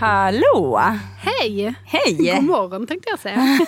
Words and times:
Hallå! 0.00 0.80
Hej! 1.20 1.74
Hej! 1.86 2.16
God 2.34 2.44
morgon 2.44 2.86
tänkte 2.86 3.10
jag 3.10 3.18
säga. 3.18 3.36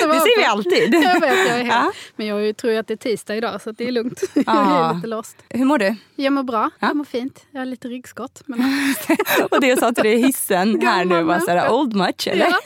Det 0.00 0.06
var 0.06 0.14
ser 0.14 0.38
vi 0.38 0.44
alltid. 0.44 0.94
Jag 0.94 1.20
vet, 1.20 1.38
jag 1.48 1.58
är 1.58 1.64
helt. 1.64 1.68
Ja. 1.68 1.92
Men 2.16 2.26
jag 2.26 2.42
ju- 2.42 2.52
tror 2.52 2.72
ju 2.72 2.78
att 2.78 2.86
det 2.86 2.94
är 2.94 2.96
tisdag 2.96 3.36
idag 3.36 3.60
så 3.62 3.72
det 3.72 3.88
är 3.88 3.92
lugnt. 3.92 4.22
Jag 4.34 4.44
Ja. 4.46 4.90
är 4.90 4.94
lite 4.94 5.06
lost. 5.06 5.36
Hur 5.48 5.64
mår 5.64 5.78
du? 5.78 5.96
Jag 6.16 6.32
mår 6.32 6.42
bra, 6.42 6.70
Ja. 6.78 6.86
jag 6.86 6.96
mår 6.96 7.04
fint. 7.04 7.46
Jag 7.50 7.60
har 7.60 7.66
lite 7.66 7.88
ryggskott. 7.88 8.42
Men... 8.46 8.60
Och 9.50 9.60
det 9.60 9.66
jag 9.66 9.78
sa 9.78 9.92
till 9.92 10.04
dig 10.04 10.12
i 10.14 10.22
hissen 10.22 10.80
här 10.82 11.04
nu 11.04 11.22
var 11.22 11.38
såhär 11.40 11.70
old 11.72 11.96
much 11.96 12.28
eller? 12.28 12.46
Ja. 12.46 12.56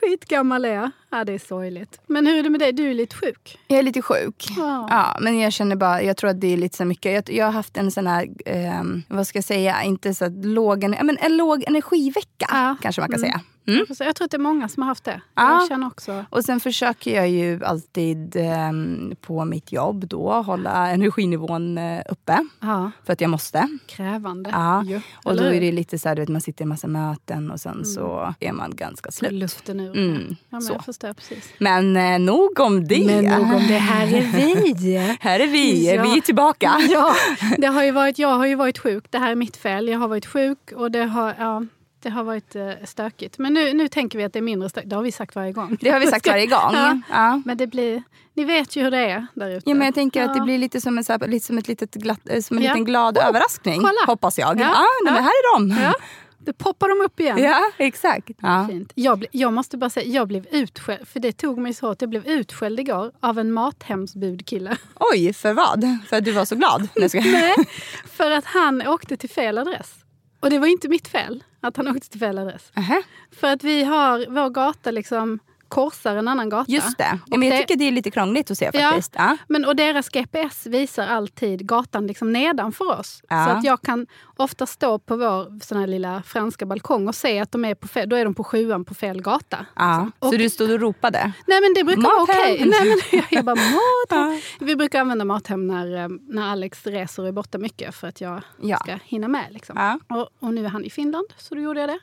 Skitgammal 0.00 0.64
är 0.64 0.74
jag. 0.74 0.90
Ja, 1.10 1.24
det 1.24 1.32
är 1.32 1.38
sorgligt. 1.38 2.00
Men 2.06 2.26
hur 2.26 2.38
är 2.38 2.42
det 2.42 2.50
med 2.50 2.60
dig? 2.60 2.72
Du 2.72 2.90
är 2.90 2.94
lite 2.94 3.16
sjuk. 3.16 3.58
Jag 3.66 3.78
är 3.78 3.82
lite 3.82 4.02
sjuk. 4.02 4.46
Ja. 4.56 4.86
Ja, 4.90 5.16
men 5.20 5.38
jag 5.38 5.52
känner 5.52 5.76
bara, 5.76 6.02
jag 6.02 6.16
tror 6.16 6.30
att 6.30 6.40
det 6.40 6.52
är 6.52 6.56
lite 6.56 6.76
så 6.76 6.84
mycket. 6.84 7.12
Jag, 7.12 7.36
jag 7.36 7.44
har 7.44 7.52
haft 7.52 7.76
en 7.76 7.90
sån 7.90 8.06
här, 8.06 8.28
ehm, 8.46 9.02
vad 9.08 9.26
ska 9.26 9.36
jag 9.38 9.44
säga, 9.44 9.82
inte 9.82 10.14
så 10.14 10.28
låg, 10.28 10.82
men 11.02 11.18
en 11.20 11.36
låg 11.36 11.64
energivecka 11.66 12.46
Ja. 12.50 12.76
kanske 12.82 13.00
man 13.02 13.10
kan 13.10 13.20
Mm. 13.20 13.30
säga. 13.30 13.40
Mm. 13.68 13.86
Jag 13.98 14.16
tror 14.16 14.24
att 14.24 14.30
det 14.30 14.36
är 14.36 14.38
många 14.38 14.68
som 14.68 14.82
har 14.82 14.88
haft 14.88 15.04
det. 15.04 15.20
Ja. 15.34 15.58
Jag 15.60 15.68
känner 15.68 15.86
också. 15.86 16.24
Och 16.30 16.44
sen 16.44 16.60
försöker 16.60 17.14
jag 17.16 17.28
ju 17.28 17.64
alltid 17.64 18.36
ehm, 18.36 19.14
på 19.20 19.44
mitt 19.44 19.72
jobb 19.72 20.06
då 20.08 20.32
hålla 20.32 20.88
energinivån 20.90 21.78
eh, 21.78 22.02
uppe. 22.08 22.38
Ja, 22.60 22.90
För 23.04 23.12
att 23.12 23.20
jag 23.20 23.30
måste. 23.30 23.68
krävande. 23.86 24.50
Ja. 24.50 24.84
ju. 24.84 25.00
Och 25.24 25.36
då 25.36 25.42
är 25.44 25.60
det 25.60 25.72
lite 25.72 25.98
så 25.98 26.08
här, 26.08 26.16
du 26.16 26.22
vet, 26.22 26.28
man 26.28 26.40
sitter 26.40 26.64
i 26.64 26.66
massa 26.66 26.86
möten 26.88 27.50
och 27.50 27.60
sen 27.60 27.84
så 27.84 28.34
är 28.40 28.52
man 28.52 28.76
ganska 28.76 29.10
slut. 29.10 29.32
Luften 29.32 29.80
ur. 29.80 29.96
Mm, 29.96 30.26
ja, 30.30 30.36
men 30.50 30.62
så. 30.62 30.72
jag 30.72 30.84
förstår 30.84 31.12
precis. 31.12 31.48
Men 31.58 31.96
eh, 31.96 32.18
nog 32.18 32.60
om 32.60 32.88
det. 32.88 33.06
Men 33.06 33.24
nog 33.24 33.54
om 33.54 33.66
det. 33.68 33.74
Här 33.78 34.06
är 34.14 34.22
vi. 34.32 34.96
Här 35.20 35.40
är 35.40 35.46
vi, 35.46 35.94
Ja. 35.94 36.02
vi 36.02 36.16
är 36.16 36.20
tillbaka. 36.20 36.72
Ja, 36.90 37.14
det 37.58 37.66
har 37.66 37.84
ju 37.84 37.90
varit, 37.90 38.18
jag 38.18 38.28
har 38.36 38.46
ju 38.46 38.54
varit 38.54 38.78
sjuk. 38.78 39.04
Det 39.10 39.18
här 39.18 39.30
är 39.30 39.34
mitt 39.34 39.56
fel. 39.56 39.88
Jag 39.88 39.98
har 39.98 40.08
varit 40.08 40.26
sjuk 40.26 40.72
och 40.76 40.90
det 40.90 41.04
har, 41.04 41.34
ja, 41.38 41.62
det 42.02 42.10
har 42.10 42.24
varit 42.24 42.56
eh, 42.56 42.70
stökigt. 42.84 43.38
Men 43.38 43.54
nu, 43.54 43.72
nu 43.74 43.88
tänker 43.88 44.18
vi 44.18 44.24
att 44.24 44.32
det 44.32 44.38
är 44.38 44.42
mindre 44.42 44.68
stökigt. 44.68 44.90
Det 44.90 44.96
har 44.96 45.02
vi 45.02 45.12
sagt 45.12 45.34
varje 45.36 45.52
gång. 45.52 45.76
Det 45.80 45.90
har 45.90 46.00
vi 46.00 46.06
sagt 46.06 46.26
varje 46.28 46.46
gång. 46.46 46.70
Ja. 46.74 47.00
Ja. 47.10 47.42
Men 47.44 47.56
det 47.56 47.66
blir, 47.66 48.02
ni 48.34 48.44
vet 48.44 48.76
ju 48.76 48.82
hur 48.82 48.90
det 48.90 48.98
är 49.10 49.26
där 49.34 49.50
ute. 49.50 49.70
Ja, 49.70 49.74
men 49.74 49.84
jag 49.84 49.94
tänker 49.94 50.22
att 50.22 50.34
det 50.34 50.38
Ja. 50.38 50.44
blir 50.44 50.58
lite 50.58 50.80
som 50.80 50.98
en, 50.98 51.04
så 51.04 51.12
här, 51.12 51.26
lite 51.26 51.46
som 51.46 51.58
ett 51.58 51.68
litet 51.68 51.94
glatt, 51.94 52.20
eh, 52.30 52.40
som 52.40 52.56
en 52.56 52.62
Ja. 52.62 52.70
liten 52.72 52.84
glad 52.84 53.18
Oh, 53.18 53.26
överraskning. 53.28 53.80
kolla. 53.80 53.92
Hoppas 54.06 54.38
jag. 54.38 54.60
Ja. 54.60 54.64
Ja. 54.64 54.84
nej, 55.04 55.12
men 55.14 55.22
här 55.24 55.30
är 55.30 55.58
de. 55.58 55.82
Ja, 55.82 55.94
det 56.38 56.52
poppar 56.52 56.88
de 56.88 57.04
upp 57.04 57.20
igen. 57.20 57.38
Ja, 57.38 57.60
exakt. 57.78 58.30
Ja. 58.42 58.66
Fint. 58.70 58.92
Jag, 58.94 59.24
jag 59.32 59.52
måste 59.52 59.76
bara 59.76 59.90
säga, 59.90 60.06
jag 60.12 60.28
blev 60.28 60.46
utskälld, 60.50 61.08
för 61.08 61.20
det 61.20 61.32
tog 61.32 61.58
mig 61.58 61.74
så 61.74 61.86
hårt. 61.88 62.00
Jag 62.02 62.10
blev 62.10 62.26
utskälld 62.26 62.80
igår 62.80 63.12
av 63.20 63.38
en 63.38 63.52
mathemsbudkille. 63.52 64.76
Oj, 65.12 65.32
för 65.32 65.52
vad? 65.52 65.98
För 66.08 66.16
att 66.16 66.24
du 66.24 66.32
var 66.32 66.44
så 66.44 66.54
glad? 66.56 66.88
Nej, 66.96 67.08
för 68.12 68.30
att 68.30 68.44
han 68.44 68.86
åkte 68.86 69.16
till 69.16 69.30
fel 69.30 69.58
adress. 69.58 69.94
Och 70.40 70.50
det 70.50 70.58
var 70.58 70.66
inte 70.66 70.88
mitt 70.88 71.08
fel 71.08 71.44
att 71.60 71.76
han 71.76 71.88
åkte 71.88 72.08
till 72.08 72.20
fel 72.20 72.38
adress. 72.38 72.70
Nähä. 72.74 73.02
För 73.40 73.46
att 73.52 73.64
vi 73.64 73.84
har, 73.84 74.26
vår 74.28 74.50
gata 74.50 74.90
liksom 74.90 75.38
korsar 75.68 76.16
en 76.16 76.28
annan 76.28 76.48
gata. 76.48 76.72
Just 76.72 76.98
det. 76.98 77.04
Ja, 77.04 77.18
Och 77.30 77.38
men 77.38 77.48
jag 77.48 77.56
det- 77.56 77.60
tycker 77.62 77.76
det 77.76 77.84
är 77.84 77.92
lite 77.92 78.10
krångligt 78.10 78.50
att 78.50 78.58
se 78.58 78.70
Ja. 78.72 78.80
faktiskt. 78.80 79.12
Ja. 79.16 79.36
Men, 79.48 79.64
och 79.64 79.76
deras 79.76 80.08
GPS 80.08 80.66
visar 80.66 81.06
alltid 81.06 81.66
gatan 81.68 82.06
liksom 82.06 82.32
nedanför 82.32 82.98
oss. 83.00 83.22
Ja. 83.28 83.44
Så 83.46 83.50
att 83.50 83.64
jag 83.64 83.82
kan 83.82 84.06
ofta 84.38 84.66
stå 84.66 84.98
på 84.98 85.16
vår 85.16 85.60
sån 85.64 85.78
här 85.78 85.86
lilla 85.86 86.22
franska 86.22 86.66
balkong 86.66 87.08
och 87.08 87.14
se 87.14 87.38
att 87.40 87.52
de 87.52 87.64
är 87.64 87.74
på 87.74 87.88
fel, 87.88 88.08
då 88.08 88.16
är 88.16 88.24
de 88.24 88.34
på 88.34 88.44
sjuan 88.44 88.84
på 88.84 88.94
fel 88.94 89.22
gata. 89.22 89.66
Ja. 89.76 89.96
liksom. 90.04 90.12
Så 90.20 90.28
Och- 90.34 90.38
du 90.38 90.50
stod 90.50 90.70
och 90.70 90.80
ropade? 90.80 91.32
Nej 91.46 91.60
men 91.60 91.74
det 91.74 91.84
brukar 91.84 92.02
vara 92.02 92.20
Mathem. 92.20 92.36
okej. 92.40 92.66
Nej, 92.68 92.96
men 93.12 93.22
jag 93.30 93.44
bara 93.44 93.56
Mathem. 93.56 94.40
Vi 94.60 94.76
brukar 94.76 95.00
använda 95.00 95.24
Mathem 95.24 95.66
när, 95.66 95.96
eh, 96.02 96.08
när 96.28 96.42
Alex 96.52 96.86
reser 96.86 97.22
och 97.22 97.28
är 97.28 97.32
borta 97.32 97.58
mycket 97.58 97.94
för 97.94 98.08
att 98.08 98.20
jag 98.20 98.42
Ja. 98.62 98.76
ska 98.76 98.98
hinna 99.04 99.28
med. 99.28 99.46
Liksom. 99.50 99.76
Ja. 100.08 100.16
Och, 100.16 100.28
och 100.48 100.54
nu 100.54 100.64
är 100.64 100.68
han 100.68 100.84
i 100.84 100.90
Finland, 100.90 101.26
så 101.36 101.54
då 101.54 101.60
gjorde 101.60 101.80
jag 101.80 101.88
det. 101.88 101.98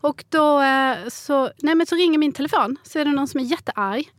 Och 0.00 0.24
då 0.28 0.60
eh, 0.60 0.96
så, 1.08 1.50
nej, 1.58 1.74
men 1.74 1.86
så 1.86 1.94
ringer 1.96 2.18
min 2.18 2.32
telefon, 2.32 2.76
så 2.82 2.98
är 2.98 3.04
det 3.04 3.10
någon 3.12 3.28
som 3.28 3.40
är 3.40 3.44
jättearg. 3.44 4.10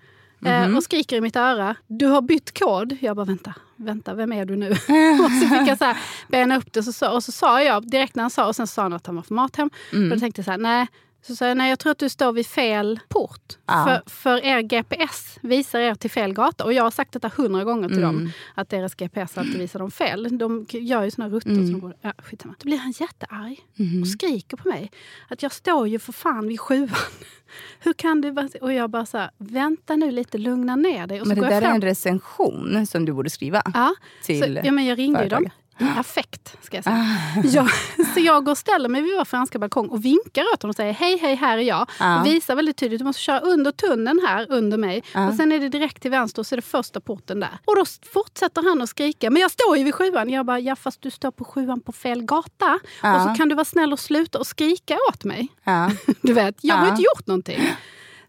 Eh, 0.45 0.75
Och 0.77 0.83
skriker 0.83 1.15
i 1.17 1.21
mitt 1.21 1.35
öra, 1.35 1.75
du 1.87 2.05
har 2.05 2.21
bytt 2.21 2.59
kod. 2.59 2.97
Jag 3.01 3.15
bara, 3.15 3.25
vänta, 3.25 3.53
vänta, 3.75 4.13
vem 4.13 4.31
är 4.31 4.45
du 4.45 4.55
nu? 4.55 4.69
och 5.25 5.31
så 5.41 5.47
fick 5.59 5.67
jag 5.67 5.77
så 5.77 5.85
här, 5.85 5.97
bena 6.27 6.57
upp 6.57 6.73
det. 6.73 6.83
Så, 6.83 7.11
och 7.15 7.23
så 7.23 7.31
sa 7.31 7.63
jag 7.63 7.89
direkt 7.89 8.15
när 8.15 8.23
han 8.23 8.29
sa, 8.29 8.47
och 8.47 8.55
sen 8.55 8.67
sa 8.67 8.81
han 8.81 8.93
att 8.93 9.05
han 9.07 9.15
var 9.15 9.23
från 9.23 9.35
Mathem. 9.35 9.69
Och 9.91 10.09
då 10.09 10.19
tänkte 10.19 10.39
jag 10.39 10.45
så 10.45 10.51
här, 10.51 10.57
nej. 10.57 10.87
Så 11.27 11.35
sa 11.35 11.47
jag, 11.47 11.57
nej 11.57 11.69
jag 11.69 11.79
tror 11.79 11.91
att 11.91 11.97
du 11.97 12.09
står 12.09 12.33
vid 12.33 12.47
fel 12.47 12.99
port. 13.09 13.57
Ja. 13.65 13.85
För, 14.05 14.09
för 14.09 14.45
er 14.45 14.61
GPS 14.61 15.37
visar 15.41 15.79
er 15.79 15.95
till 15.95 16.11
fel 16.11 16.33
gata. 16.33 16.63
Och 16.63 16.73
jag 16.73 16.83
har 16.83 16.91
sagt 16.91 17.13
detta 17.13 17.31
hundra 17.37 17.63
gånger 17.63 17.87
till 17.89 18.01
dem. 18.01 18.31
Att 18.55 18.69
deras 18.69 18.95
GPS 18.95 19.37
alltid 19.37 19.57
visar 19.57 19.79
dem 19.79 19.91
fel. 19.91 20.37
De 20.37 20.65
gör 20.69 21.03
ju 21.03 21.11
såna 21.11 21.29
rutter 21.29 21.55
som 21.55 21.79
går... 21.79 21.95
Ja, 22.01 22.13
skitsamma. 22.17 22.55
Då 22.59 22.65
blir 22.65 22.77
han 22.77 22.91
jättearg 22.99 23.59
och 24.01 24.07
skriker 24.07 24.57
på 24.57 24.67
mig. 24.69 24.91
Att 25.29 25.43
jag 25.43 25.51
står 25.51 25.87
ju 25.87 25.99
för 25.99 26.11
fan 26.13 26.47
vid 26.47 26.59
sjuan. 26.59 26.89
Hur 27.79 27.93
kan 27.93 28.21
du... 28.21 28.49
Och 28.61 28.73
jag 28.73 28.89
bara 28.89 29.05
så 29.05 29.17
här, 29.17 29.29
vänta 29.37 29.95
nu 29.95 30.11
lite, 30.11 30.37
lugna 30.37 30.75
ner 30.75 31.07
dig. 31.07 31.21
Och 31.21 31.27
Men 31.27 31.35
så 31.37 31.41
det 31.41 31.47
går 31.47 31.49
där 31.49 31.55
jag 31.55 31.63
är 31.63 31.67
fram. 31.67 31.75
en 31.75 31.81
recension 31.81 32.87
som 32.87 33.05
du 33.05 33.13
borde 33.13 33.29
skriva. 33.29 33.61
Ja, 33.73 33.95
till 34.23 34.43
så, 34.43 34.59
ja, 34.63 34.71
men 34.71 34.85
jag 34.85 34.97
ringde 34.97 35.23
ju 35.23 35.29
dem. 35.29 35.49
Affekt, 35.79 36.55
ska 36.61 36.77
jag 36.77 36.83
säga. 36.83 37.05
Jag, 37.43 37.69
så 38.13 38.19
jag 38.19 38.45
går 38.45 38.51
och 38.51 38.57
ställer 38.57 38.89
mig 38.89 39.01
vid 39.01 39.13
vår 39.17 39.25
franska 39.25 39.59
balkong 39.59 39.87
och 39.89 40.05
vinkar 40.05 40.43
åt 40.53 40.61
honom 40.61 40.69
och 40.69 40.75
säger 40.75 40.93
hej, 40.93 41.17
hej, 41.17 41.35
här 41.35 41.57
är 41.57 41.61
jag. 41.61 41.89
Ja. 41.99 42.19
Och 42.19 42.25
visar 42.25 42.55
väldigt 42.55 42.77
tydligt, 42.77 42.99
du 42.99 43.05
måste 43.05 43.21
köra 43.21 43.39
under 43.39 43.71
tunneln 43.71 44.19
här 44.27 44.45
under 44.49 44.77
mig. 44.77 45.03
Och 45.29 45.33
sen 45.35 45.51
är 45.51 45.59
det 45.59 45.69
direkt 45.69 46.01
till 46.01 46.11
vänster 46.11 46.41
och 46.41 46.47
så 46.47 46.55
är 46.55 46.57
det 46.57 46.61
första 46.61 46.99
porten 47.01 47.39
där. 47.39 47.57
Och 47.65 47.75
då 47.75 47.85
fortsätter 48.13 48.63
han 48.63 48.81
att 48.81 48.89
skrika, 48.89 49.29
men 49.29 49.41
jag 49.41 49.51
står 49.51 49.77
ju 49.77 49.83
vid 49.83 49.95
sjuan. 49.95 50.29
Jag 50.29 50.45
bara, 50.45 50.59
ja 50.59 50.75
fast 50.75 51.01
du 51.01 51.11
står 51.11 51.31
på 51.31 51.43
sjuan 51.45 51.81
på 51.81 51.91
fel 51.91 52.21
gata. 52.23 52.79
Ja. 53.03 53.15
Och 53.15 53.21
så 53.21 53.35
kan 53.37 53.49
du 53.49 53.55
vara 53.55 53.65
snäll 53.65 53.93
och 53.93 53.99
sluta 53.99 54.39
och 54.39 54.47
skrika 54.47 54.97
åt 55.09 55.23
mig. 55.23 55.47
Ja. 55.63 55.91
Du 56.21 56.33
vet, 56.33 56.55
jag 56.61 56.75
har 56.75 56.85
Ja. 56.85 56.91
inte 56.91 57.01
gjort 57.03 57.27
någonting. 57.27 57.61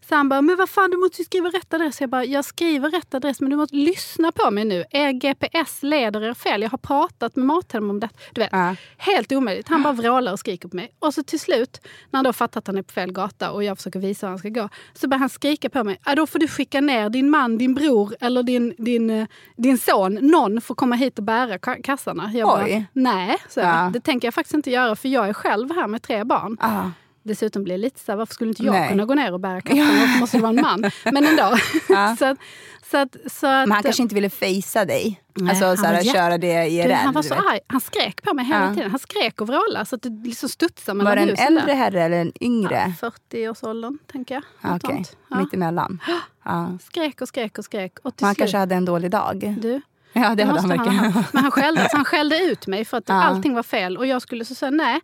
Så 0.09 0.15
han 0.15 0.29
bara, 0.29 0.41
men 0.41 0.55
vad 0.57 0.69
fan 0.69 0.91
du 0.91 0.97
måste 0.97 1.23
skriva 1.23 1.49
rätt 1.49 1.73
adress. 1.73 2.01
Jag 2.01 2.09
bara, 2.09 2.25
jag 2.25 2.45
skriver 2.45 2.89
rätt 2.89 3.13
adress 3.13 3.41
men 3.41 3.49
du 3.49 3.55
måste 3.55 3.75
lyssna 3.75 4.31
på 4.31 4.51
mig 4.51 4.65
nu. 4.65 4.83
Er 4.91 5.11
GPS 5.11 5.83
leder 5.83 6.21
er 6.21 6.33
fel. 6.33 6.61
Jag 6.61 6.69
har 6.69 6.77
pratat 6.77 7.35
med 7.35 7.45
Mathem 7.45 7.89
om 7.89 7.99
det. 7.99 8.09
Du 8.33 8.41
vet, 8.41 8.49
Ja. 8.51 8.75
helt 8.97 9.31
omöjligt. 9.31 9.67
Han 9.69 9.83
bara 9.83 9.93
vrålar 9.93 10.31
och 10.33 10.39
skriker 10.39 10.67
på 10.69 10.75
mig. 10.75 10.89
Och 10.99 11.13
så 11.13 11.23
till 11.23 11.39
slut, 11.39 11.81
när 12.11 12.17
han 12.17 12.23
då 12.23 12.33
fattar 12.33 12.59
att 12.59 12.67
han 12.67 12.77
är 12.77 12.81
på 12.81 12.93
fel 12.93 13.11
gata 13.11 13.51
och 13.51 13.63
jag 13.63 13.77
försöker 13.77 13.99
visa 13.99 14.25
hur 14.27 14.29
han 14.31 14.39
ska 14.39 14.49
gå, 14.49 14.69
så 14.93 15.07
börjar 15.07 15.19
han 15.19 15.29
skrika 15.29 15.69
på 15.69 15.83
mig. 15.83 15.99
"Ja, 16.05 16.15
Då 16.15 16.27
får 16.27 16.39
du 16.39 16.47
skicka 16.47 16.81
ner 16.81 17.09
din 17.09 17.29
man, 17.29 17.57
din 17.57 17.73
bror 17.75 18.15
eller 18.19 18.43
din, 18.43 18.73
din, 18.77 19.09
eh, 19.09 19.27
din 19.57 19.77
son. 19.77 20.13
Någon 20.21 20.61
får 20.61 20.75
komma 20.75 20.95
hit 20.95 21.17
och 21.19 21.23
bära 21.25 21.57
ka- 21.57 21.81
kassarna. 21.81 22.31
Jag 22.33 22.47
bara, 22.47 22.63
Oj. 22.65 22.85
nej, 22.93 23.37
så 23.49 23.59
Ja. 23.59 23.89
det 23.93 23.99
tänker 23.99 24.27
jag 24.27 24.33
faktiskt 24.33 24.53
inte 24.53 24.71
göra 24.71 24.95
för 24.95 25.09
jag 25.09 25.29
är 25.29 25.33
själv 25.33 25.69
här 25.75 25.87
med 25.87 26.01
tre 26.03 26.23
barn. 26.23 26.57
Ja. 26.61 26.91
Dessutom 27.27 27.63
blir 27.63 27.73
det 27.73 27.81
lite 27.81 27.99
så 27.99 28.11
här, 28.11 28.17
varför 28.17 28.33
skulle 28.33 28.49
inte 28.49 28.63
jag 28.63 28.73
Nej. 28.73 28.89
kunna 28.89 29.05
gå 29.05 29.13
ner 29.13 29.33
och 29.33 29.39
bära 29.39 29.61
kassarna? 29.61 29.83
Varför 29.99 30.19
måste 30.19 30.37
det 30.37 30.41
vara 30.41 30.49
en 30.49 30.61
man? 30.61 30.91
Men 31.03 31.25
ändå. 31.25 31.57
Ja. 31.89 32.15
så 32.19 32.25
att, 32.25 32.37
så 32.91 32.97
att, 32.97 33.15
så 33.31 33.47
att, 33.47 33.67
Men 33.67 33.71
han 33.71 33.83
kanske 33.83 34.01
inte 34.03 34.15
ville 34.15 34.29
fejsa 34.29 34.85
dig. 34.85 35.21
Nej, 35.33 35.49
alltså 35.49 35.65
han 35.65 35.77
så 35.77 35.85
här, 35.85 35.93
var 35.93 36.01
jätte- 36.01 36.17
köra 36.17 36.37
det 36.37 36.67
IRL. 36.67 36.87
du, 36.87 36.93
han 36.93 37.13
var 37.13 37.21
så 37.21 37.33
arg. 37.33 37.59
Han 37.67 37.81
skrek 37.81 38.21
på 38.23 38.33
mig 38.33 38.45
hela 38.45 38.65
Ja. 38.67 38.73
tiden. 38.73 38.91
Han 38.91 38.99
skrek 38.99 39.41
och 39.41 39.47
vrålade 39.47 39.85
så 39.85 39.95
att 39.95 40.01
det 40.01 40.09
liksom 40.09 40.49
studsade 40.49 40.97
mellan 40.97 41.11
Var 41.11 41.25
det 41.25 41.31
en 41.31 41.47
äldre 41.47 41.65
där. 41.65 41.75
herre 41.75 42.03
eller 42.03 42.17
en 42.21 42.31
yngre? 42.43 42.93
40-årsåldern, 43.01 43.97
tänker 44.11 44.35
jag. 44.35 44.43
Ja, 44.61 44.75
Okej. 44.83 45.03
Ja. 45.29 45.39
mittemellan. 45.39 45.99
Ja. 46.47 46.77
Skrek 46.83 47.21
och 47.21 47.27
skrek 47.27 47.57
och 47.57 47.65
skrek. 47.65 47.97
Och 48.03 48.13
han 48.21 48.35
kanske 48.35 48.57
hade 48.57 48.75
en 48.75 48.85
dålig 48.85 49.11
dag. 49.11 49.55
du, 49.61 49.81
Ja, 50.13 50.35
det 50.35 50.43
hade 50.43 50.59
han 50.59 50.69
verkligen. 50.69 50.99
ha 50.99 51.09
haft. 51.09 51.33
Men 51.33 51.43
han 51.43 51.51
skällde, 51.51 51.89
så 51.89 51.95
han 51.97 52.05
skällde 52.05 52.39
ut 52.39 52.67
mig 52.67 52.85
för 52.85 52.97
att 52.97 53.03
Ja. 53.09 53.15
allting 53.23 53.53
var 53.53 53.63
fel. 53.63 53.97
Och 53.97 54.05
jag 54.07 54.21
skulle 54.21 54.45
så 54.45 54.55
säga 54.55 54.71
nej, 54.71 54.99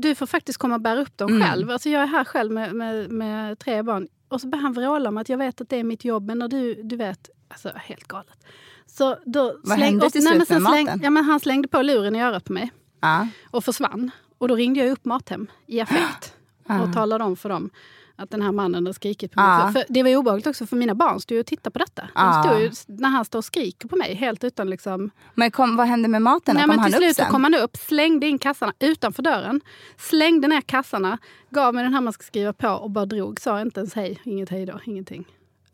du 0.00 0.14
får 0.14 0.26
faktiskt 0.26 0.58
komma 0.58 0.74
och 0.74 0.80
bära 0.80 1.00
upp 1.00 1.16
dem 1.16 1.28
Mm. 1.30 1.48
själv. 1.48 1.70
Alltså 1.70 1.88
jag 1.88 2.02
är 2.02 2.06
här 2.06 2.24
själv 2.24 2.52
med, 2.52 2.74
med, 2.74 3.10
med 3.10 3.58
tre 3.58 3.82
barn. 3.82 4.08
Och 4.28 4.40
så 4.40 4.46
börjar 4.48 4.62
han 4.62 4.72
vråla 4.72 5.08
om 5.08 5.16
att 5.18 5.28
jag 5.28 5.38
vet 5.38 5.60
att 5.60 5.68
det 5.68 5.76
är 5.76 5.84
mitt 5.84 6.04
jobb, 6.04 6.26
men 6.26 6.38
när 6.38 6.48
du, 6.48 6.74
du 6.82 6.96
vet, 6.96 7.30
alltså 7.48 7.70
helt 7.74 8.08
galet. 8.08 8.44
Så 8.86 9.16
då 9.24 9.56
Vad 9.64 9.78
hände 9.78 10.06
och- 10.06 10.12
till 10.12 10.26
slut 10.26 10.38
med 10.38 10.46
släng- 10.48 10.62
maten? 10.84 11.00
Ja, 11.02 11.10
men 11.10 11.24
han 11.24 11.40
slängde 11.40 11.68
på 11.68 11.82
luren 11.82 12.16
i 12.16 12.22
örat 12.22 12.44
på 12.44 12.52
mig 12.52 12.70
Ja. 13.00 13.28
och 13.50 13.64
försvann. 13.64 14.10
Och 14.38 14.48
då 14.48 14.54
ringde 14.54 14.80
jag 14.80 14.90
upp 14.90 15.04
Mathem 15.04 15.46
i 15.66 15.80
affekt 15.80 16.34
och 16.86 16.92
talade 16.94 17.24
om 17.24 17.36
för 17.36 17.48
dem 17.48 17.70
att 18.16 18.30
den 18.30 18.42
här 18.42 18.52
mannen 18.52 18.86
har 18.86 18.92
skrikit 18.92 19.32
på 19.32 19.40
mig. 19.40 19.48
Ja. 19.48 19.72
För, 19.72 19.84
det 19.88 20.02
var 20.02 20.10
ju 20.10 20.16
obehagligt 20.16 20.46
också 20.46 20.66
för 20.66 20.76
mina 20.76 20.94
barn 20.94 21.20
stod 21.20 21.36
ju 21.36 21.40
och 21.40 21.46
tittade 21.46 21.70
på 21.70 21.78
detta. 21.78 22.08
Stod 22.44 22.60
ju, 22.60 22.70
när 22.86 23.08
han 23.08 23.24
står 23.24 23.38
och 23.38 23.44
skriker 23.44 23.88
på 23.88 23.96
mig 23.96 24.14
helt 24.14 24.44
utan 24.44 24.70
liksom... 24.70 25.10
Men 25.34 25.50
kom, 25.50 25.76
vad 25.76 25.86
hände 25.86 26.08
med 26.08 26.22
maten? 26.22 26.54
Nej, 26.54 26.62
kom 26.62 26.68
men 26.68 26.78
han 26.78 26.90
till 26.90 26.96
upp 26.96 27.02
slut 27.02 27.16
så 27.16 27.22
sen? 27.22 27.30
kom 27.30 27.44
han 27.44 27.54
upp, 27.54 27.76
slängde 27.76 28.26
in 28.26 28.38
kassarna 28.38 28.72
utanför 28.78 29.22
dörren. 29.22 29.60
Slängde 29.96 30.48
ner 30.48 30.60
kassarna, 30.60 31.18
gav 31.50 31.74
mig 31.74 31.84
den 31.84 31.94
här 31.94 32.00
man 32.00 32.12
ska 32.12 32.22
skriva 32.22 32.52
på 32.52 32.68
och 32.68 32.90
bara 32.90 33.06
drog. 33.06 33.40
Sa 33.40 33.60
inte 33.60 33.80
ens 33.80 33.94
hej, 33.94 34.20
inget 34.24 34.48
hej 34.48 34.66
då, 34.66 34.80
ingenting. 34.84 35.24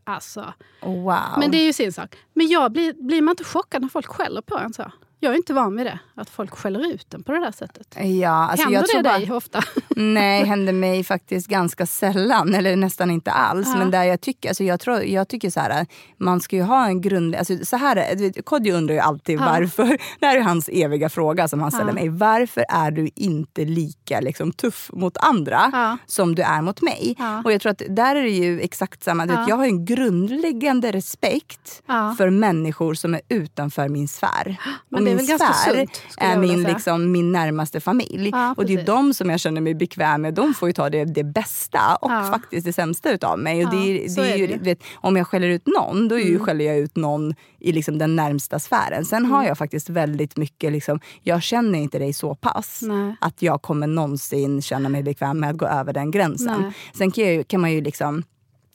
Alltså. 0.04 0.52
Wow. 0.80 1.14
Men 1.38 1.50
det 1.50 1.58
är 1.58 1.64
ju 1.64 1.72
sin 1.72 1.92
sak. 1.92 2.16
Men 2.32 2.48
jag 2.48 2.72
blir, 2.72 2.92
blir 2.92 3.22
man 3.22 3.32
inte 3.32 3.44
chockad 3.44 3.82
när 3.82 3.88
folk 3.88 4.06
skäller 4.06 4.42
på 4.42 4.58
en 4.58 4.72
så? 4.72 4.92
Jag 5.24 5.32
är 5.32 5.36
inte 5.36 5.54
van 5.54 5.76
vid 5.76 5.86
det, 5.86 5.98
att 6.14 6.30
folk 6.30 6.50
skäller 6.54 6.92
ut 6.94 7.14
en 7.14 7.22
på 7.22 7.32
det 7.32 7.40
där 7.40 7.52
sättet. 7.52 7.96
Ja, 8.20 8.30
alltså 8.30 8.64
Händer 8.64 8.78
jag 8.80 8.88
tror 8.88 9.02
det 9.02 9.08
bara, 9.08 9.18
dig 9.18 9.32
ofta? 9.32 9.62
Nej, 9.96 10.44
händer 10.44 10.72
mig 10.72 11.04
faktiskt 11.04 11.46
ganska 11.48 11.86
sällan, 11.86 12.54
eller 12.54 12.76
nästan 12.76 13.10
inte 13.10 13.30
alls. 13.30 13.68
Ja. 13.72 13.78
Men 13.78 13.90
där 13.90 14.02
jag 14.04 14.20
tycker, 14.20 14.48
alltså 14.48 14.64
jag, 14.64 14.80
tror, 14.80 15.02
jag 15.02 15.28
tycker 15.28 15.50
så 15.50 15.60
här, 15.60 15.86
man 16.18 16.40
ska 16.40 16.56
ju 16.56 16.62
ha 16.62 16.86
en 16.86 17.00
grund... 17.00 17.34
Alltså 17.34 17.64
så 17.64 17.76
här, 17.76 18.42
Kodjo 18.42 18.74
undrar 18.76 18.94
ju 18.94 19.00
alltid 19.00 19.38
Ja. 19.40 19.44
varför. 19.44 19.98
Det 20.20 20.26
här 20.26 20.36
är 20.36 20.40
hans 20.40 20.68
eviga 20.72 21.08
fråga 21.08 21.48
som 21.48 21.60
han 21.60 21.70
ställer 21.70 21.88
Ja. 21.90 21.94
mig. 21.94 22.08
Varför 22.08 22.64
är 22.68 22.90
du 22.90 23.10
inte 23.16 23.64
lika 23.64 24.20
liksom, 24.20 24.52
tuff 24.52 24.90
mot 24.92 25.16
andra 25.16 25.98
som 26.06 26.34
du 26.34 26.42
är 26.42 26.62
mot 26.62 26.82
mig? 26.82 27.16
Och 27.44 27.52
jag 27.52 27.60
tror 27.60 27.72
att 27.72 27.82
där 27.88 28.16
är 28.16 28.22
det 28.22 28.28
ju 28.30 28.60
exakt 28.60 29.02
samma. 29.04 29.26
Vet, 29.26 29.34
Ja. 29.34 29.44
jag 29.48 29.56
har 29.56 29.64
en 29.64 29.84
grundläggande 29.84 30.92
respekt 30.92 31.82
för 32.18 32.30
människor 32.30 32.94
som 32.94 33.14
är 33.14 33.20
utanför 33.28 33.88
min 33.88 34.08
sfär. 34.08 34.56
Men 34.88 35.11
det 35.16 35.86
är 36.18 36.38
min 36.38 36.62
liksom, 36.62 37.12
min 37.12 37.32
närmaste 37.32 37.80
familj. 37.80 38.28
Ja, 38.32 38.54
och 38.56 38.66
det 38.66 38.74
är 38.74 38.84
de 38.86 39.14
som 39.14 39.30
jag 39.30 39.40
känner 39.40 39.60
mig 39.60 39.74
bekväm 39.74 40.22
med. 40.22 40.34
De 40.34 40.54
får 40.54 40.68
ju 40.68 40.72
ta 40.72 40.90
det, 40.90 41.04
det 41.04 41.24
bästa 41.24 41.96
och 42.00 42.10
Ja. 42.12 42.28
faktiskt 42.32 42.66
det 42.66 42.72
sämsta 42.72 43.10
utav 43.12 43.38
mig. 43.38 43.66
Och 43.66 43.74
Ja, 43.74 43.78
det, 43.78 44.04
är- 44.04 44.16
det 44.16 44.32
är 44.32 44.36
ju, 44.36 44.46
det 44.46 44.58
vet, 44.58 44.82
om 44.94 45.16
jag 45.16 45.26
skäller 45.26 45.48
ut 45.48 45.66
någon, 45.66 46.08
då 46.08 46.16
Mm. 46.16 46.44
skäller 46.44 46.64
jag 46.64 46.78
ut 46.78 46.96
någon 46.96 47.34
i 47.58 47.72
liksom 47.72 47.98
den 47.98 48.16
närmsta 48.16 48.58
sfären. 48.58 49.04
Sen 49.04 49.18
Mm. 49.18 49.30
har 49.30 49.44
jag 49.44 49.58
faktiskt 49.58 49.88
väldigt 49.90 50.36
mycket, 50.36 50.72
liksom, 50.72 51.00
jag 51.22 51.42
känner 51.42 51.78
inte 51.78 51.98
dig 51.98 52.12
så 52.12 52.34
pass 52.34 52.78
Nej. 52.82 53.16
att 53.20 53.42
jag 53.42 53.62
kommer 53.62 53.86
någonsin 53.86 54.62
känna 54.62 54.88
mig 54.88 55.02
bekväm 55.02 55.40
med 55.40 55.50
att 55.50 55.56
gå 55.56 55.66
över 55.66 55.92
den 55.92 56.10
gränsen. 56.10 56.60
Nej. 56.62 56.72
Sen 56.94 57.10
kan, 57.10 57.24
jag, 57.34 57.48
kan 57.48 57.60
man 57.60 57.72
ju 57.72 57.80
liksom 57.80 58.22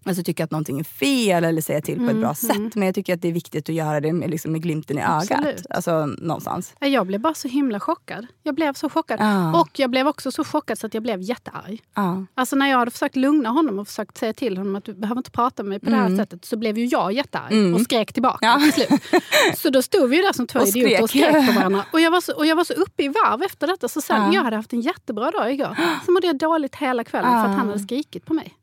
Alltså 0.08 0.24
tycka 0.24 0.44
att 0.44 0.52
någonting 0.52 0.80
är 0.80 0.84
fel 0.84 1.44
eller 1.44 1.62
säga 1.62 1.82
till 1.82 1.96
på 1.98 2.04
ett 2.04 2.10
Mm, 2.10 2.22
bra 2.22 2.34
sätt. 2.36 2.76
Men 2.76 2.86
jag 2.86 2.96
tycker 2.96 3.14
att 3.14 3.22
det 3.22 3.28
är 3.28 3.32
viktigt 3.34 3.70
att 3.70 3.76
göra 3.76 4.00
det 4.02 4.14
med, 4.14 4.30
liksom, 4.30 4.52
med 4.52 4.62
glimten 4.62 4.98
i 4.98 5.02
ögat. 5.02 5.46
Alltså 5.70 6.06
någonstans. 6.06 6.74
Jag 6.80 7.08
blev 7.08 7.20
bara 7.22 7.34
så 7.34 7.48
himla 7.48 7.80
chockad. 7.80 8.28
Jag 8.44 8.56
blev 8.56 8.74
så 8.74 8.90
chockad. 8.90 9.20
Ja. 9.20 9.62
Och 9.62 9.70
jag 9.80 9.90
blev 9.90 10.08
också 10.08 10.32
så 10.32 10.44
chockad 10.44 10.78
så 10.80 10.88
att 10.88 10.94
jag 10.94 11.04
blev 11.04 11.22
jättearg. 11.22 11.82
Ja. 11.96 12.26
Alltså 12.36 12.56
när 12.56 12.68
jag 12.70 12.78
hade 12.78 12.92
försökt 12.92 13.16
lugna 13.16 13.50
honom 13.50 13.80
och 13.80 13.88
försökt 13.88 14.18
säga 14.18 14.34
till 14.34 14.58
honom 14.58 14.76
att 14.76 14.84
du 14.86 14.94
behöver 14.94 15.20
inte 15.20 15.32
prata 15.32 15.64
med 15.64 15.70
mig 15.70 15.80
på 15.80 15.90
det 15.90 15.96
här 15.96 16.18
sättet 16.18 16.46
så 16.46 16.58
blev 16.58 16.78
ju 16.78 16.86
jag 16.86 17.12
jättearg 17.14 17.76
och 17.76 17.82
skrek 17.82 18.14
tillbaka 18.14 18.48
Mm. 18.48 18.62
Ja. 18.66 18.72
till 18.72 18.86
slut. 18.88 19.24
Så 19.58 19.70
då 19.70 19.82
stod 19.82 20.10
vi 20.10 20.16
ju 20.16 20.22
där 20.22 20.34
som 20.34 20.48
två 20.48 20.60
Och 20.60 20.68
idioter 20.68 21.04
och 21.04 21.10
skrek. 21.10 21.30
skrek 21.30 21.48
på 21.48 21.54
varandra. 21.54 21.84
Och 21.92 22.02
jag 22.02 22.12
var 22.12 22.22
så, 22.22 22.34
och 22.36 22.46
jag 22.46 22.56
var 22.56 22.64
så 22.64 22.74
uppe 22.74 23.04
i 23.04 23.08
varv 23.08 23.44
efter 23.44 23.68
detta 23.68 23.88
så 23.88 24.02
sen, 24.02 24.22
Ja. 24.22 24.34
jag 24.34 24.44
hade 24.44 24.56
haft 24.56 24.74
en 24.74 24.82
jättebra 24.82 25.32
dag 25.32 25.54
igår. 25.54 25.78
Så 26.06 26.12
mådde 26.12 26.28
jag 26.28 26.38
dåligt 26.38 26.76
hela 26.76 27.04
kvällen 27.04 27.32
för 27.32 27.38
att 27.52 27.58
han 27.58 27.68
hade 27.68 27.80
skrikit 27.80 28.26
på 28.26 28.34
mig. 28.34 28.58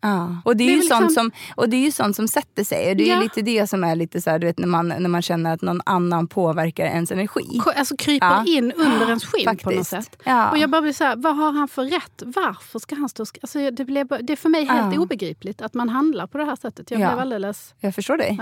Och, 0.44 0.56
det 0.56 0.64
är 0.64 0.66
Det 0.68 0.72
är 0.72 0.76
ju 0.76 0.82
sånt 0.82 1.00
liksom- 1.04 1.30
som, 1.30 1.30
och 1.54 1.68
det 1.68 1.76
är 1.76 1.80
ju 1.80 1.90
sånt 1.92 2.16
som 2.16 2.28
sätter 2.28 2.64
sig. 2.64 2.90
Och 2.90 2.96
det 2.96 3.04
är 3.04 3.08
Ja. 3.08 3.16
ju 3.16 3.22
lite 3.22 3.42
det 3.42 3.66
som 3.66 3.84
är 3.84 3.96
lite 3.96 4.20
så 4.22 4.30
här, 4.30 4.38
du 4.38 4.46
vet, 4.46 4.58
när, 4.58 4.66
man, 4.68 4.88
när 4.88 5.08
man 5.08 5.22
känner 5.22 5.54
att 5.54 5.62
någon 5.62 5.80
annan 5.86 6.26
påverkar 6.26 6.84
ens 6.84 7.10
energi. 7.12 7.60
Alltså 7.76 7.96
kryper 7.96 8.26
Ja. 8.26 8.44
in 8.46 8.72
under 8.72 9.06
ens 9.06 9.24
skinn 9.24 9.44
på 9.44 9.50
något 9.50 9.62
Faktiskt. 9.62 9.90
sätt. 9.90 10.16
Ja. 10.24 10.50
Och 10.50 10.58
jag 10.58 10.70
bara 10.70 10.82
blir 10.82 10.92
så 10.92 11.04
här, 11.04 11.16
vad 11.16 11.36
har 11.36 11.52
han 11.52 11.68
för 11.68 11.84
rätt? 11.84 12.22
Varför 12.24 12.78
ska 12.78 12.94
han 12.94 13.08
stå 13.08 13.22
och 13.22 13.38
alltså 13.42 13.70
det, 13.70 13.84
blev, 13.84 14.06
det 14.20 14.32
är 14.32 14.36
för 14.36 14.48
mig 14.48 14.64
helt 14.64 14.98
obegripligt 14.98 15.62
att 15.62 15.74
man 15.74 15.88
handlar 15.88 16.26
på 16.26 16.38
det 16.38 16.44
här 16.44 16.56
sättet. 16.56 16.90
Jag 16.90 17.00
Ja. 17.00 17.08
blev 17.08 17.18
alldeles... 17.18 17.74
Jag 17.80 17.94
förstår 17.94 18.16
dig. 18.16 18.38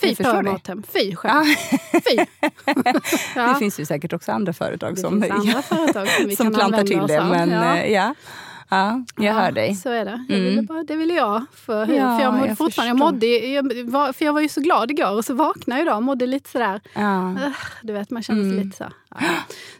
Fy. 0.00 0.14
Mathem. 0.42 0.82
Fy 0.92 1.16
själv. 1.16 1.44
Fy. 1.92 2.16
Ja. 3.36 3.48
Det 3.48 3.54
finns 3.58 3.80
ju 3.80 3.86
säkert 3.86 4.12
också 4.12 4.32
andra 4.32 4.52
företag 4.52 4.94
Det 4.94 5.00
som, 5.00 5.12
andra 5.30 5.62
företag 5.62 6.08
som 6.08 6.30
som 6.36 6.54
plantar 6.54 6.82
till 6.84 7.06
det. 7.06 7.24
Men 7.24 7.50
Ja. 7.50 7.76
ja, 7.86 8.14
ja. 8.74 9.04
ja 9.16 9.24
jag 9.24 9.24
Ja, 9.26 9.32
hör 9.40 9.52
dig. 9.52 9.74
Så 9.74 9.90
är 9.90 10.04
det. 10.04 10.24
Jag 10.28 10.38
Mm. 10.38 10.50
ville 10.50 10.62
bara, 10.62 10.82
det 10.82 10.96
ville 10.96 11.14
jag. 11.14 11.42
För, 11.54 11.86
Ja, 11.86 12.16
för 12.16 12.22
jag 12.24 12.34
mådde 12.34 12.48
jag 12.48 12.58
fortfarande, 12.58 12.88
jag 12.90 12.98
mådde, 12.98 13.26
jag 13.26 13.84
var, 13.90 14.12
för 14.12 14.24
jag 14.24 14.32
var 14.32 14.40
ju 14.40 14.48
så 14.48 14.60
glad 14.60 14.90
igår 14.90 15.10
och 15.16 15.24
så 15.24 15.34
vaknade 15.34 15.80
jag 15.80 15.86
idag 15.86 15.96
och 15.96 16.02
mådde 16.02 16.26
lite 16.26 16.50
sådär, 16.50 16.80
Ja. 16.94 17.34
Du 17.82 17.92
vet 17.92 18.10
man 18.10 18.22
känner 18.22 18.42
sig 18.42 18.50
Mm. 18.52 18.64
lite 18.64 18.76
så. 18.76 18.84
Ja. 19.10 19.16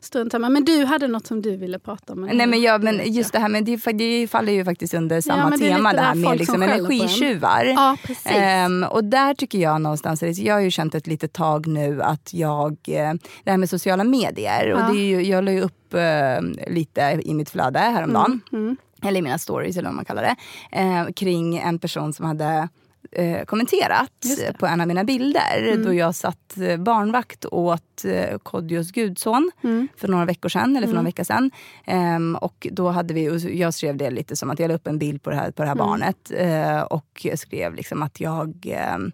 Strunt 0.00 0.32
samma. 0.32 0.48
Men 0.48 0.64
du 0.64 0.84
hade 0.84 1.08
något 1.08 1.26
som 1.26 1.42
du 1.42 1.56
ville 1.56 1.78
prata 1.78 2.12
om. 2.12 2.20
Nej 2.20 2.46
men, 2.46 2.62
ja, 2.62 2.78
men 2.78 3.12
just 3.12 3.32
det 3.32 3.38
här 3.38 3.48
med 3.48 3.64
det, 3.64 3.92
det 3.92 4.28
faller 4.28 4.52
ju 4.52 4.64
faktiskt 4.64 4.94
under 4.94 5.20
samma 5.20 5.54
är 5.54 5.58
tema 5.58 5.92
det 5.92 6.00
här 6.00 6.14
med 6.14 6.38
liksom 6.38 6.62
energitjuvar. 6.62 7.64
Ja, 7.64 7.96
precis. 8.06 8.26
Ehm, 8.32 8.84
och 8.84 9.04
där 9.04 9.34
tycker 9.34 9.58
jag 9.58 9.80
någonstans, 9.80 10.22
jag 10.22 10.54
har 10.54 10.60
ju 10.60 10.70
känt 10.70 10.94
ett 10.94 11.06
litet 11.06 11.32
tag 11.32 11.66
nu 11.66 12.02
att 12.02 12.34
jag, 12.34 12.70
eh, 12.88 13.12
det 13.44 13.50
här 13.50 13.56
med 13.56 13.70
sociala 13.70 14.04
medier, 14.04 14.72
och 14.72 14.80
Ja. 14.80 14.88
det 14.92 14.98
är 15.00 15.04
ju, 15.04 15.22
jag 15.22 15.44
la 15.44 15.52
ju 15.52 15.60
upp 15.60 15.94
eh, 15.94 16.70
lite 16.74 17.20
i 17.24 17.34
mitt 17.34 17.50
flöde 17.50 17.78
häromdagen, 17.78 18.40
Mm. 18.52 18.76
Eller 19.04 19.18
i 19.18 19.22
mina 19.22 19.38
stories 19.38 19.76
eller 19.76 19.88
vad 19.88 19.96
man 19.96 20.04
kallar 20.04 20.22
det, 20.22 20.36
eh, 20.78 21.12
kring 21.12 21.56
en 21.56 21.78
person 21.78 22.12
som 22.12 22.26
hade 22.26 22.68
eh, 23.12 23.44
kommenterat. 23.44 24.10
Mm. 24.40 24.54
på 24.54 24.66
en 24.66 24.80
av 24.80 24.86
mina 24.88 25.04
bilder 25.04 25.84
då 25.84 25.94
jag 25.94 26.14
satt 26.14 26.56
eh, 26.58 26.76
barnvakt 26.76 27.44
åt 27.44 28.04
eh, 28.04 28.38
Kodjos 28.38 28.90
gudson 28.92 29.50
Mm. 29.64 29.88
för 29.96 30.08
några 30.08 30.24
veckor 30.24 30.48
sedan, 30.48 30.76
eller 30.76 30.86
för 30.86 30.94
några 30.94 31.04
veckor 31.06 31.24
sedan. 31.24 31.50
Ehm, 31.84 32.36
och 32.36 32.66
då 32.72 32.88
hade 32.90 33.14
vi, 33.14 33.30
och 33.30 33.40
jag 33.40 33.74
skrev 33.74 33.96
det 33.96 34.10
lite 34.10 34.36
som 34.36 34.50
att 34.50 34.58
jag 34.58 34.68
la 34.68 34.74
upp 34.74 34.86
en 34.86 34.98
bild 34.98 35.22
på 35.22 35.30
det 35.30 35.36
här, 35.36 35.50
på 35.50 35.62
det 35.62 35.68
här 35.68 35.74
Mm. 35.74 35.86
barnet 35.86 36.30
eh, 36.36 36.80
och 36.82 37.26
skrev 37.34 37.74
liksom 37.74 38.02
att 38.02 38.20
jag 38.20 38.66
ehm, 38.66 39.12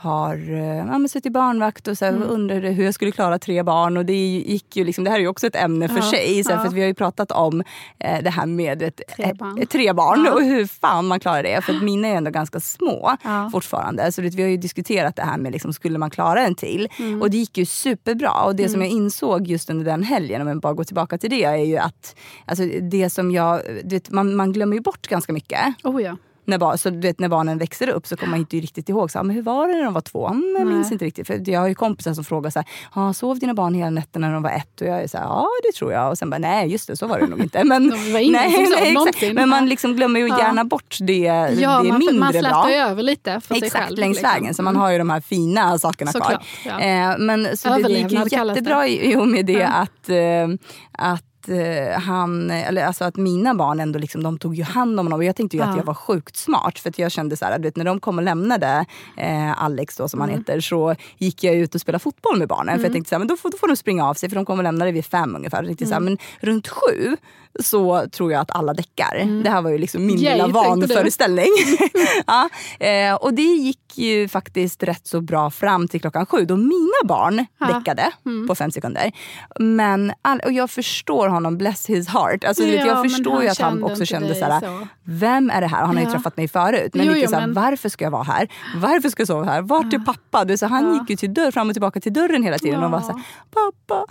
har 0.00 0.34
eh, 0.34 0.76
ja, 0.76 0.98
men 0.98 1.08
suttit 1.08 1.32
barnvakt 1.32 1.88
och 1.88 1.98
så 1.98 2.04
här, 2.04 2.12
Mm. 2.12 2.28
undrade 2.30 2.68
hur 2.68 2.84
jag 2.84 2.94
skulle 2.94 3.10
klara 3.12 3.38
tre 3.38 3.62
barn. 3.62 3.96
Och 3.96 4.04
det, 4.04 4.26
gick 4.36 4.76
ju 4.76 4.84
liksom, 4.84 5.04
det 5.04 5.10
här 5.10 5.16
är 5.16 5.20
ju 5.20 5.28
också 5.28 5.46
ett 5.46 5.56
ämne 5.56 5.88
för 5.88 5.96
Ja, 5.96 6.10
sig. 6.10 6.44
Så 6.44 6.50
här, 6.50 6.56
ja. 6.58 6.64
för 6.64 6.70
vi 6.74 6.80
har 6.80 6.88
ju 6.88 6.94
pratat 6.94 7.32
om 7.32 7.62
eh, 7.98 8.22
det 8.22 8.30
här 8.30 8.46
med 8.46 8.82
ett, 8.82 9.00
Tre 9.16 9.32
barn. 9.34 9.58
eh, 9.58 9.66
tre 9.66 9.92
barn 9.92 10.24
Ja. 10.26 10.32
och 10.34 10.42
hur 10.42 10.66
fan 10.66 11.06
man 11.06 11.20
klarar 11.20 11.42
det. 11.42 11.64
För 11.64 11.72
att 11.74 11.82
mina 11.82 12.08
är 12.08 12.14
ändå 12.14 12.30
ganska 12.30 12.60
små 12.60 13.16
fortfarande. 13.52 14.12
Så 14.12 14.20
det, 14.20 14.34
vi 14.34 14.42
har 14.42 14.50
ju 14.50 14.56
diskuterat 14.56 15.16
det 15.16 15.22
här 15.22 15.38
med 15.38 15.52
liksom, 15.52 15.72
skulle 15.72 15.98
man 15.98 16.10
klara 16.10 16.40
en 16.46 16.54
till. 16.54 16.88
Mm. 16.98 17.22
Och 17.22 17.30
det 17.30 17.36
gick 17.36 17.58
ju 17.58 17.64
superbra. 17.66 18.30
Och 18.44 18.56
det 18.56 18.68
som 18.68 18.80
jag 18.82 18.90
insåg 18.90 19.46
just 19.46 19.70
under 19.70 19.84
den 19.84 20.02
helgen, 20.02 20.42
om 20.42 20.48
jag 20.48 20.60
bara 20.60 20.72
går 20.74 20.84
tillbaka 20.84 21.18
till 21.18 21.30
det, 21.30 21.44
är 21.44 21.56
ju 21.56 21.76
att 21.76 22.16
alltså, 22.46 22.64
det 22.82 23.10
som 23.10 23.30
jag, 23.30 23.60
vet, 23.84 24.10
man, 24.10 24.36
man 24.36 24.52
glömmer 24.52 24.76
ju 24.76 24.82
bort 24.82 25.06
ganska 25.08 25.32
mycket. 25.32 25.60
Oh 25.84 26.02
ja. 26.02 26.16
När, 26.48 26.58
bar, 26.58 26.76
så, 26.76 26.90
du 26.90 26.98
vet, 26.98 27.20
när 27.20 27.28
barnen 27.28 27.58
växer 27.58 27.88
upp 27.88 28.06
så 28.06 28.16
kommer 28.16 28.30
man 28.30 28.38
inte 28.40 28.56
riktigt 28.56 28.88
ihåg. 28.88 29.10
Så, 29.10 29.18
här, 29.18 29.24
men 29.24 29.36
hur 29.36 29.42
var 29.42 29.68
det 29.68 29.74
när 29.74 29.84
de 29.84 29.94
var 29.94 30.00
två? 30.00 30.26
Mm, 30.28 30.54
jag 30.58 30.66
minns 30.66 30.86
Nej. 30.86 30.92
inte 30.92 31.04
riktigt. 31.04 31.26
För 31.26 31.50
jag 31.50 31.60
har 31.60 31.68
ju 31.68 31.74
kompisar 31.74 32.14
som 32.14 32.24
frågar 32.24 32.50
så 32.50 32.58
här, 32.58 32.68
ah, 32.92 33.12
sov 33.12 33.38
dina 33.38 33.54
barn 33.54 33.74
hela 33.74 33.90
nätterna 33.90 34.26
när 34.26 34.34
de 34.34 34.42
var 34.42 34.50
ett? 34.50 34.80
Och 34.80 34.86
jag 34.86 35.02
är 35.02 35.06
så 35.08 35.18
här, 35.18 35.24
ja 35.24 35.46
det 35.62 35.78
tror 35.78 35.92
jag. 35.92 36.10
Och 36.10 36.18
sen 36.18 36.30
bara, 36.30 36.38
nej 36.38 36.68
just 36.72 36.86
det, 36.86 36.96
så 36.96 37.06
var 37.06 37.18
det 37.20 37.26
nog 37.26 37.40
inte. 37.40 37.64
Men, 37.64 37.92
exakt. 37.92 38.92
någonsin. 38.94 39.34
Men 39.34 39.48
man 39.48 39.68
liksom 39.68 39.96
glömmer 39.96 40.20
ju 40.20 40.28
Ja. 40.28 40.38
gärna 40.38 40.64
bort 40.64 40.96
det, 41.00 41.14
Ja, 41.22 41.46
det 41.82 41.88
man, 41.88 41.98
mindre 41.98 42.18
man 42.18 42.32
bra. 42.32 42.40
slätar 42.40 42.68
ju 42.68 42.74
över 42.74 43.02
lite 43.02 43.40
för 43.40 43.54
sig 43.54 43.66
Exakt, 43.66 43.84
själv. 43.84 43.98
längs 43.98 44.16
liksom. 44.16 44.32
vägen. 44.34 44.54
Så 44.54 44.62
man 44.62 44.76
har 44.76 44.90
ju 44.90 44.98
de 44.98 45.10
här 45.10 45.20
fina 45.20 45.78
sakerna 45.78 46.12
Såklart, 46.12 46.44
kvar. 46.62 46.80
ja. 46.80 47.10
Eh, 47.12 47.18
men 47.18 47.56
så 47.56 47.68
det, 47.68 47.74
det 47.74 47.80
gick 47.80 47.90
ju 47.90 47.96
Överlevnad 47.98 48.30
kallas 48.30 48.54
det. 48.54 48.58
jättebra 48.60 48.86
i, 48.88 49.12
jo, 49.12 49.24
med 49.24 49.46
det 49.46 49.52
Ja. 49.52 49.66
att, 49.68 50.08
eh, 50.08 50.48
att 50.92 51.24
eh, 51.48 52.00
han, 52.00 52.50
eller 52.50 52.84
alltså 52.84 53.04
att 53.04 53.16
mina 53.16 53.54
barn 53.54 53.80
ändå 53.80 53.98
liksom, 53.98 54.22
de 54.22 54.38
tog 54.38 54.54
ju 54.54 54.62
hand 54.62 55.00
om 55.00 55.06
honom. 55.06 55.18
Och 55.20 55.24
jag 55.24 55.36
tänkte 55.36 55.56
ju 55.56 55.62
att 55.62 55.68
Ja. 55.68 55.76
jag 55.76 55.84
var 55.84 55.94
sjukt 55.94 56.36
smart. 56.36 56.78
För 56.78 56.88
att 56.90 56.98
jag 56.98 57.12
kände 57.12 57.36
så 57.36 57.44
här, 57.44 57.58
vet, 57.58 57.76
när 57.76 57.84
de 57.84 58.00
kom 58.00 58.18
och 58.18 58.24
lämnade 58.24 58.84
eh, 59.16 59.62
Alex 59.62 59.96
då, 59.96 60.08
som 60.08 60.20
han 60.20 60.28
Mm. 60.28 60.40
heter 60.40 60.60
så 60.60 60.94
gick 61.18 61.44
jag 61.44 61.54
ut 61.54 61.74
och 61.74 61.80
spelade 61.80 62.02
fotboll 62.02 62.38
med 62.38 62.48
barnen. 62.48 62.76
För 62.78 62.84
jag 62.84 62.92
tänkte 62.92 63.08
så 63.08 63.14
här, 63.14 63.18
men 63.18 63.28
då 63.28 63.36
får, 63.36 63.50
då 63.50 63.58
får 63.58 63.68
de 63.68 63.76
springa 63.76 64.04
av 64.08 64.14
sig 64.14 64.28
för 64.28 64.36
de 64.36 64.44
kommer 64.44 64.60
och 64.60 64.64
lämna 64.64 64.84
det 64.84 64.92
vid 64.92 65.04
fem 65.04 65.36
ungefär. 65.36 65.58
Jag 65.58 65.66
tänkte 65.66 65.86
så 65.86 65.92
här, 65.92 66.00
Mm. 66.00 66.16
men 66.40 66.48
runt 66.48 66.68
sju 66.68 67.16
så 67.62 68.06
tror 68.12 68.32
jag 68.32 68.40
att 68.40 68.56
alla 68.56 68.74
däckar. 68.74 69.42
Det 69.44 69.50
här 69.50 69.62
var 69.62 69.70
ju 69.70 69.78
liksom 69.78 70.06
min 70.06 70.18
Yay, 70.18 70.32
lilla 70.32 70.46
vanföreställning. 70.46 71.46
ja, 72.26 72.48
eh, 72.86 73.14
och 73.14 73.34
det 73.34 73.42
gick 73.42 73.78
ju 73.98 74.28
faktiskt 74.28 74.82
rätt 74.82 75.06
så 75.06 75.20
bra 75.20 75.50
fram 75.50 75.88
till 75.88 76.00
klockan 76.00 76.26
sju 76.26 76.44
då 76.44 76.56
mina 76.56 76.92
barn 77.04 77.46
Ja. 77.58 77.66
däckade 77.66 78.12
Mm. 78.26 78.48
på 78.48 78.54
fem 78.54 78.70
sekunder. 78.70 79.12
Men 79.58 80.12
all, 80.22 80.40
och 80.40 80.52
jag 80.52 80.70
förstår 80.70 81.28
honom, 81.28 81.58
bless 81.58 81.86
his 81.86 82.08
heart. 82.08 82.44
Alltså, 82.44 82.62
Ja, 82.64 82.86
jag 82.86 83.10
förstår 83.10 83.42
ju 83.42 83.48
att 83.48 83.58
han 83.60 83.84
också 83.84 84.04
kände 84.04 84.34
så 84.34 84.44
här, 84.44 84.60
så. 84.60 84.86
vem 85.04 85.50
är 85.50 85.60
det 85.60 85.66
här? 85.66 85.78
Han 85.86 85.96
har 85.96 86.02
ju 86.02 86.08
Ja. 86.08 86.12
träffat 86.14 86.36
mig 86.36 86.48
förut. 86.48 86.94
Men 86.94 87.06
Jo, 87.06 87.12
lite 87.12 87.24
jo, 87.24 87.30
så 87.30 87.34
här, 87.36 87.46
men- 87.46 87.54
varför 87.54 87.88
ska 87.88 88.04
jag 88.04 88.10
vara 88.10 88.22
här? 88.22 88.48
Varför 88.76 89.08
ska 89.08 89.20
jag 89.20 89.28
sova 89.28 89.44
här? 89.44 89.62
Vart 89.62 89.92
är 89.92 89.98
pappa? 89.98 90.44
Du, 90.44 90.56
så 90.56 90.66
han 90.66 90.86
Ja. 90.86 90.94
gick 91.00 91.10
ju 91.10 91.16
till 91.16 91.34
dörr, 91.34 91.50
fram 91.50 91.68
och 91.68 91.74
tillbaka 91.74 92.00
till 92.00 92.12
dörren 92.12 92.42
hela 92.42 92.58
tiden 92.58 92.84
och 92.84 92.90
var 92.90 93.00
så 93.00 93.06
här, 93.12 93.22
pappa, 93.54 94.04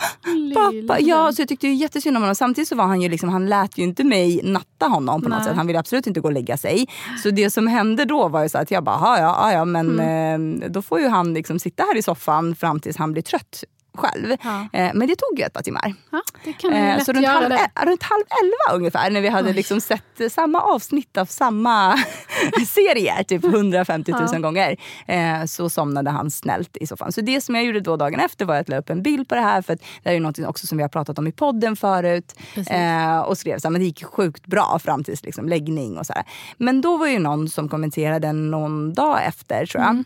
pappa. 0.53 0.99
Ja, 0.99 1.23
vän. 1.23 1.33
så 1.33 1.41
jag 1.41 1.49
tyckte 1.49 1.67
ju 1.67 1.73
jättesynd 1.73 2.17
om 2.17 2.23
honom. 2.23 2.35
Samtidigt 2.35 2.67
så 2.67 2.75
var 2.75 2.85
han 2.85 3.01
ju 3.01 3.09
liksom, 3.09 3.29
han 3.37 3.45
lät 3.45 3.77
ju 3.77 3.83
inte 3.83 4.03
mig 4.03 4.41
natta 4.43 4.85
honom 4.87 5.21
på 5.21 5.29
något 5.29 5.37
Nej. 5.39 5.47
sätt. 5.47 5.55
Han 5.57 5.67
ville 5.67 5.79
absolut 5.79 6.07
inte 6.07 6.19
gå 6.19 6.27
och 6.27 6.33
lägga 6.33 6.57
sig. 6.57 6.85
Så 7.23 7.29
det 7.29 7.49
som 7.51 7.67
hände 7.67 8.05
då 8.05 8.27
var 8.27 8.43
ju 8.43 8.49
så 8.49 8.57
att 8.57 8.71
jag 8.71 8.83
bara, 8.83 8.95
"Ja, 9.01 9.19
ja, 9.19 9.37
ja, 9.41 9.51
ja 9.53 9.65
men 9.65 9.99
Mm. 9.99 10.61
eh, 10.63 10.69
då 10.69 10.81
får 10.81 10.99
ju 10.99 11.07
han 11.07 11.33
liksom 11.33 11.59
sitta 11.59 11.83
här 11.83 11.97
i 11.97 12.01
soffan 12.01 12.55
fram 12.55 12.79
tills 12.79 12.97
han 12.97 13.11
blir 13.13 13.23
trött 13.23 13.63
själv. 13.97 14.35
Ja. 14.43 14.67
Eh, 14.73 14.91
men 14.93 15.07
det 15.07 15.15
tog 15.15 15.39
ju 15.39 15.45
ett 15.45 15.53
par 15.53 15.61
timmar. 15.61 15.93
Ja, 16.11 16.21
det 16.43 16.53
kan 16.53 16.71
man 16.71 16.79
Eh, 16.81 17.03
så 17.03 17.13
runt 17.13 17.27
halv, 17.27 17.51
eh, 17.51 17.59
runt 17.85 18.03
halv 18.03 18.23
elva 18.43 18.77
ungefär 18.77 19.09
när 19.11 19.21
vi 19.21 19.27
hade 19.29 19.49
Oj. 19.49 19.55
liksom 19.55 19.81
sett 19.81 20.31
samma 20.31 20.61
avsnitt 20.61 21.17
av 21.17 21.25
samma 21.25 21.97
serie 22.67 23.23
typ 23.23 23.43
150 23.43 24.11
000 24.11 24.27
Ja. 24.33 24.39
gånger. 24.39 24.77
Eh, 25.07 25.45
så 25.45 25.69
somnade 25.69 26.09
han 26.09 26.31
snällt 26.31 26.77
i 26.77 26.87
soffan. 26.87 27.11
Så 27.11 27.21
det 27.21 27.41
som 27.41 27.55
jag 27.55 27.63
gjorde 27.65 27.79
då 27.79 27.97
dagen 27.97 28.19
efter 28.19 28.45
var 28.45 28.55
att 28.55 28.69
lägga 28.69 28.79
upp 28.79 28.89
en 28.89 29.03
bild 29.03 29.29
på 29.29 29.35
det 29.35 29.41
här 29.41 29.61
för 29.61 29.73
det 29.75 29.81
här 30.03 30.11
är 30.11 30.15
ju 30.15 30.19
något 30.19 30.39
också 30.39 30.67
som 30.67 30.77
vi 30.77 30.81
har 30.83 30.89
pratat 30.89 31.19
om 31.19 31.27
i 31.27 31.31
podden 31.31 31.75
förut. 31.75 32.33
Precis. 32.53 32.71
Eh, 32.73 33.19
och 33.19 33.37
skrev 33.37 33.59
så 33.59 33.67
här, 33.67 33.71
men 33.71 33.81
det 33.81 33.85
gick 33.87 34.03
sjukt 34.03 34.45
bra 34.47 34.79
fram 34.83 35.03
till 35.03 35.15
liksom, 35.23 35.49
läggning 35.49 35.97
och 35.97 36.05
så 36.05 36.13
här. 36.13 36.23
Men 36.57 36.81
då 36.81 36.97
var 36.97 37.07
ju 37.07 37.19
någon 37.19 37.49
som 37.49 37.69
kommenterade 37.69 38.31
någon 38.33 38.93
dag 38.93 39.25
efter 39.25 39.65
tror 39.65 39.83
jag. 39.83 39.89
Mm. 39.91 40.05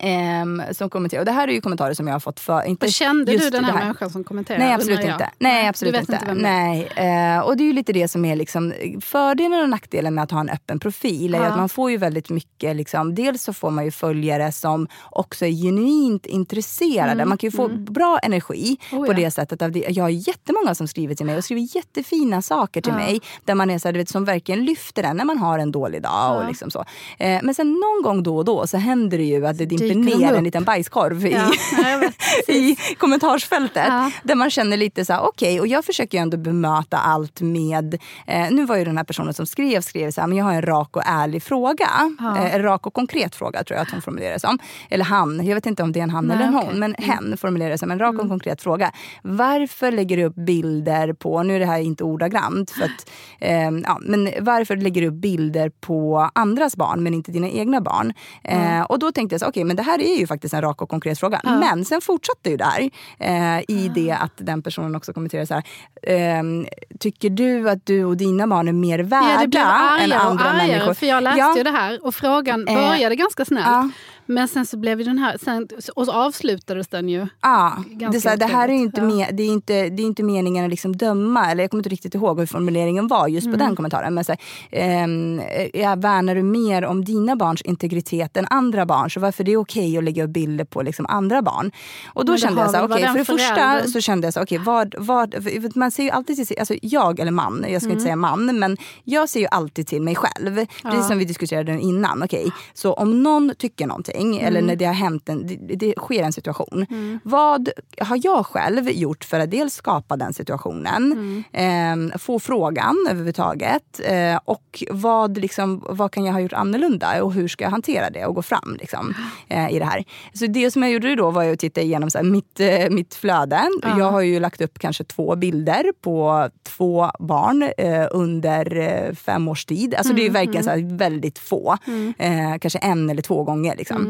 Ehm, 0.00 0.62
som 0.72 0.90
kommenterade. 0.90 1.20
Och 1.22 1.26
det 1.26 1.32
här 1.40 1.48
är 1.48 1.52
ju 1.52 1.60
kommentarer 1.60 1.94
som 1.94 2.06
jag 2.06 2.14
har 2.14 2.20
fått 2.20 2.40
för... 2.40 2.66
Inte 2.66 2.86
Och 2.86 2.92
kände 2.92 3.32
just 3.32 3.44
du 3.44 3.50
den 3.50 3.62
det 3.64 3.72
här, 3.72 3.78
människan 3.84 4.10
som 4.10 4.24
kommenterade? 4.24 4.64
Nej 4.64 4.74
absolut 4.74 5.00
inte. 5.00 5.30
Nej, 5.38 5.68
absolut 5.68 6.00
inte. 6.00 6.12
inte? 6.12 6.34
Nej. 6.34 6.84
Eh, 6.96 7.38
och 7.40 7.56
det 7.56 7.62
är 7.62 7.66
ju 7.66 7.72
lite 7.72 7.92
det 7.92 8.08
som 8.08 8.24
är 8.24 8.36
liksom 8.36 8.72
fördelen 9.00 9.60
och 9.62 9.68
nackdelen 9.68 10.14
med 10.14 10.24
att 10.24 10.30
ha 10.30 10.40
en 10.40 10.48
öppen 10.48 10.78
profil. 10.80 11.34
Är 11.34 11.38
Ja. 11.38 11.44
att 11.46 11.56
man 11.56 11.68
får 11.68 11.90
ju 11.90 11.96
väldigt 11.96 12.30
mycket, 12.30 12.76
liksom, 12.76 13.14
dels 13.14 13.42
så 13.42 13.52
får 13.52 13.70
man 13.70 13.84
ju 13.84 13.90
följare 13.90 14.52
som 14.52 14.88
också 15.10 15.46
är 15.46 15.50
genuint 15.50 16.26
intresserade. 16.26 17.24
Man 17.24 17.38
kan 17.38 17.50
ju 17.50 17.56
få 17.56 17.68
bra 17.68 18.18
energi 18.22 18.76
Mm, 18.90 19.02
Oh, 19.02 19.06
på 19.06 19.12
ja. 19.12 19.16
det 19.16 19.30
sättet. 19.30 19.62
Av 19.62 19.72
det. 19.72 19.84
Jag 19.88 20.04
har 20.04 20.08
jättemånga 20.10 20.74
som 20.74 20.88
skriver 20.88 21.14
till 21.14 21.26
mig 21.26 21.36
och 21.36 21.44
skriver 21.44 21.76
jättefina 21.76 22.42
saker 22.42 22.80
till 22.80 22.92
Ja. 22.92 22.98
mig. 22.98 23.20
Där 23.44 23.54
man 23.54 23.70
är 23.70 23.78
så 23.78 23.88
här, 23.88 23.92
du 23.92 23.98
vet, 23.98 24.08
som 24.08 24.24
verkligen 24.24 24.64
lyfter 24.64 25.02
en 25.02 25.16
när 25.16 25.24
man 25.24 25.38
har 25.38 25.58
en 25.58 25.72
dålig 25.72 26.02
dag. 26.02 26.36
Och 26.42 26.48
liksom 26.48 26.70
så. 26.70 26.84
Eh, 27.18 27.38
men 27.42 27.54
sen 27.54 27.72
någon 27.72 28.02
gång 28.02 28.22
då 28.22 28.36
och 28.36 28.44
då 28.44 28.66
så 28.66 28.76
händer 28.76 29.18
det 29.18 29.24
ju 29.24 29.46
att 29.46 29.58
det 29.58 29.66
dimper 29.88 30.18
ner 30.18 30.34
en 30.34 30.44
liten 30.44 30.64
bajskorv 30.64 31.26
i, 31.26 31.32
Ja, 31.32 31.50
vet. 32.00 32.48
i 32.48 32.76
kommentarsfältet. 32.98 33.84
Ja. 33.88 34.10
Där 34.22 34.34
man 34.34 34.50
känner 34.50 34.76
lite 34.76 35.04
så 35.04 35.12
här, 35.12 35.22
okej, 35.22 35.60
och 35.60 35.66
jag 35.66 35.84
försöker 35.84 36.18
ju 36.18 36.22
ändå 36.22 36.36
bemöta 36.36 36.98
allt 36.98 37.40
med, 37.40 37.94
eh, 38.26 38.50
nu 38.50 38.64
var 38.64 38.76
ju 38.76 38.84
den 38.84 38.96
här 38.96 39.04
personen 39.04 39.34
som 39.34 39.46
skrev, 39.46 39.80
skrev 39.80 40.10
så 40.10 40.20
här, 40.20 40.28
men 40.28 40.38
jag 40.38 40.44
har 40.44 40.52
en 40.52 40.62
rak 40.62 40.96
och 40.96 41.02
ärlig 41.06 41.42
fråga. 41.42 41.88
Ja. 42.18 42.36
Eh, 42.38 42.54
en 42.54 42.62
rak 42.62 42.86
och 42.86 42.94
konkret 42.94 43.34
fråga 43.36 43.64
tror 43.64 43.76
jag 43.76 43.82
att 43.86 43.90
hon 43.92 44.02
formulerade 44.02 44.34
det 44.34 44.40
som. 44.40 44.58
Eller 44.90 45.04
han, 45.04 45.46
jag 45.46 45.54
vet 45.54 45.66
inte 45.66 45.82
om 45.82 45.92
det 45.92 45.98
är 45.98 46.02
en 46.04 46.10
han 46.10 46.24
Nej, 46.26 46.36
eller 46.36 46.46
en 46.46 46.54
hon, 46.54 46.62
okej. 46.62 46.76
Mm. 46.76 46.80
men 46.80 47.04
hen 47.04 47.36
formulerade 47.36 47.74
det 47.74 47.78
som 47.78 47.90
en 47.90 47.98
rak 47.98 48.18
och 48.18 48.28
konkret 48.28 48.62
fråga. 48.62 48.92
Varför 49.22 49.92
lägger 49.92 50.16
du 50.16 50.24
upp 50.24 50.34
bilder 50.34 51.12
på, 51.12 51.42
nu 51.42 51.56
är 51.56 51.60
det 51.60 51.66
här 51.66 51.78
inte 51.78 52.04
ordagrant, 52.04 52.70
för 52.70 52.82
att, 52.84 53.10
eh, 53.40 53.70
ja, 53.84 53.98
men 54.00 54.30
varför 54.40 54.76
lägger 54.76 55.00
du 55.00 55.08
upp 55.08 55.14
bilder 55.14 55.70
på 55.80 56.30
andras 56.34 56.76
barn 56.76 57.02
men 57.02 57.14
inte 57.14 57.32
dina 57.32 57.48
egna 57.48 57.80
barn? 57.80 58.12
Eh, 58.44 58.80
och 58.82 58.98
då 58.98 59.12
tänkte 59.12 59.34
jag 59.34 59.40
så, 59.40 59.46
okej 59.46 59.64
men 59.70 59.76
det 59.76 59.82
här 59.82 60.00
är 60.00 60.16
ju 60.18 60.26
faktiskt 60.26 60.54
en 60.54 60.62
rak 60.62 60.82
och 60.82 60.88
konkret 60.88 61.18
fråga. 61.20 61.40
Men 61.44 61.84
sen 61.84 62.00
fortsatte 62.00 62.50
ju 62.50 62.56
där 62.56 62.90
eh, 63.18 63.58
i 63.68 63.90
det 63.94 64.10
att 64.10 64.32
den 64.36 64.62
personen 64.62 64.96
också 64.96 65.12
kommenterade 65.12 65.46
så 65.46 65.54
här, 65.54 65.62
ehm, 66.02 66.66
tycker 67.00 67.30
du 67.30 67.70
att 67.70 67.86
du 67.86 68.04
och 68.04 68.16
dina 68.16 68.46
barn 68.46 68.68
är 68.68 68.72
mer 68.72 68.98
värda 68.98 69.30
Ja, 69.34 69.40
det 69.40 69.48
blev 69.48 69.62
än 69.62 69.68
argare 69.68 70.14
och 70.14 70.20
andra 70.30 70.44
argare 70.44 70.66
människor? 70.66 70.94
för 70.94 71.06
jag 71.06 71.22
läste 71.22 71.38
Ja. 71.38 71.56
ju 71.56 71.62
det 71.62 71.70
här 71.70 72.06
och 72.06 72.14
frågan 72.14 72.68
Eh, 72.68 72.74
började 72.74 73.16
ganska 73.16 73.44
snällt. 73.44 73.94
Ja. 74.30 74.34
Men 74.34 74.48
sen 74.48 74.66
så 74.66 74.76
blev 74.76 74.98
ju 74.98 75.04
den 75.04 75.18
här, 75.18 75.36
sen, 75.44 75.68
och 75.96 76.06
så 76.06 76.12
avslutades 76.12 76.88
den 76.88 77.08
ju. 77.08 77.26
Ja, 77.40 77.84
det, 78.12 78.36
det 78.36 78.46
här 78.46 78.68
är 78.68 78.72
inte, 78.72 79.02
me, 79.02 79.30
det 79.32 79.42
är 79.42 79.46
inte, 79.48 79.88
det 79.88 80.02
är 80.02 80.06
inte 80.06 80.22
meningen 80.22 80.64
att 80.64 80.70
liksom 80.70 80.96
döma, 80.96 81.50
eller 81.50 81.64
jag 81.64 81.70
kommer 81.70 81.80
inte 81.80 81.88
riktigt 81.90 82.14
ihåg 82.14 82.38
hur 82.38 82.46
formuleringen 82.46 83.08
var 83.08 83.28
just 83.28 83.46
Mm. 83.46 83.58
på 83.58 83.64
den 83.64 83.76
kommentaren. 83.76 84.14
Men 84.14 84.24
så 84.24 84.32
här, 84.32 84.40
ehm, 84.70 85.40
ja, 85.74 85.94
värnar 85.94 86.34
du 86.34 86.42
mer 86.42 86.84
om 86.84 87.04
dina 87.04 87.36
barns 87.36 87.62
integritet 87.62 88.36
än 88.36 88.46
andra 88.50 88.86
barn? 88.86 89.10
Så 89.10 89.20
varför 89.20 89.44
är 89.44 89.46
det 89.46 89.56
okej 89.56 89.98
att 89.98 90.04
lägga 90.04 90.24
upp 90.24 90.30
bilder 90.30 90.64
på 90.64 90.82
liksom 90.82 91.06
andra 91.08 91.42
barn? 91.42 91.70
Och 92.14 92.24
då 92.24 92.36
kände 92.36 92.60
jag 92.60 92.70
så 92.70 92.76
här, 92.76 92.84
okej, 92.84 93.02
varit 93.02 93.12
för 93.12 93.18
det 93.18 93.24
första 93.24 93.86
så 93.92 94.00
kände 94.00 94.26
jag 94.26 94.34
så 94.34 94.42
okej, 94.42 94.58
vad, 94.58 94.94
vad, 94.98 95.34
för 95.34 95.78
man 95.78 95.90
ser 95.90 96.02
ju 96.02 96.10
alltid 96.10 96.36
till 96.36 96.46
sig, 96.46 96.58
alltså 96.58 96.74
jag 96.82 97.20
eller 97.20 97.32
man, 97.32 97.64
jag 97.68 97.82
ska 97.82 97.86
Mm. 97.90 97.92
inte 97.96 98.02
säga 98.02 98.16
man, 98.16 98.58
men 98.58 98.76
jag 99.04 99.28
ser 99.28 99.40
ju 99.40 99.46
alltid 99.50 99.86
till 99.86 100.02
mig 100.02 100.14
själv. 100.14 100.66
Precis 100.82 101.06
som 101.06 101.18
vi 101.18 101.24
diskuterade 101.24 101.80
innan. 101.80 102.22
Okej, 102.22 102.52
så 102.74 102.92
om 102.92 103.22
någon 103.22 103.52
tycker 103.58 103.86
någonting, 103.86 104.19
Mm. 104.26 104.44
eller 104.46 104.62
när 104.62 104.76
det 104.76 104.84
har 104.84 104.94
hänt 104.94 105.28
en, 105.28 105.46
det, 105.46 105.56
det 105.76 105.94
sker 105.98 106.22
en 106.22 106.32
situation. 106.32 106.86
Vad 107.22 107.68
har 107.98 108.20
jag 108.24 108.46
själv 108.46 108.90
gjort 108.90 109.24
för 109.24 109.40
att 109.40 109.50
dels 109.50 109.74
skapa 109.74 110.16
den 110.16 110.32
situationen, 110.34 111.12
Mm. 111.52 112.10
eh, 112.12 112.18
få 112.18 112.38
frågan 112.40 112.96
överhuvudtaget 113.10 114.00
eh, 114.04 114.38
och 114.44 114.84
vad, 114.90 115.38
liksom, 115.38 115.84
vad 115.88 116.12
kan 116.12 116.24
jag 116.24 116.32
ha 116.32 116.40
gjort 116.40 116.52
annorlunda 116.52 117.22
och 117.22 117.32
hur 117.32 117.48
ska 117.48 117.64
jag 117.64 117.70
hantera 117.70 118.10
det 118.10 118.26
och 118.26 118.34
gå 118.34 118.42
fram 118.42 118.76
liksom, 118.80 119.14
eh, 119.48 119.70
i 119.70 119.78
det 119.78 119.84
här. 119.84 120.04
Så 120.32 120.46
det 120.46 120.70
som 120.70 120.82
jag 120.82 120.92
gjorde 120.92 121.14
då 121.14 121.30
var 121.30 121.44
att 121.44 121.58
titta 121.58 121.80
igenom 121.80 122.10
så 122.10 122.18
här, 122.18 122.24
mitt, 122.24 122.60
eh, 122.60 122.90
mitt 122.90 123.14
flöde. 123.14 123.60
Jag 123.98 124.10
har 124.10 124.20
ju 124.20 124.40
lagt 124.40 124.60
upp 124.60 124.78
kanske 124.78 125.04
två 125.04 125.36
bilder 125.36 125.84
på 126.00 126.48
två 126.62 127.10
barn 127.18 127.62
eh, 127.78 128.06
under 128.10 128.76
eh, 128.76 129.14
fem 129.14 129.48
års 129.48 129.64
tid. 129.64 129.94
Alltså 129.94 130.12
det 130.12 130.22
är 130.22 130.24
ju 130.24 130.30
verkligen 130.30 130.64
så 130.64 130.70
här, 130.70 130.96
väldigt 130.96 131.38
få. 131.38 131.76
Eh, 132.18 132.58
kanske 132.60 132.78
en 132.78 133.10
eller 133.10 133.22
två 133.22 133.44
gånger. 133.44 133.76
Liksom. 133.76 134.09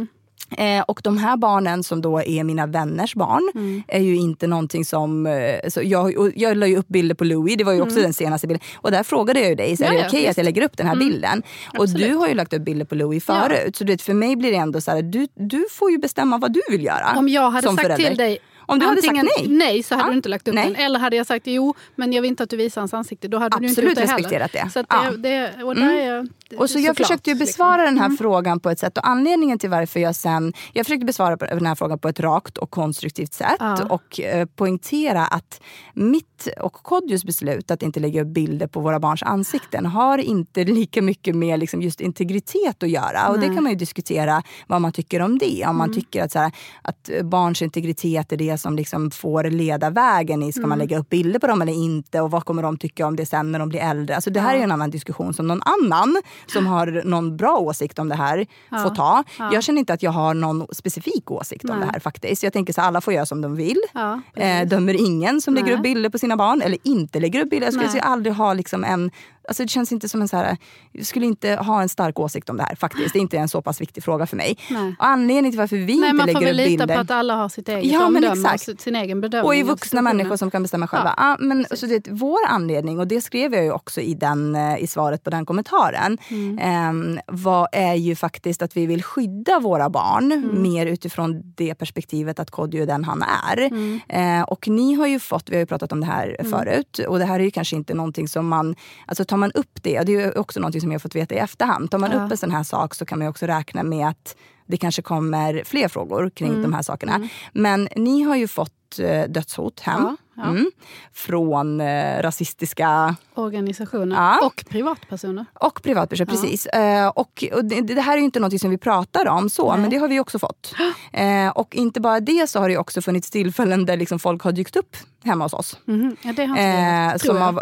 Eh, 0.59 0.83
och 0.89 1.01
de 1.05 1.19
här 1.19 1.37
barnen 1.37 1.83
som 1.83 2.01
då 2.01 2.23
är 2.23 2.45
mina 2.45 2.67
vänners 2.67 3.15
barn 3.15 3.51
Mm. 3.55 3.83
är 3.89 4.01
ju 4.01 4.17
inte 4.17 4.47
någonting 4.47 4.85
som... 4.85 5.27
Eh, 5.27 5.69
så 5.69 5.81
jag, 5.85 6.33
jag 6.37 6.57
la 6.57 6.67
ju 6.67 6.77
upp 6.77 6.89
bilder 6.89 7.15
på 7.15 7.25
Louis, 7.25 7.57
det 7.57 7.65
var 7.65 7.73
ju 7.73 7.81
också 7.83 8.01
den 8.01 8.13
senaste 8.13 8.47
bilden. 8.47 8.67
Och 8.77 8.91
där 8.91 9.03
frågade 9.03 9.41
jag 9.41 9.49
ju 9.49 9.55
dig, 9.55 9.77
så 9.77 9.85
är 9.85 9.89
Mm. 9.89 9.97
Ja, 9.97 10.03
det 10.03 10.07
ja, 10.07 10.09
okej 10.11 10.23
att 10.25 10.29
visst. 10.31 10.39
jag 10.39 10.45
lägger 10.45 10.63
upp 10.63 10.77
den 10.77 10.87
här 10.87 10.97
bilden? 10.97 11.43
Och 11.79 11.85
Absolut. 11.85 12.09
du 12.09 12.15
har 12.15 12.29
ju 12.29 12.35
lagt 12.35 12.53
upp 12.53 12.63
bilder 12.63 12.85
på 12.85 12.95
Louis 12.95 13.25
Ja. 13.29 13.35
förut. 13.49 13.77
Så 13.77 13.85
du 13.85 13.93
vet, 13.93 14.03
för 14.03 14.15
mig 14.15 14.37
blir 14.37 14.51
det 14.51 14.57
ändå 14.57 14.81
så 14.81 14.91
här, 14.91 15.03
du, 15.03 15.27
du 15.35 15.65
får 15.71 15.91
ju 15.91 15.99
bestämma 15.99 16.39
vad 16.39 16.53
du 16.53 16.61
vill 16.71 16.85
göra. 16.85 17.15
Om 17.19 17.29
jag 17.29 17.51
hade 17.51 17.67
sagt 17.69 17.83
förälder. 17.83 18.09
till 18.09 18.17
dig 18.17 18.39
Om 18.73 18.79
du 18.79 18.87
hade 18.87 19.03
sagt 19.03 19.19
antingen 19.19 19.59
nej. 19.59 19.83
så 19.83 19.95
hade 19.95 20.07
Ja, 20.07 20.11
du 20.11 20.17
inte 20.17 20.29
lagt 20.29 20.49
upp 20.49 20.55
nej. 20.55 20.67
den. 20.67 20.77
Eller 20.77 20.99
hade 20.99 21.17
jag 21.17 21.27
sagt 21.27 21.47
jo, 21.47 21.75
men 21.97 22.13
jag 22.13 22.23
vill 22.23 22.29
inte 22.31 22.43
att 22.43 22.51
du 22.51 22.57
visar 22.57 22.81
hans 22.81 22.95
ansikte. 22.95 23.29
Då 23.29 23.39
hade 23.39 23.59
du 23.59 23.67
inte 23.67 23.73
Absolut 23.81 23.89
gjort 23.91 23.97
det 24.07 24.11
heller. 24.13 24.19
respekterat 24.29 24.53
det. 24.53 24.71
Så 24.73 24.81
att 24.81 24.87
Ja. 24.89 25.07
Mm. 25.07 25.23
det, 25.23 25.63
och 25.63 25.77
är, 25.77 26.29
Och 26.59 26.71
så 26.71 26.79
jag 26.79 26.97
försökte 26.97 27.31
ju 27.31 27.35
liksom. 27.35 27.47
besvara 27.47 27.85
den 27.85 27.99
här 27.99 28.11
frågan 28.11 28.61
på 28.61 28.71
ett 28.71 28.79
sätt 28.79 28.99
och 28.99 29.09
anledningen 29.09 29.59
till 29.59 29.71
varför 29.71 30.01
jag 30.01 30.15
sen... 30.15 30.53
Jag 30.73 30.87
försökte 30.87 31.07
besvara 31.07 31.37
den 31.37 31.67
här 31.67 31.75
frågan 31.75 31.99
på 31.99 32.09
ett 32.09 32.21
rakt 32.21 32.59
och 32.59 32.71
konstruktivt 32.71 33.33
sätt 33.35 33.57
Ja. 33.59 33.85
och 33.89 34.21
eh, 34.21 34.47
poängtera 34.47 35.27
att 35.27 35.61
mitt 35.95 36.30
och 36.61 36.73
Kodjos 36.73 37.25
beslut 37.25 37.71
att 37.71 37.83
inte 37.83 38.01
lägga 38.01 38.23
upp 38.23 38.29
bilder 38.29 38.67
på 38.67 38.81
våra 38.81 39.01
barns 39.01 39.23
ansikten 39.23 39.87
har 39.87 40.19
inte 40.19 40.65
lika 40.81 41.03
mycket 41.03 41.37
med 41.37 41.59
liksom 41.59 41.83
just 41.83 42.01
integritet 42.01 42.83
att 42.83 42.91
göra. 42.91 43.29
Och 43.29 43.39
det 43.39 43.47
kan 43.47 43.63
man 43.63 43.73
ju 43.73 43.79
diskutera 43.79 44.43
vad 44.67 44.81
man 44.81 44.93
tycker 44.93 45.23
om 45.23 45.39
det. 45.39 45.67
Om 45.67 45.77
man 45.77 45.93
tycker 45.93 46.25
att, 46.25 46.33
så 46.33 46.39
här, 46.39 46.53
att 46.83 47.11
barns 47.25 47.63
integritet 47.63 48.33
är 48.33 48.37
det 48.37 48.59
som 48.59 48.77
liksom 48.77 49.11
får 49.11 49.45
leda 49.45 49.91
vägen 49.91 50.43
i, 50.43 50.53
ska 50.53 50.67
man 50.67 50.79
lägga 50.79 50.99
upp 50.99 51.09
bilder 51.09 51.41
på 51.41 51.47
dem 51.47 51.63
eller 51.63 51.73
inte? 51.73 52.21
Och 52.21 52.31
vad 52.31 52.45
kommer 52.45 52.63
de 52.63 52.79
tycka 52.79 53.07
om 53.07 53.17
det 53.17 53.27
sen 53.27 53.53
när 53.53 53.59
de 53.59 53.69
blir 53.69 53.81
äldre? 53.81 54.15
Alltså 54.15 54.31
det 54.31 54.41
här 54.41 54.57
är 54.57 54.61
en 54.61 54.73
annan 54.73 54.91
diskussion 54.91 55.35
som 55.35 55.47
någon 55.47 55.63
annan 55.63 56.17
som 56.47 56.67
har 56.67 57.03
någon 57.05 57.37
bra 57.37 57.57
åsikt 57.57 57.99
om 57.99 58.09
det 58.09 58.15
här 58.15 58.47
får 58.83 58.95
ta. 58.95 59.25
Jag 59.53 59.63
känner 59.63 59.79
inte 59.79 59.93
att 59.93 60.03
jag 60.03 60.11
har 60.11 60.35
någon 60.35 60.67
specifik 60.73 61.31
åsikt 61.31 61.65
om 61.65 61.71
Nej. 61.71 61.87
det 61.87 61.93
här 61.93 62.01
faktiskt. 62.01 62.43
Jag 62.43 62.53
tänker 62.53 62.73
så 62.73 62.81
här, 62.81 62.89
alla 62.89 63.01
får 63.01 63.15
göra 63.15 63.27
som 63.27 63.41
de 63.41 63.57
vill. 63.57 63.81
Ja, 63.93 64.21
eh, 64.37 64.69
dömer 64.69 64.95
ingen 64.95 65.41
som 65.41 65.55
lägger 65.55 65.67
Nej. 65.67 65.77
upp 65.77 65.83
bilder 65.83 66.11
på 66.11 66.19
sina 66.19 66.30
barn 66.37 66.63
eller 66.63 66.79
inte 66.85 67.21
lägger 67.21 67.41
upp 67.41 67.51
bilder. 67.51 67.67
Jag 67.67 67.75
skulle 67.75 68.03
aldrig 68.03 68.35
ha 68.35 68.55
liksom 68.55 68.85
en 68.85 69.11
Alltså 69.49 69.63
det 69.63 69.69
känns 69.69 69.93
inte 69.93 70.09
som 70.09 70.23
en 70.23 70.29
så 70.29 70.37
här, 70.37 70.57
jag 70.93 71.07
skulle 71.07 71.27
inte 71.27 71.55
ha 71.55 71.83
en 71.83 71.89
stark 71.89 72.19
åsikt 72.19 72.51
om 72.51 72.57
det 72.57 72.63
här 72.63 72.75
faktiskt. 72.77 73.13
Det 73.13 73.19
är 73.19 73.21
inte 73.21 73.39
en 73.39 73.49
så 73.49 73.63
pass 73.63 73.81
viktig 73.81 74.05
fråga 74.05 74.27
för 74.27 74.37
mig. 74.37 74.59
Nej. 74.71 74.95
Och 74.99 75.07
anledningen 75.07 75.53
till 75.53 75.59
varför 75.61 75.77
vi 75.77 75.85
Nej, 75.85 75.95
inte 75.95 76.13
man 76.13 76.27
får 76.27 76.27
lägger 76.27 76.47
väl 76.47 76.61
upp 76.61 76.67
lita 76.71 76.83
bilder. 76.87 76.95
på 76.95 77.01
att 77.01 77.11
alla 77.11 77.35
har 77.37 77.49
sitt 77.49 77.69
eget 77.69 77.93
Ja, 77.93 78.07
omdöme 78.07 78.27
exakt. 78.53 78.69
och 78.69 78.81
sin 78.81 78.97
egen 78.97 79.21
bedömning. 79.21 79.47
Och 79.49 79.55
av 79.55 79.67
vuxna 79.77 80.03
människor 80.03 80.37
som 80.37 80.51
kan 80.51 80.63
bestämma 80.63 80.87
själva. 80.87 81.15
Ja. 81.17 81.37
men, 81.41 81.67
så 81.75 81.87
det, 81.87 82.09
vår 82.11 82.39
anledning, 82.49 82.99
och 82.99 83.07
det 83.07 83.21
skrev 83.21 83.55
jag 83.55 83.65
ju 83.65 83.73
också 83.73 84.01
i, 84.01 84.15
den, 84.15 84.55
eh, 84.57 84.79
i 84.83 84.87
svaret 84.87 85.25
på 85.25 85.31
den 85.31 85.47
kommentaren, 85.47 86.19
Mm. 86.29 86.59
ehm, 86.59 87.19
var, 87.27 87.69
är 87.73 87.95
ju 87.95 88.17
faktiskt 88.17 88.63
att 88.63 88.77
vi 88.77 88.87
vill 88.87 89.03
skydda 89.03 89.59
våra 89.59 89.91
barn 89.91 90.33
Mm. 90.33 90.63
mer 90.63 90.87
utifrån 90.87 91.43
det 91.57 91.75
perspektivet 91.75 92.39
att 92.41 92.51
Kodjo 92.51 92.83
är 92.83 92.87
den 92.87 93.05
han 93.05 93.23
är. 93.23 93.59
Mm. 93.59 94.01
Eh, 94.09 94.43
och 94.43 94.69
ni 94.69 94.95
har 94.95 95.07
ju 95.07 95.19
fått, 95.19 95.51
vi 95.51 95.55
har 95.55 95.61
ju 95.61 95.67
pratat 95.67 95.93
om 95.93 96.01
det 96.01 96.07
här 96.07 96.37
förut, 96.51 96.99
och 97.09 97.19
det 97.19 97.25
här 97.25 97.41
är 97.41 97.45
ju 97.45 97.51
kanske 97.51 97.77
inte 97.77 97.95
någonting 97.95 98.29
som 98.29 98.49
man, 98.49 98.75
alltså 99.07 99.25
man 99.41 99.53
upp 99.53 99.79
det, 99.83 99.99
och 99.99 100.05
det 100.07 100.15
är 100.15 100.39
också 100.39 100.61
någonting 100.61 100.81
som 100.81 100.91
jag 100.91 100.95
har 100.95 101.01
fått 101.01 101.15
veta 101.15 101.35
i 101.35 101.39
efterhand, 101.39 101.91
tar 101.91 101.99
man 101.99 102.11
Ja. 102.13 102.25
upp 102.25 102.31
en 102.31 102.37
sån 102.37 102.51
här 102.51 102.63
sak 102.63 102.95
så 102.95 103.05
kan 103.07 103.19
man 103.19 103.29
också 103.29 103.47
räkna 103.47 103.83
med 103.83 104.09
att 104.09 104.37
det 104.67 104.77
kanske 104.77 105.03
kommer 105.03 105.63
fler 105.65 105.89
frågor 105.89 106.31
kring 106.31 106.49
Mm. 106.51 106.63
de 106.63 106.73
här 106.73 106.83
sakerna. 106.83 107.29
Men 107.53 107.89
ni 107.97 108.23
har 108.23 108.37
ju 108.37 108.49
fått 108.49 108.99
eh, 108.99 109.25
dödshot 109.29 109.81
hem. 109.81 110.03
Ja. 110.03 110.17
Ja. 110.35 110.43
Mm. 110.45 110.71
Från 111.13 111.81
eh, 111.81 112.23
rasistiska 112.23 113.17
Organisationer 113.35 114.17
Ja. 114.17 114.47
och 114.47 114.65
privatpersoner. 114.69 115.47
och 115.55 115.83
privatpersoner. 115.83 116.31
Precis. 116.31 116.67
Eh, 116.67 117.09
och, 117.09 117.45
och 117.53 117.65
det, 117.65 117.81
det 117.81 118.01
här 118.01 118.17
är 118.17 118.21
inte 118.23 118.41
något 118.41 118.61
som 118.61 118.71
vi 118.71 118.79
pratar 118.79 119.29
om 119.29 119.51
så, 119.51 119.77
men 119.77 119.91
det 119.91 119.97
har 119.97 120.09
vi 120.09 120.21
också 120.21 120.39
fått. 120.39 120.75
Eh, 121.13 121.49
och 121.49 121.75
inte 121.75 122.01
bara 122.01 122.21
det 122.21 122.51
så 122.51 122.61
har 122.61 122.69
det 122.69 122.79
också 122.79 123.03
funnits 123.03 123.31
tillfällen 123.31 123.87
där 123.87 123.97
liksom 123.97 124.19
folk 124.19 124.43
har 124.43 124.53
dykt 124.53 124.77
upp 124.77 124.97
hemma 125.25 125.45
hos 125.45 125.53
oss. 125.53 125.79
Mhm. 125.85 126.17
Ja, 126.23 126.33
det 126.33 126.47
har 126.47 126.57
inte 126.57 126.63
Eh, 126.63 127.17
som, 127.17 127.43
av, 127.43 127.61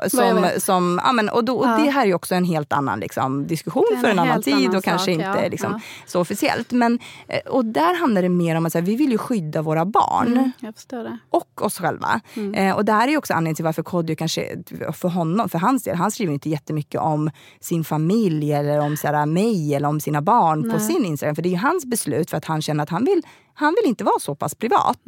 ja, 1.04 1.12
men, 1.12 1.28
och 1.28 1.44
då, 1.44 1.56
och 1.58 1.66
Ja. 1.66 1.76
Det 1.84 1.90
här 1.90 2.06
är 2.06 2.14
också 2.14 2.34
en 2.34 2.44
helt 2.44 2.72
annan 2.72 3.00
liksom, 3.00 3.46
diskussion 3.46 3.84
är 3.92 3.96
för 3.96 4.08
en 4.08 4.18
en 4.18 4.18
annan 4.18 4.42
tid 4.42 4.54
annan 4.54 4.76
och 4.76 4.84
kanske 4.84 5.04
sak, 5.04 5.12
inte 5.14 5.40
ja. 5.42 5.48
liksom, 5.48 5.72
Ja. 5.72 5.80
så 6.06 6.20
officiellt. 6.20 6.70
Men, 6.70 6.98
eh, 7.28 7.40
och 7.40 7.64
där 7.64 8.00
handlar 8.00 8.22
det 8.22 8.28
mer 8.28 8.56
om 8.56 8.66
att 8.66 8.74
här, 8.74 8.82
vi 8.82 8.96
vill 8.96 9.10
ju 9.12 9.18
skydda 9.18 9.62
våra 9.62 9.84
barn 9.84 10.52
Mm, 10.62 11.12
och 11.30 11.62
oss 11.62 11.78
själva. 11.78 12.20
Mm. 12.34 12.54
Eh, 12.58 12.76
och 12.76 12.84
det 12.84 12.92
här 12.92 13.06
är 13.06 13.10
ju 13.12 13.16
också 13.18 13.32
anledningen 13.34 13.56
till 13.56 13.64
varför 13.64 13.82
Kodjo 13.82 14.16
kanske, 14.16 14.56
för 14.92 15.08
honom, 15.08 15.48
för 15.48 15.58
hans 15.58 15.82
del, 15.82 15.96
han 15.96 16.10
skriver 16.10 16.32
inte 16.32 16.48
jättemycket 16.50 17.00
om 17.00 17.30
sin 17.60 17.84
familj 17.84 18.52
eller 18.52 18.80
om 18.80 18.96
så 18.96 19.06
här, 19.06 19.26
mig 19.26 19.74
eller 19.74 19.88
om 19.88 20.00
sina 20.00 20.22
barn 20.22 20.62
på 20.62 20.76
Nej. 20.76 20.80
sin 20.80 21.04
Instagram. 21.04 21.34
För 21.34 21.42
det 21.42 21.48
är 21.48 21.50
ju 21.50 21.56
hans 21.56 21.86
beslut 21.86 22.30
för 22.30 22.36
att 22.36 22.44
han 22.44 22.62
känner 22.62 22.82
att 22.82 22.90
han 22.90 23.04
vill, 23.04 23.22
han 23.54 23.76
vill 23.82 23.88
inte 23.90 24.04
vara 24.04 24.18
så 24.20 24.34
pass 24.34 24.54
privat 24.54 24.98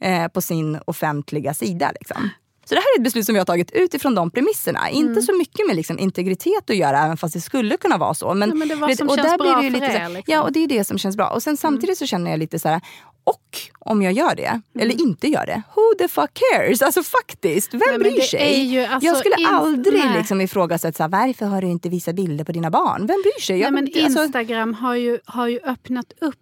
eh, 0.00 0.28
på 0.28 0.40
sin 0.40 0.78
offentliga 0.84 1.54
sida. 1.54 1.92
Liksom. 2.00 2.30
Så 2.68 2.74
det 2.74 2.80
här 2.80 2.96
är 2.96 2.98
ett 3.00 3.04
beslut 3.04 3.26
som 3.26 3.32
vi 3.32 3.38
har 3.38 3.44
tagit 3.46 3.70
utifrån 3.70 4.14
de 4.14 4.30
premisserna. 4.30 4.88
Mm. 4.88 5.06
Inte 5.08 5.22
så 5.22 5.32
mycket 5.38 5.66
med 5.66 5.76
liksom 5.76 5.98
integritet 5.98 6.70
att 6.70 6.76
göra, 6.76 7.04
även 7.04 7.16
fast 7.16 7.34
det 7.34 7.40
skulle 7.40 7.76
kunna 7.76 7.98
vara 7.98 8.14
så. 8.14 8.34
Men, 8.34 8.48
Ja, 8.48 8.54
men 8.54 8.68
det 8.68 8.74
var 8.74 8.88
vet- 8.88 8.98
som 8.98 9.08
och 9.08 9.16
känns 9.16 9.30
där 9.30 9.38
bra 9.38 9.46
blir 9.46 9.56
det 9.56 9.62
ju 9.64 9.70
lite 9.70 9.84
er, 9.84 10.08
liksom. 10.08 10.32
Ja, 10.34 10.42
och 10.42 10.52
det 10.52 10.64
är 10.64 10.66
det 10.68 10.84
som 10.84 10.98
känns 10.98 11.16
bra. 11.16 11.28
Och 11.28 11.42
sen 11.42 11.56
samtidigt 11.56 11.98
så 11.98 12.06
känner 12.06 12.30
jag 12.30 12.38
lite 12.38 12.58
så 12.58 12.68
här, 12.68 12.80
och 13.26 13.58
om 13.78 14.02
jag 14.02 14.12
gör 14.12 14.34
det, 14.34 14.60
eller 14.80 15.00
inte 15.00 15.26
gör 15.28 15.46
det, 15.46 15.62
who 15.74 15.82
the 15.98 16.08
fuck 16.08 16.30
cares? 16.34 16.82
Alltså 16.82 17.02
faktiskt, 17.02 17.74
vem 17.74 17.80
Nej, 17.88 17.98
bryr 17.98 18.20
sig? 18.20 18.64
ju, 18.64 18.84
alltså, 18.84 19.06
jag 19.06 19.16
skulle 19.16 19.36
in- 19.40 19.46
aldrig 19.46 20.04
nej. 20.04 20.18
liksom 20.18 20.40
ifrågasätta, 20.40 21.08
varför 21.08 21.46
har 21.46 21.60
du 21.62 21.66
inte 21.68 21.88
visat 21.88 22.14
bilder 22.14 22.44
på 22.44 22.52
dina 22.52 22.70
barn? 22.70 23.06
Vem 23.06 23.22
bryr 23.22 23.40
sig? 23.42 23.56
Nej, 23.56 23.62
Jag, 23.62 23.72
men 23.72 23.84
alltså, 24.04 24.22
Instagram 24.22 24.74
har, 24.74 24.94
ju, 24.94 25.18
har 25.24 25.46
ju 25.48 25.60
öppnat 25.64 26.12
upp 26.20 26.36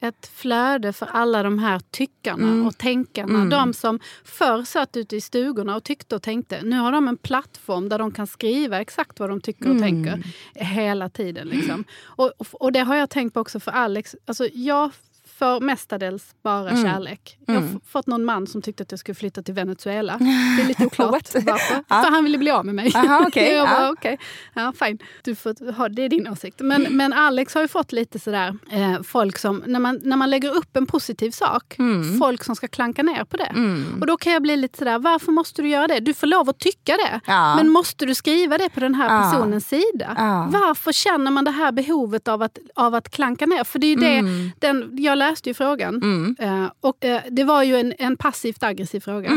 ett 0.00 0.30
flöde 0.34 0.92
för 0.92 1.06
alla 1.12 1.42
de 1.42 1.58
här 1.58 1.80
tyckarna 1.90 2.48
Mm. 2.48 2.66
och 2.66 2.78
tänkarna. 2.78 3.44
De 3.44 3.72
som 3.74 4.00
förr 4.24 4.62
satt 4.64 4.96
ute 4.96 5.16
i 5.16 5.20
stugorna 5.20 5.76
och 5.76 5.84
tyckte 5.84 6.14
och 6.16 6.22
tänkte. 6.22 6.60
Nu 6.62 6.78
har 6.78 6.92
de 6.92 7.08
en 7.08 7.16
plattform 7.16 7.88
där 7.88 7.98
de 7.98 8.10
kan 8.12 8.26
skriva 8.26 8.80
exakt 8.80 9.20
vad 9.20 9.28
de 9.30 9.40
tycker 9.40 9.64
och 9.64 9.76
Mm. 9.76 9.82
tänker 9.82 10.22
hela 10.64 11.08
tiden. 11.08 11.48
Liksom. 11.48 11.84
Och, 12.06 12.32
och, 12.38 12.46
och 12.62 12.72
det 12.72 12.80
har 12.80 12.96
jag 12.96 13.10
tänkt 13.10 13.34
på 13.34 13.40
också 13.40 13.60
för 13.60 13.70
Alex. 13.72 14.16
Alltså, 14.26 14.48
jag 14.52 14.90
får 15.38 15.60
mestadels 15.60 16.24
bara 16.42 16.70
Mm. 16.70 16.82
kärlek. 16.84 17.38
Jag 17.46 17.54
har 17.54 17.60
f- 17.62 17.80
fått 17.88 18.06
någon 18.06 18.24
man 18.24 18.46
som 18.46 18.62
tyckte 18.62 18.82
att 18.82 18.90
jag 18.92 18.98
skulle 19.00 19.14
flytta 19.14 19.42
till 19.42 19.54
Venezuela. 19.54 20.16
Det 20.56 20.62
är 20.62 20.66
lite 20.68 20.86
oklart 20.86 21.10
varför. 21.34 21.42
Ja. 21.88 22.02
För 22.02 22.10
han 22.10 22.24
ville 22.24 22.38
bli 22.38 22.50
av 22.50 22.66
med 22.66 22.74
mig. 22.74 22.92
Aha, 22.94 23.24
okej, 23.28 23.52
jag 23.54 23.68
bara, 23.68 23.82
ja. 23.82 23.90
okej. 23.92 24.18
Ja, 24.54 24.72
fine. 24.84 24.98
Du 25.24 25.34
får 25.34 25.72
ha, 25.72 25.88
det 25.88 26.02
är 26.02 26.08
din 26.08 26.28
åsikt. 26.28 26.60
Men, 26.60 26.82
men 26.90 27.12
Alex 27.12 27.54
har 27.54 27.62
ju 27.62 27.68
fått 27.68 27.92
lite 27.92 28.18
sådär, 28.18 28.56
eh, 28.70 29.02
folk 29.02 29.38
som, 29.38 29.62
när 29.66 29.80
man, 29.80 30.00
när 30.04 30.16
man 30.16 30.30
lägger 30.30 30.56
upp 30.56 30.76
en 30.76 30.86
positiv 30.86 31.30
sak, 31.30 31.78
Mm. 31.78 32.18
folk 32.18 32.44
som 32.44 32.56
ska 32.56 32.68
klanka 32.68 33.02
ner 33.02 33.24
på 33.24 33.36
det. 33.36 33.52
Och 34.00 34.06
då 34.06 34.16
kan 34.16 34.32
jag 34.32 34.42
bli 34.42 34.56
lite 34.56 34.78
sådär, 34.78 34.98
varför 34.98 35.32
måste 35.32 35.62
du 35.62 35.68
göra 35.68 35.86
det? 35.86 36.00
Du 36.00 36.14
får 36.14 36.26
lov 36.26 36.48
att 36.50 36.58
tycka 36.58 36.92
det. 36.96 37.20
Ja. 37.26 37.56
Men 37.56 37.68
måste 37.68 38.06
du 38.06 38.14
skriva 38.14 38.58
det 38.58 38.68
på 38.68 38.80
den 38.80 38.94
här 38.94 39.14
Ja. 39.16 39.30
personens 39.30 39.68
sida? 39.68 40.14
Ja. 40.16 40.48
Varför 40.52 40.92
känner 40.92 41.30
man 41.30 41.44
det 41.44 41.50
här 41.50 41.72
behovet 41.72 42.28
av 42.28 42.42
att, 42.42 42.58
av 42.74 42.94
att 42.94 43.10
klanka 43.10 43.46
ner? 43.46 43.64
För 43.64 43.78
det 43.78 43.86
är 43.86 43.88
ju 43.88 43.96
det, 43.96 44.18
Mm. 44.18 44.50
den, 44.58 44.90
jag 44.92 45.18
läste 45.30 45.50
ju 45.50 45.54
frågan. 45.54 46.00
Eh, 46.38 46.70
och 46.80 47.04
eh, 47.04 47.20
det 47.30 47.44
var 47.44 47.62
ju 47.62 47.76
en, 47.76 47.94
en 47.98 48.16
passivt 48.16 48.62
aggressiv 48.62 49.00
fråga. 49.00 49.30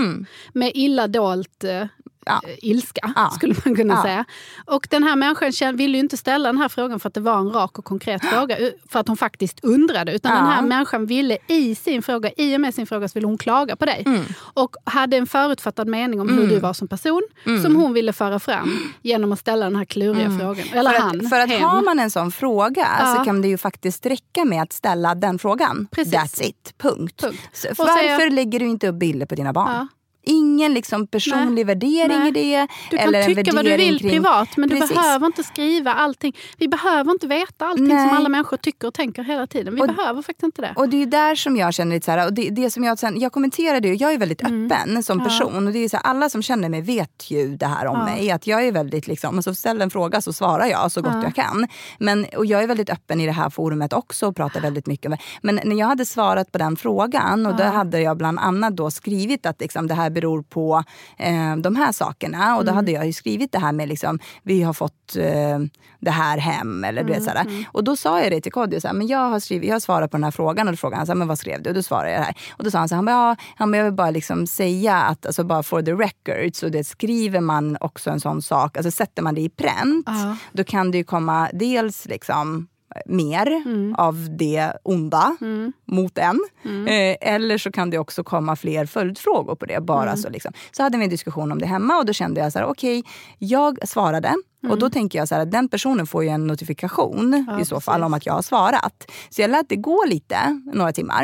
Med 0.54 0.72
illa 0.74 1.08
dolt 1.08 1.64
eh, 1.64 1.86
Ja. 2.26 2.42
eh, 2.48 2.56
ilska, 2.62 3.14
Ja. 3.16 3.30
skulle 3.30 3.56
man 3.66 3.76
kunna 3.76 3.94
Ja. 3.94 4.02
säga. 4.04 4.26
Och 4.66 4.88
den 4.90 5.04
här 5.04 5.16
människan 5.16 5.76
ville 5.76 5.98
ju 5.98 6.00
inte 6.04 6.18
ställa 6.18 6.50
den 6.50 6.58
här 6.58 6.70
frågan 6.70 7.00
för 7.00 7.08
att 7.08 7.14
det 7.14 7.20
var 7.20 7.38
en 7.40 7.52
rak 7.52 7.80
och 7.80 7.86
konkret 7.86 8.26
fråga. 8.26 8.58
För 8.90 9.00
att 9.00 9.08
hon 9.08 9.18
faktiskt 9.18 9.60
undrade. 9.64 10.14
Utan 10.14 10.36
den 10.36 10.46
här 10.46 10.62
människan 10.62 11.06
ville 11.06 11.38
i 11.48 11.76
sin 11.76 12.02
fråga, 12.04 12.32
i 12.38 12.56
och 12.58 12.62
med 12.62 12.74
sin 12.76 12.88
fråga 12.88 13.08
så 13.08 13.14
ville 13.14 13.28
hon 13.28 13.38
klaga 13.38 13.76
på 13.76 13.86
dig. 13.86 14.04
Mm. 14.06 14.22
Och 14.54 14.76
hade 14.84 15.18
en 15.18 15.28
förutfattad 15.28 15.88
mening 15.88 16.22
om 16.22 16.30
hur 16.30 16.48
du 16.48 16.60
var 16.60 16.74
som 16.74 16.88
person. 16.88 17.22
Som 17.64 17.76
hon 17.76 17.94
ville 17.94 18.14
föra 18.14 18.40
fram 18.40 18.92
genom 19.02 19.32
att 19.32 19.40
ställa 19.40 19.66
den 19.66 19.76
här 19.76 19.86
kluriga 19.86 20.38
frågan. 20.40 20.66
Eller 20.74 20.90
Mm. 20.92 20.94
för 20.94 21.08
han, 21.08 21.22
att, 21.22 21.30
för 21.30 21.40
att 21.40 21.50
hen. 21.50 21.62
har 21.64 21.82
man 21.82 22.00
en 22.00 22.12
sån 22.12 22.32
fråga 22.32 23.16
så 23.18 23.24
kan 23.24 23.42
det 23.42 23.48
ju 23.48 23.58
faktiskt 23.58 24.06
räcka 24.06 24.46
med 24.46 24.62
att 24.62 24.74
ställa 24.74 25.16
den 25.16 25.40
frågan. 25.40 25.88
Precis. 25.92 26.14
That's 26.14 26.44
it. 26.44 26.74
Punkt. 26.78 27.22
Punkt. 27.22 27.40
Så 27.54 27.68
varför 27.78 27.94
säga- 28.18 28.30
lägger 28.30 28.60
du 28.60 28.68
inte 28.68 28.88
upp 28.88 28.96
bilder 28.96 29.26
på 29.26 29.36
dina 29.36 29.54
barn? 29.54 29.88
Ingen 30.24 30.74
liksom 30.74 31.08
personlig 31.08 31.66
värdering 31.66 32.20
Nej. 32.20 32.28
i 32.28 32.32
det. 32.32 32.68
Du 32.92 32.98
kan 32.98 33.08
eller 33.08 33.24
tycka 33.26 33.52
vad 33.56 33.66
du 33.66 33.78
vill 33.78 34.00
kring- 34.00 34.10
privat 34.12 34.58
men 34.58 34.70
du 34.70 34.80
Precis. 34.80 34.96
behöver 34.98 35.26
inte 35.26 35.44
skriva 35.44 35.94
allting. 35.94 36.36
Vi 36.58 36.68
behöver 36.68 37.12
inte 37.12 37.28
veta 37.28 37.66
allting 37.66 37.88
Nej. 37.88 38.08
som 38.10 38.18
alla 38.18 38.30
människor 38.30 38.58
tycker 38.58 38.88
och 38.88 38.94
tänker 38.94 39.24
hela 39.24 39.48
tiden. 39.48 39.76
Vi 39.76 39.82
Och- 39.82 39.88
behöver 39.88 40.22
faktiskt 40.22 40.44
inte 40.44 40.62
det. 40.62 40.74
Och 40.76 40.90
det 40.90 41.02
är 41.02 41.06
där 41.06 41.36
som 41.36 41.58
jag 41.58 41.74
känner 41.74 41.96
lite 41.96 42.06
så 42.06 42.12
här, 42.12 42.26
och 42.28 42.34
det, 42.34 42.50
det 42.50 42.70
som 42.72 42.84
jag 42.84 43.00
sen, 43.00 43.20
jag 43.20 43.32
kommenterade 43.32 43.88
ju, 43.88 43.96
jag 43.96 44.14
är 44.14 44.18
väldigt 44.18 44.42
Mm. 44.42 44.72
öppen 44.72 45.04
som 45.04 45.24
person. 45.24 45.68
Och 45.68 45.74
det 45.74 45.80
är 45.80 45.90
så 45.90 45.98
här, 45.98 46.04
alla 46.04 46.30
som 46.30 46.42
känner 46.44 46.70
mig 46.70 46.82
vet 46.82 47.32
ju 47.32 47.56
det 47.58 47.66
här 47.68 47.86
om 47.88 47.98
Ja. 48.00 48.06
mig. 48.06 48.32
Att 48.32 48.48
jag 48.48 48.68
är 48.68 48.72
väldigt 48.72 49.08
liksom, 49.08 49.36
alltså 49.38 49.56
ställ 49.56 49.82
en 49.82 49.90
fråga 49.90 50.22
så 50.22 50.34
svarar 50.34 50.66
jag 50.66 50.92
så 50.92 51.02
gott 51.02 51.12
Ja. 51.14 51.24
jag 51.24 51.36
kan. 51.36 51.68
Men, 52.00 52.26
och 52.38 52.46
jag 52.46 52.64
är 52.64 52.68
väldigt 52.68 52.90
öppen 52.90 53.22
i 53.22 53.26
det 53.26 53.32
här 53.32 53.50
forumet 53.50 53.94
också 53.94 54.28
och 54.28 54.36
pratar 54.36 54.62
väldigt 54.62 54.88
mycket 54.88 55.06
om 55.06 55.12
det. 55.12 55.18
Men 55.42 55.60
när 55.64 55.76
jag 55.76 55.88
hade 55.88 56.06
svarat 56.06 56.52
på 56.52 56.58
den 56.58 56.76
frågan 56.78 57.46
och 57.46 57.56
då 57.56 57.64
hade 57.64 58.00
jag 58.02 58.18
bland 58.18 58.40
annat 58.40 58.76
då 58.78 58.92
skrivit 58.92 59.46
att 59.46 59.62
liksom, 59.62 59.88
det 59.88 59.94
här 59.94 60.11
beror 60.12 60.42
på 60.44 60.84
eh, 61.18 61.56
de 61.56 61.76
här 61.76 61.92
sakerna. 61.92 62.58
Och 62.58 62.66
då 62.66 62.72
hade 62.72 62.92
jag 62.92 63.06
ju 63.06 63.14
skrivit 63.14 63.52
det 63.52 63.60
här 63.60 63.72
med 63.72 63.90
liksom, 63.90 64.20
vi 64.44 64.62
har 64.64 64.74
fått 64.74 65.16
eh, 65.16 65.60
det 66.00 66.12
här 66.12 66.38
hem. 66.38 66.84
Eller, 66.84 67.04
du 67.04 67.14
vet, 67.14 67.24
så 67.24 67.30
här. 67.30 67.66
Och 67.72 67.84
då 67.84 67.96
sa 67.96 68.22
jag 68.22 68.32
det 68.32 68.42
till 68.42 68.52
Kodjo, 68.52 68.80
men 68.94 69.08
jag 69.08 69.30
har, 69.30 69.40
skrivit, 69.40 69.68
jag 69.68 69.76
har 69.76 69.80
svarat 69.80 70.12
på 70.12 70.18
den 70.18 70.24
här 70.24 70.32
frågan. 70.32 70.68
Och 70.68 70.74
då 70.74 70.78
frågade 70.78 70.98
han, 70.98 71.06
så 71.06 71.12
här, 71.12 71.18
men 71.18 71.28
vad 71.28 71.40
skrev 71.40 71.62
du? 71.64 71.70
Och 71.70 71.76
då 71.76 71.84
svarade 71.84 72.12
jag 72.12 72.22
det 72.22 72.26
här. 72.26 72.36
Och 72.58 72.64
då 72.64 72.72
sa 72.72 72.80
han, 72.80 72.90
så 72.90 72.96
här, 72.96 72.98
han 72.98 73.06
bara, 73.06 73.12
ja, 73.30 73.36
han 73.56 73.72
bara, 73.72 73.78
jag 73.78 73.84
vill 73.86 73.94
bara 73.94 74.12
liksom 74.12 74.48
säga 74.48 74.96
att, 74.96 75.26
alltså 75.26 75.44
bara 75.44 75.64
for 75.64 75.82
the 75.82 75.92
record, 75.94 76.56
så 76.56 76.70
det 76.70 76.84
skriver 76.84 77.40
man 77.40 77.78
också 77.82 78.10
en 78.10 78.20
sån 78.20 78.42
sak, 78.42 78.78
alltså 78.78 78.92
sätter 78.92 79.22
man 79.24 79.36
det 79.36 79.42
i 79.42 79.50
pränt, 79.50 80.06
Ja. 80.08 80.36
då 80.52 80.64
kan 80.64 80.92
det 80.92 80.98
ju 80.98 81.04
komma 81.04 81.50
dels 81.54 82.06
liksom 82.06 82.68
mer 83.06 83.48
Mm. 83.66 83.96
av 83.98 84.28
det 84.38 84.74
onda 84.84 85.38
mot 85.86 86.18
en. 86.18 86.40
Mm. 86.66 86.88
Eh, 86.88 87.34
eller 87.34 87.58
så 87.58 87.72
kan 87.72 87.90
det 87.90 87.98
också 88.00 88.24
komma 88.24 88.56
fler 88.56 88.86
följdfrågor 88.86 89.56
på 89.56 89.66
det. 89.66 89.82
Bara 89.82 90.04
Mm. 90.04 90.18
så, 90.18 90.30
liksom. 90.30 90.54
så 90.72 90.84
hade 90.84 90.98
vi 90.98 91.04
en 91.04 91.10
diskussion 91.10 91.52
om 91.52 91.60
det 91.60 91.66
hemma 91.66 91.98
och 91.98 92.06
då 92.06 92.14
kände 92.14 92.42
jag 92.42 92.52
så 92.54 92.60
här, 92.60 92.66
okej, 92.66 93.04
jag 93.38 93.88
svarade. 93.88 94.34
Och 94.64 94.66
Mm. 94.66 94.80
då 94.80 94.90
tänker 94.90 95.20
jag 95.20 95.28
så 95.28 95.36
här, 95.36 95.46
den 95.46 95.70
personen 95.70 96.08
får 96.08 96.24
ju 96.24 96.30
en 96.30 96.48
notifikation 96.48 97.46
Ja, 97.48 97.60
i 97.62 97.66
så 97.66 97.76
precis. 97.76 97.86
fall 97.86 98.04
om 98.04 98.14
att 98.14 98.26
jag 98.26 98.34
har 98.34 98.42
svarat. 98.42 99.12
Så 99.30 99.42
jag 99.42 99.52
lät 99.52 99.70
det 99.70 99.76
gå 99.76 100.06
lite, 100.08 100.62
några 100.74 100.92
timmar. 100.92 101.24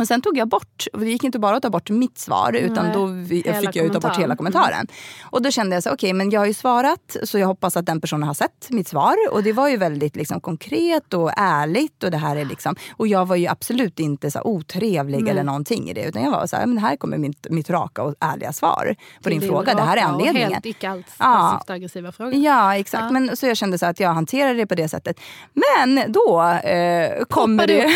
Mm. 0.00 0.04
Och 0.04 0.08
sen 0.08 0.22
tog 0.22 0.36
jag 0.38 0.48
bort, 0.48 0.86
och 0.92 1.00
det 1.00 1.06
gick 1.10 1.24
inte 1.24 1.38
bara 1.38 1.56
att 1.56 1.62
ta 1.62 1.70
bort 1.70 1.90
mitt 1.90 2.18
svar 2.18 2.52
utan 2.52 2.84
Nej, 2.84 2.94
då 2.94 3.28
fick 3.60 3.76
jag 3.76 3.84
ju 3.86 3.88
ta 3.88 4.00
bort 4.00 4.18
hela 4.18 4.36
kommentaren. 4.36 4.86
Och 5.22 5.42
då 5.42 5.50
kände 5.50 5.76
jag 5.76 5.82
så 5.82 5.90
okej 5.92 6.12
men 6.12 6.30
jag 6.30 6.40
har 6.40 6.46
ju 6.46 6.54
svarat 6.54 7.16
så 7.22 7.38
jag 7.38 7.46
hoppas 7.46 7.76
att 7.76 7.86
den 7.86 8.00
personen 8.00 8.22
har 8.22 8.34
sett 8.34 8.66
mitt 8.70 8.88
svar. 8.88 9.16
Och 9.30 9.42
det 9.42 9.52
var 9.52 9.68
ju 9.68 9.76
väldigt 9.76 10.16
liksom, 10.16 10.40
konkret 10.40 11.14
och 11.14 11.30
ärligt. 11.36 12.04
Och, 12.04 12.10
det 12.10 12.16
här 12.16 12.36
är 12.36 12.44
liksom, 12.44 12.76
och 12.96 13.06
jag 13.08 13.26
var 13.26 13.36
ju 13.36 13.46
absolut 13.46 14.00
inte 14.00 14.30
så 14.30 14.40
otrevlig 14.44 15.28
eller 15.28 15.42
någonting 15.42 15.90
i 15.90 15.94
det. 15.94 16.04
Utan 16.04 16.22
jag 16.22 16.30
var 16.30 16.46
så 16.46 16.56
här, 16.56 16.66
men 16.66 16.78
här 16.78 16.96
kommer 16.96 17.18
mitt, 17.18 17.46
mitt 17.50 17.70
raka 17.70 18.02
och 18.02 18.14
ärliga 18.20 18.52
svar 18.52 18.94
på 19.22 19.28
Till 19.30 19.40
din 19.40 19.48
fråga. 19.48 19.74
Det 19.74 19.82
här 19.82 19.96
är 19.96 20.00
raka 20.00 20.14
och 20.14 20.20
anledningen. 20.20 20.52
helt 20.52 20.66
icke 20.66 20.90
alls 20.90 21.06
Ja. 21.18 21.62
aggressiva 21.66 22.12
fråga. 22.12 22.36
Ja, 22.36 22.76
exakt. 22.76 23.04
Ja. 23.04 23.10
Men, 23.10 23.36
så 23.36 23.46
jag 23.46 23.56
kände 23.56 23.78
så 23.78 23.86
att 23.86 24.00
jag 24.00 24.10
hanterade 24.14 24.54
det 24.54 24.66
på 24.66 24.74
det 24.74 24.88
sättet. 24.88 25.20
Men 25.54 26.12
då 26.12 26.42
eh, 26.42 27.24
kommer 27.24 27.66
det... 27.66 27.74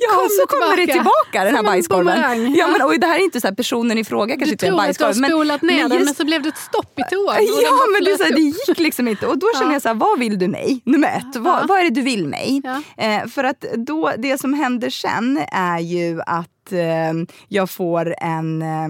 ja, 0.00 0.28
så 0.40 0.46
kommer 0.46 0.76
det 0.76 0.92
tillbaka. 0.92 1.17
Tillbaka, 1.24 1.44
den 1.44 1.54
här 1.56 1.62
bajskorven. 1.62 2.54
Ja, 2.54 2.66
men, 2.68 2.82
och 2.82 3.00
det 3.00 3.06
här 3.06 3.18
är 3.18 3.24
inte 3.24 3.40
så 3.40 3.46
här, 3.48 3.54
personen 3.54 3.98
i 3.98 4.04
fråga 4.04 4.26
kanske 4.36 4.44
Du 4.46 4.50
inte 4.52 4.66
är 4.66 4.68
en 4.70 4.74
tror 4.74 4.84
att 4.90 4.98
du 4.98 5.04
har 5.04 5.08
bajskorv. 5.10 5.28
spolat 5.30 5.62
ner 5.62 5.82
den 5.88 5.92
just- 5.92 6.04
men 6.04 6.14
så 6.14 6.24
blev 6.24 6.42
det 6.42 6.48
ett 6.48 6.58
stopp 6.58 6.98
i 6.98 7.02
toan. 7.14 7.34
den 7.36 7.44
Ja, 7.62 7.72
men 7.92 8.04
det, 8.04 8.18
så 8.18 8.24
här, 8.24 8.30
det 8.32 8.40
gick 8.40 8.78
liksom 8.78 9.08
inte. 9.08 9.26
Och 9.26 9.38
då 9.38 9.46
känner 9.54 9.66
Ja. 9.66 9.72
jag 9.72 9.82
så 9.82 9.88
här, 9.88 9.94
vad 9.94 10.18
vill 10.18 10.38
du 10.38 10.48
mig? 10.48 10.80
Nummer 10.84 11.08
ett, 11.08 11.36
vad, 11.36 11.54
Ja. 11.62 11.64
vad 11.68 11.78
är 11.80 11.84
det 11.84 11.90
du 11.90 12.02
vill 12.02 12.26
mig? 12.26 12.60
Ja. 12.64 12.82
Eh, 13.04 13.26
för 13.26 13.44
att 13.44 13.60
då, 13.60 14.12
det 14.18 14.38
som 14.40 14.54
händer 14.54 14.90
sen 14.90 15.40
är 15.52 15.78
ju 15.78 16.20
att 16.26 16.72
eh, 16.72 16.78
jag 17.48 17.70
får 17.70 18.14
en 18.20 18.62
eh, 18.62 18.88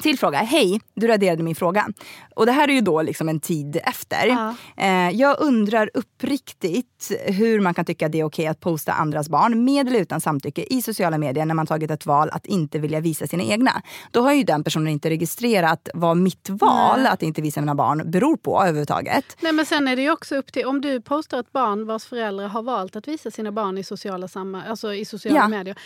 till 0.00 0.18
fråga. 0.18 0.38
Hej, 0.38 0.80
du 0.94 1.06
raderade 1.06 1.42
min 1.42 1.54
fråga. 1.54 1.88
Och 2.34 2.46
det 2.46 2.52
här 2.52 2.68
är 2.68 2.72
ju 2.72 2.80
då 2.80 3.02
liksom 3.02 3.28
en 3.28 3.40
tid 3.40 3.78
efter. 3.84 4.26
Ja. 4.26 4.54
Eh, 4.76 5.10
jag 5.10 5.40
undrar 5.40 5.90
uppriktigt 5.94 7.12
hur 7.26 7.60
man 7.60 7.74
kan 7.74 7.84
tycka 7.84 8.08
det 8.08 8.20
är 8.20 8.24
okej 8.24 8.46
att 8.46 8.60
posta 8.60 8.92
andras 8.92 9.28
barn 9.28 9.64
med 9.64 9.88
eller 9.88 10.00
utan 10.00 10.20
samtycke 10.20 10.64
i 10.70 10.82
sociala 10.82 11.18
medier 11.18 11.44
när 11.46 11.54
man 11.54 11.66
tagit 11.66 11.90
ett 11.90 12.06
val 12.06 12.28
att 12.32 12.46
inte 12.46 12.78
vilja 12.78 13.00
visa 13.00 13.26
sina 13.26 13.42
egna. 13.42 13.82
Då 14.10 14.20
har 14.20 14.32
ju 14.32 14.42
den 14.44 14.64
personen 14.64 14.88
inte 14.88 15.10
registrerat 15.10 15.88
vad 15.94 16.16
mitt 16.16 16.48
val 16.50 17.00
Nej. 17.02 17.12
att 17.12 17.22
inte 17.22 17.42
visa 17.42 17.60
mina 17.60 17.74
barn 17.74 18.10
beror 18.10 18.36
på 18.36 18.62
överhuvudtaget. 18.62 19.36
Nej, 19.40 19.52
men 19.52 19.66
sen 19.66 19.88
är 19.88 19.96
det 19.96 20.10
också 20.10 20.36
upp 20.36 20.52
till, 20.52 20.66
om 20.66 20.80
du 20.80 21.00
postar 21.00 21.40
ett 21.40 21.52
barn 21.52 21.86
vars 21.86 22.04
föräldrar 22.04 22.48
har 22.48 22.62
valt 22.62 22.96
att 22.96 23.08
visa 23.08 23.30
sina 23.30 23.52
barn 23.52 23.78
i 23.78 23.84
sociala, 23.84 24.28
samma, 24.28 24.62
alltså 24.64 24.94
i 24.94 25.04
sociala 25.04 25.38
Ja. 25.38 25.48
medier. 25.48 25.78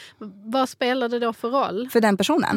Vad 0.45 0.69
spelar 0.69 1.09
det 1.09 1.19
då 1.19 1.33
för 1.33 1.49
roll? 1.51 1.89
För 1.93 2.01
den 2.01 2.17
personen. 2.17 2.57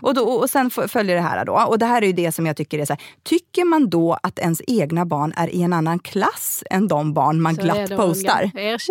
Och, 0.00 0.14
då, 0.14 0.22
och 0.22 0.50
sen 0.50 0.70
följer 0.70 1.16
det 1.16 1.22
här 1.22 1.44
då. 1.44 1.52
Och 1.68 1.78
det 1.78 1.86
här 1.86 2.02
är 2.02 2.06
ju 2.06 2.12
det 2.12 2.32
som 2.32 2.46
jag 2.46 2.56
tycker 2.56 2.78
är 2.78 2.84
så 2.84 2.92
här. 2.92 3.02
Tycker 3.24 3.64
man 3.64 3.90
då 3.90 4.18
att 4.22 4.38
ens 4.38 4.60
egna 4.66 5.06
barn 5.06 5.32
är 5.36 5.48
i 5.48 5.62
en 5.62 5.72
annan 5.72 5.98
klass 5.98 6.62
än 6.70 6.88
de 6.88 7.14
barn 7.14 7.40
man 7.40 7.54
Så 7.56 7.62
glatt 7.62 7.96
postar? 7.96 8.42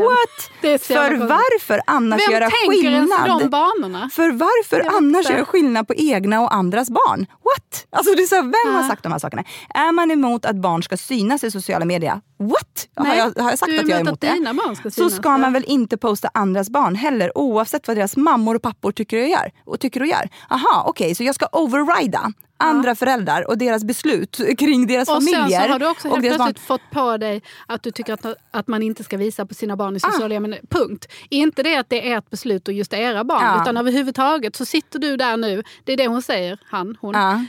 What? 0.01 0.81
Så 0.81 0.93
För 0.93 1.15
varför 1.15 1.81
annars 1.87 2.21
Vem 2.27 2.33
göra 2.33 2.49
skillnad? 2.69 3.39
de 3.41 3.49
banorna? 3.49 4.09
För 4.13 4.31
varför 4.31 4.97
annars 4.97 5.29
göra 5.29 5.45
skillnad 5.45 5.87
på 5.87 5.93
egna 5.95 6.41
och 6.41 6.53
andras 6.53 6.89
barn? 6.89 7.25
What? 7.43 7.87
Alltså 7.89 8.15
det 8.15 8.21
är 8.21 8.27
så 8.27 8.35
här, 8.35 8.41
vem 8.43 8.75
har 8.75 8.81
Ja. 8.81 8.87
sagt 8.89 9.03
de 9.03 9.11
här 9.11 9.19
sakerna? 9.19 9.43
Är 9.69 9.91
man 9.91 10.11
emot 10.11 10.45
att 10.45 10.55
barn 10.55 10.83
ska 10.83 10.97
synas 10.97 11.43
i 11.43 11.51
sociala 11.51 11.85
medier? 11.85 12.21
What? 12.37 12.87
har, 12.95 13.03
Nej, 13.05 13.17
jag, 13.17 13.43
har 13.43 13.49
jag 13.49 13.59
sagt 13.59 13.71
att 13.79 13.87
jag 13.87 13.89
är 13.89 13.99
emot 13.99 14.13
att 14.13 14.21
det? 14.21 14.53
barn 14.53 14.75
ska 14.75 14.89
så 14.89 14.95
synas, 14.95 15.15
ska 15.15 15.29
ja. 15.29 15.37
man 15.37 15.53
väl 15.53 15.63
inte 15.67 15.97
posta 15.97 16.29
andras 16.33 16.69
barn 16.69 16.95
heller 16.95 17.37
oavsett 17.37 17.87
vad 17.87 17.97
deras 17.97 18.17
mammor 18.17 18.55
och 18.55 18.61
pappor 18.61 18.91
tycker 18.91 19.21
och 19.21 19.27
gör. 19.27 19.51
Och 19.65 19.79
tycker 19.79 19.99
och 20.01 20.07
gör. 20.07 20.29
Aha, 20.49 20.83
okej, 20.87 21.15
så 21.15 21.23
jag 21.23 21.35
ska 21.35 21.47
overrida 21.51 22.31
andra 22.57 22.95
föräldrar 22.95 23.47
och 23.49 23.57
deras 23.57 23.83
beslut 23.83 24.41
kring 24.59 24.87
deras 24.87 25.09
Och 25.09 25.15
familjer. 25.15 25.59
sen 25.59 25.67
så 25.67 25.71
har 25.71 25.79
du 25.79 25.87
också 25.89 26.07
och 26.07 26.13
helt 26.13 26.23
deras 26.23 26.37
barn. 26.37 26.47
plötsligt 26.47 26.67
fått 26.67 26.91
på 26.91 27.17
dig 27.17 27.41
att 27.67 27.83
du 27.83 27.91
tycker 27.91 28.13
att, 28.13 28.25
att 28.51 28.67
man 28.67 28.83
inte 28.83 29.03
ska 29.03 29.17
visa 29.17 29.45
på 29.45 29.53
sina 29.53 29.75
barn 29.75 29.95
i 29.95 29.99
sociala 29.99 30.39
medier. 30.39 30.61
Punkt. 30.69 31.07
Inte 31.29 31.63
det 31.63 31.75
att 31.75 31.89
det 31.89 32.11
är 32.11 32.17
ert 32.17 32.29
beslut 32.29 32.67
och 32.67 32.73
just 32.73 32.93
era 32.93 33.23
barn. 33.23 33.43
Ja. 33.43 33.61
Utan 33.61 33.77
överhuvudtaget 33.77 34.55
så 34.55 34.65
sitter 34.65 34.99
du 34.99 35.17
där 35.17 35.37
nu. 35.37 35.63
Det 35.83 35.93
är 35.93 35.97
det 35.97 36.07
hon 36.07 36.21
säger, 36.21 36.59
han, 36.65 36.97
hon. 37.01 37.13
Ja, 37.15 37.45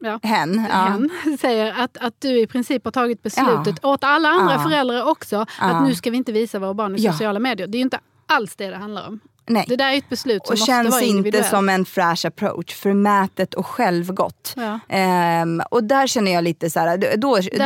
Ja. 0.00 0.20
hen. 0.22 0.66
Ja. 0.70 0.76
Hen 0.76 1.10
säger 1.40 1.74
att, 1.80 1.96
att 1.96 2.14
du 2.20 2.40
i 2.40 2.46
princip 2.46 2.84
har 2.84 2.92
tagit 2.92 3.22
beslutet 3.22 3.84
åt 3.84 4.04
alla 4.04 4.28
andra 4.28 4.54
Ja. 4.54 4.62
föräldrar 4.62 5.04
också. 5.10 5.46
Att 5.58 5.82
nu 5.84 5.94
ska 5.94 6.10
vi 6.10 6.16
inte 6.16 6.32
visa 6.32 6.58
våra 6.58 6.74
barn 6.74 6.96
i 6.96 6.98
Ja. 7.02 7.12
sociala 7.12 7.38
medier. 7.38 7.66
Det 7.66 7.76
är 7.76 7.78
ju 7.78 7.84
inte 7.84 8.00
alls 8.26 8.56
det 8.56 8.70
det 8.70 8.76
handlar 8.76 9.08
om. 9.08 9.20
Nej. 9.48 9.64
Det 9.68 9.76
där 9.76 9.92
är 9.92 9.96
ett 9.98 10.08
beslut 10.08 10.46
som 10.46 10.52
och 10.52 10.58
måste 10.58 10.72
känns 10.72 10.90
vara 10.90 11.02
inte 11.02 11.44
som 11.44 11.68
en 11.68 11.84
fräsch 11.84 12.24
approach. 12.24 12.74
Förmätet 12.74 13.54
och 13.54 13.66
självgott. 13.66 14.54
Ja. 14.56 14.78
Ehm, 14.88 15.62
och 15.70 15.84
där 15.84 16.06
känner 16.06 16.32
jag 16.32 16.44
lite 16.44 16.70
så 16.70 16.80
här, 16.80 16.96
då, 16.96 17.06
Där 17.06 17.16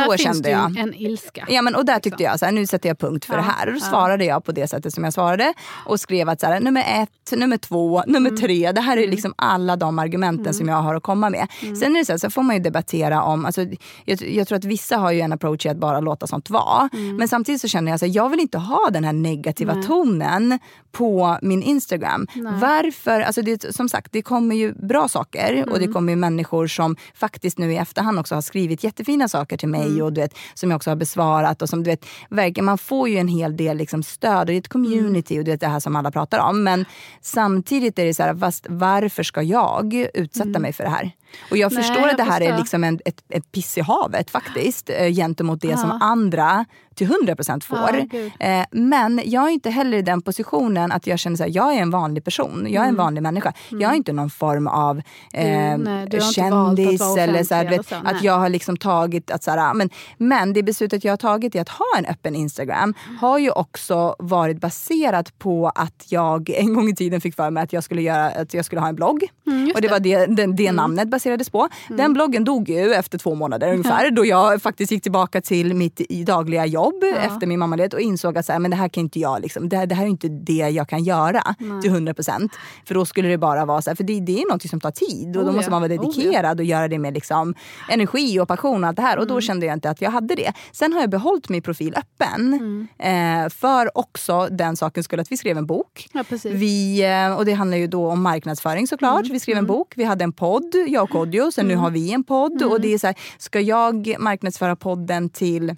då 0.05 0.11
finns 0.11 0.21
kände 0.21 0.41
det 0.41 0.49
ju 0.49 0.55
jag. 0.55 0.77
en 0.77 0.93
ilska. 0.93 1.45
Ja, 1.49 1.61
men, 1.61 1.75
och 1.75 1.85
där 1.85 1.93
tyckte 1.93 2.09
liksom. 2.09 2.25
jag 2.25 2.39
så 2.39 2.45
här, 2.45 2.51
nu 2.51 2.67
sätter 2.67 2.89
jag 2.89 2.99
punkt 2.99 3.25
för 3.25 3.33
Ja, 3.33 3.37
det 3.37 3.43
här. 3.43 3.67
Och 3.67 3.73
då 3.73 3.79
ja. 3.79 3.89
svarade 3.89 4.25
jag 4.25 4.43
på 4.45 4.51
det 4.51 4.67
sättet 4.67 4.93
som 4.93 5.03
jag 5.03 5.13
svarade. 5.13 5.53
Och 5.85 5.99
skrev 5.99 6.29
att 6.29 6.39
så 6.39 6.47
här, 6.47 6.59
nummer 6.59 6.83
ett, 7.01 7.39
nummer 7.39 7.57
två, 7.57 8.03
nummer 8.07 8.29
Mm. 8.29 8.41
tre. 8.41 8.71
Det 8.71 8.81
här 8.81 8.97
är 8.97 9.07
liksom 9.07 9.33
alla 9.37 9.75
de 9.75 9.99
argumenten 9.99 10.53
som 10.53 10.67
jag 10.69 10.75
har 10.75 10.95
att 10.95 11.03
komma 11.03 11.29
med. 11.29 11.47
Mm. 11.61 11.75
Sen 11.75 11.95
är 11.95 11.99
det 11.99 12.05
så, 12.05 12.11
här, 12.13 12.17
så 12.17 12.29
får 12.29 12.43
man 12.43 12.55
ju 12.55 12.61
debattera 12.61 13.23
om, 13.23 13.45
alltså, 13.45 13.61
jag, 14.05 14.21
jag 14.21 14.47
tror 14.47 14.57
att 14.57 14.65
vissa 14.65 14.97
har 14.97 15.11
ju 15.11 15.19
en 15.21 15.33
approach 15.33 15.65
i 15.65 15.69
att 15.69 15.77
bara 15.77 15.99
låta 15.99 16.27
sånt 16.27 16.49
vara. 16.49 16.89
Mm. 16.93 17.15
Men 17.15 17.27
samtidigt 17.27 17.61
så 17.61 17.67
känner 17.67 17.91
jag 17.91 17.95
att 17.95 18.15
jag 18.15 18.29
vill 18.29 18.39
inte 18.39 18.57
ha 18.57 18.89
den 18.91 19.03
här 19.03 19.13
negativa 19.13 19.73
tonen 19.83 20.59
på 20.91 21.37
min 21.41 21.63
Instagram. 21.73 22.27
Varför? 22.61 23.21
Alltså 23.21 23.41
det, 23.41 23.75
som 23.75 23.89
sagt, 23.89 24.11
det 24.11 24.21
kommer 24.21 24.55
ju 24.55 24.73
bra 24.73 25.07
saker 25.07 25.65
och 25.69 25.77
det 25.79 25.83
Mm. 25.85 25.93
kommer 25.93 26.11
ju 26.13 26.15
människor 26.15 26.67
som 26.67 26.95
faktiskt 27.15 27.57
nu 27.57 27.73
i 27.73 27.77
efterhand 27.77 28.19
också 28.19 28.35
har 28.35 28.41
skrivit 28.41 28.83
jättefina 28.83 29.27
saker 29.27 29.57
till 29.57 29.67
mig 29.69 29.85
Mm. 29.87 30.01
och 30.01 30.13
du 30.13 30.21
vet, 30.21 30.33
som 30.53 30.69
jag 30.71 30.75
också 30.77 30.89
har 30.91 30.95
besvarat. 30.95 31.61
Och 31.61 31.69
som, 31.69 31.83
du 31.83 31.89
vet, 32.29 32.61
man 32.61 32.77
får 32.77 33.09
ju 33.09 33.17
en 33.17 33.27
hel 33.27 33.57
del 33.57 33.77
liksom 33.77 34.03
stöd 34.03 34.39
och 34.39 34.45
det 34.45 34.53
är 34.53 34.57
ett 34.57 34.67
community 34.67 35.39
och 35.39 35.43
du 35.43 35.51
vet, 35.51 35.61
det 35.61 35.67
här 35.67 35.79
som 35.79 35.95
alla 35.95 36.11
pratar 36.11 36.39
om. 36.39 36.63
Men 36.63 36.85
samtidigt 37.21 37.99
är 37.99 38.05
det 38.05 38.13
så 38.13 38.23
här, 38.23 38.33
varför 38.69 39.23
ska 39.23 39.41
jag 39.41 39.93
utsätta 40.13 40.59
mig 40.59 40.73
för 40.73 40.83
det 40.83 40.89
här? 40.89 41.11
Och 41.51 41.57
jag 41.57 41.71
Mm. 41.71 41.81
Nej, 41.81 41.89
förstår 41.89 42.09
att 42.09 42.17
det 42.17 42.23
jag 42.23 42.31
här 42.31 42.41
är 42.41 42.45
förstår. 42.45 42.57
liksom 42.59 42.83
en, 42.83 42.99
ett, 43.05 43.23
ett 43.29 43.51
piss 43.51 43.77
i 43.77 43.81
havet 43.81 44.29
faktiskt 44.31 44.89
eh, 44.89 45.07
gentemot 45.13 45.61
det 45.61 45.77
som 45.79 45.89
Ja. 45.89 46.05
andra 46.05 46.65
till 46.95 47.07
100% 47.07 47.63
får. 47.63 48.05
Ja. 48.39 48.47
Eh, 48.47 48.65
men 48.71 49.21
jag 49.25 49.43
är 49.43 49.49
inte 49.49 49.69
heller 49.69 49.97
i 49.97 50.01
den 50.01 50.21
positionen 50.21 50.91
att 50.91 51.07
jag 51.07 51.19
känner 51.19 51.43
att 51.45 51.53
jag 51.55 51.73
är 51.75 51.81
en 51.81 51.91
vanlig 51.91 52.23
person. 52.23 52.67
Jag 52.69 52.83
är 52.83 52.87
en 52.89 52.95
vanlig 52.95 53.21
människa. 53.23 53.53
Jag 53.69 53.91
är 53.91 53.95
inte 53.95 54.13
någon 54.13 54.29
form 54.29 54.67
av 54.67 54.97
eh, 55.33 55.53
Mm. 55.73 55.81
nej, 55.81 56.17
att 56.19 56.33
kändis 56.33 56.99
vara 57.01 57.21
eller 57.21 57.43
så 57.43 57.55
här, 57.55 57.69
vet, 57.69 57.87
så, 57.87 57.95
att 58.03 58.23
jag 58.23 58.37
har 58.37 58.49
liksom 58.49 58.77
tagit 58.77 59.31
att 59.31 59.43
så 59.43 59.51
här, 59.51 59.73
men, 59.73 59.89
men 60.17 60.53
det 60.53 60.63
beslutet 60.63 61.03
jag 61.03 61.11
har 61.11 61.17
tagit 61.17 61.55
i 61.55 61.59
att 61.59 61.69
ha 61.69 61.85
en 61.97 62.05
öppen 62.05 62.35
Instagram 62.35 62.93
har 63.21 63.37
ju 63.37 63.51
också 63.51 64.15
varit 64.19 64.61
baserat 64.61 65.39
på 65.39 65.71
att 65.75 66.05
jag 66.09 66.49
en 66.49 66.73
gång 66.73 66.89
i 66.89 66.95
tiden 66.95 67.21
fick 67.21 67.35
för 67.35 67.49
mig 67.49 67.63
att 67.63 67.73
jag 67.73 67.83
skulle, 67.83 68.01
göra, 68.01 68.25
att 68.29 68.53
jag 68.53 68.65
skulle 68.65 68.81
ha 68.81 68.87
en 68.87 68.95
blogg. 68.95 69.23
Mm, 69.47 69.71
och 69.75 69.81
det 69.81 69.87
var 69.87 69.99
det, 69.99 70.25
det, 70.25 70.45
det 70.53 70.71
namnet 70.71 71.07
baserades 71.23 71.49
på. 71.49 71.69
Den 71.89 72.13
bloggen 72.13 72.43
dog 72.43 72.69
ju 72.69 72.93
efter 72.93 73.17
två 73.17 73.35
månader 73.35 73.71
ungefär 73.71 74.11
då 74.11 74.25
jag 74.25 74.61
faktiskt 74.61 74.91
gick 74.91 75.03
tillbaka 75.03 75.41
till 75.41 75.73
mitt 75.73 76.01
dagliga 76.27 76.65
jobb 76.65 77.03
efter 77.17 77.47
min 77.47 77.59
mammaled 77.59 77.93
och 77.93 78.01
insåg 78.01 78.37
att 78.37 78.45
så 78.45 78.51
här, 78.51 78.59
men 78.59 78.71
det 78.71 78.77
här 78.77 78.89
kan 78.89 79.01
inte 79.03 79.19
jag, 79.19 79.41
liksom, 79.41 79.69
det, 79.69 79.77
här, 79.77 79.85
det 79.85 79.95
här 79.95 80.03
är 80.05 80.09
inte 80.09 80.27
det 80.27 80.53
jag 80.69 80.89
kan 80.89 81.03
göra 81.03 81.55
till 81.81 81.91
100%. 81.91 82.49
För 82.87 82.93
då 82.95 83.05
skulle 83.05 83.27
det 83.27 83.37
bara 83.37 83.65
vara 83.65 83.81
så 83.81 83.89
här, 83.89 83.95
för 83.95 84.03
det, 84.03 84.19
det 84.19 84.41
är 84.41 84.51
något 84.53 84.69
som 84.69 84.79
tar 84.79 84.91
tid 84.91 85.37
och 85.37 85.43
då 85.43 85.49
Oh, 85.49 85.55
måste 85.55 85.71
ja. 85.71 85.71
man 85.71 85.81
vara 85.81 85.91
Oh, 85.91 85.95
ja. 85.95 86.01
dedikerad 86.01 86.59
och 86.59 86.65
göra 86.65 86.87
det 86.87 86.99
med 86.99 87.13
liksom, 87.13 87.53
energi 87.89 88.39
och 88.39 88.47
passion 88.47 88.83
och 88.83 88.87
allt 88.87 88.95
det 88.97 89.01
här. 89.03 89.17
Och 89.17 89.23
Mm. 89.23 89.35
då 89.35 89.41
kände 89.41 89.65
jag 89.65 89.73
inte 89.75 89.89
att 89.89 90.01
jag 90.01 90.11
hade 90.11 90.35
det. 90.35 90.53
Sen 90.71 90.93
har 90.93 90.99
jag 90.99 91.09
behållit 91.09 91.49
min 91.49 91.61
profil 91.61 91.95
öppen. 91.97 92.53
Mm. 92.99 93.43
Eh, 93.45 93.49
för 93.49 93.97
också 93.97 94.47
den 94.51 94.75
saken 94.75 95.03
skulle 95.03 95.21
att 95.21 95.31
vi 95.31 95.37
skrev 95.37 95.57
en 95.57 95.65
bok. 95.65 96.07
Ja. 96.13 96.23
Vi, 96.43 97.03
eh, 97.03 97.35
och 97.37 97.45
det 97.45 97.53
handlar 97.53 97.77
ju 97.77 97.87
då 97.87 98.07
om 98.11 98.21
marknadsföring 98.21 98.87
såklart. 98.87 99.21
Mm. 99.21 99.33
Vi 99.33 99.39
skrev 99.39 99.57
en 99.57 99.65
bok, 99.65 99.93
vi 99.95 100.03
hade 100.03 100.23
en 100.23 100.33
podd, 100.33 100.75
jag 100.87 101.03
och 101.03 101.09
Kodjo. 101.13 101.51
Sen 101.51 101.67
nu 101.67 101.75
har 101.75 101.91
vi 101.91 102.13
en 102.13 102.23
podd. 102.23 102.61
Mm. 102.61 102.73
Och 102.73 102.81
det 102.81 102.93
är 102.93 102.97
så 102.97 103.07
här, 103.07 103.15
ska 103.37 103.59
jag 103.59 104.15
marknadsföra 104.19 104.75
podden 104.75 105.29
till 105.29 105.75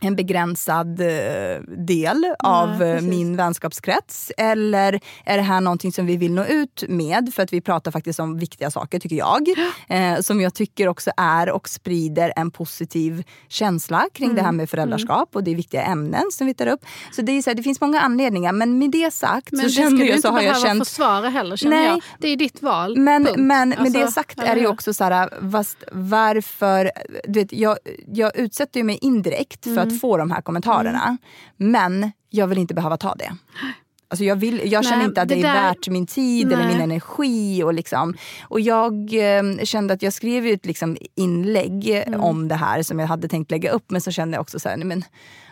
en 0.00 0.16
begränsad 0.16 1.00
eh, 1.00 1.06
del 1.68 2.34
av 2.38 2.70
eh, 2.70 2.78
precis. 2.78 3.08
min 3.08 3.36
vänskapskrets? 3.36 4.32
Eller 4.36 5.00
är 5.24 5.36
det 5.36 5.42
här 5.42 5.60
någonting 5.60 5.92
som 5.92 6.06
vi 6.06 6.16
vill 6.16 6.32
nå 6.32 6.44
ut 6.44 6.84
med? 6.88 7.34
För 7.34 7.42
att 7.42 7.52
vi 7.52 7.60
pratar 7.60 7.90
faktiskt 7.90 8.20
om 8.20 8.38
viktiga 8.38 8.70
saker 8.70 8.98
tycker 8.98 9.16
jag. 9.16 9.48
Eh, 9.88 10.20
som 10.20 10.40
jag 10.40 10.54
tycker 10.54 10.88
också 10.88 11.10
är 11.16 11.50
och 11.50 11.68
sprider 11.68 12.32
en 12.36 12.50
positiv 12.50 13.24
känsla 13.48 14.08
kring 14.14 14.26
Mm. 14.30 14.36
det 14.36 14.42
här 14.42 14.52
med 14.52 14.70
föräldraskap. 14.70 15.36
Och 15.36 15.44
det 15.44 15.50
är 15.50 15.54
viktiga 15.54 15.82
ämnen 15.82 16.22
som 16.32 16.46
vi 16.46 16.54
tar 16.54 16.66
upp. 16.66 16.80
Så 17.12 17.22
det, 17.22 17.32
är 17.32 17.42
så 17.42 17.50
här, 17.50 17.54
det 17.54 17.62
finns 17.62 17.80
många 17.80 18.00
anledningar. 18.00 18.52
Men 18.52 18.78
med 18.78 18.90
det 18.90 19.12
sagt 19.12 19.52
Men 19.52 19.60
så 19.60 19.66
det 19.66 19.72
ska 19.72 19.82
känner 19.82 19.98
du 19.98 20.06
jag 20.06 20.16
inte 20.16 20.28
så 20.28 20.34
har 20.34 20.40
jag 20.40 20.52
behöva 20.52 20.68
känt 20.68 20.88
försvara 20.88 21.28
heller 21.28 21.56
känner 21.56 21.76
Nej. 21.76 21.86
jag. 21.88 22.02
Det 22.18 22.28
är 22.28 22.36
ditt 22.36 22.62
val. 22.62 22.98
men, 22.98 23.24
punkt. 23.24 23.38
men 23.38 23.68
med 23.68 23.78
Alltså, 23.78 23.98
det 23.98 24.12
sagt 24.12 24.38
är 24.38 24.54
det 24.54 24.60
ju 24.60 24.66
också 24.66 24.94
så 24.94 25.04
här, 25.04 25.30
varför... 25.92 26.90
Du 27.28 27.40
vet, 27.40 27.52
jag, 27.52 27.78
jag 28.06 28.36
utsätter 28.36 28.80
ju 28.80 28.84
mig 28.84 28.98
indirekt 29.02 29.64
för 29.64 29.70
Mm. 29.89 29.89
Att 29.94 30.00
få 30.00 30.16
de 30.16 30.30
här 30.30 30.40
kommentarerna. 30.42 31.16
Men 31.56 32.12
jag 32.30 32.46
vill 32.46 32.58
inte 32.58 32.74
behöva 32.74 32.96
ta 32.96 33.14
det. 33.14 33.36
Alltså 34.08 34.24
jag, 34.24 34.36
vill, 34.36 34.72
jag 34.72 34.84
känner 34.84 34.96
Nej, 34.96 35.06
inte 35.06 35.22
att 35.22 35.28
det, 35.28 35.34
det 35.34 35.40
är 35.40 35.54
där- 35.54 35.62
värt 35.62 35.88
min 35.88 36.06
tid 36.06 36.46
eller 36.52 36.64
Nej. 36.64 36.72
min 36.74 36.80
energi. 36.82 37.62
Och, 37.62 37.74
liksom, 37.74 38.14
och 38.42 38.60
jag 38.60 38.92
eh, 39.14 39.64
kände 39.64 39.94
att 39.94 40.02
jag 40.02 40.12
skrev 40.12 40.46
ju 40.46 40.52
ett 40.52 40.66
liksom, 40.66 40.96
inlägg 41.14 41.90
Mm. 41.90 42.20
om 42.20 42.48
det 42.48 42.54
här 42.54 42.82
som 42.82 42.98
jag 42.98 43.06
hade 43.06 43.28
tänkt 43.28 43.50
lägga 43.50 43.70
upp. 43.70 43.84
Men 43.90 44.00
så 44.00 44.10
kände 44.10 44.34
jag 44.34 44.40
också 44.42 44.58
så 44.60 44.68
här, 44.68 44.76
men 44.76 45.04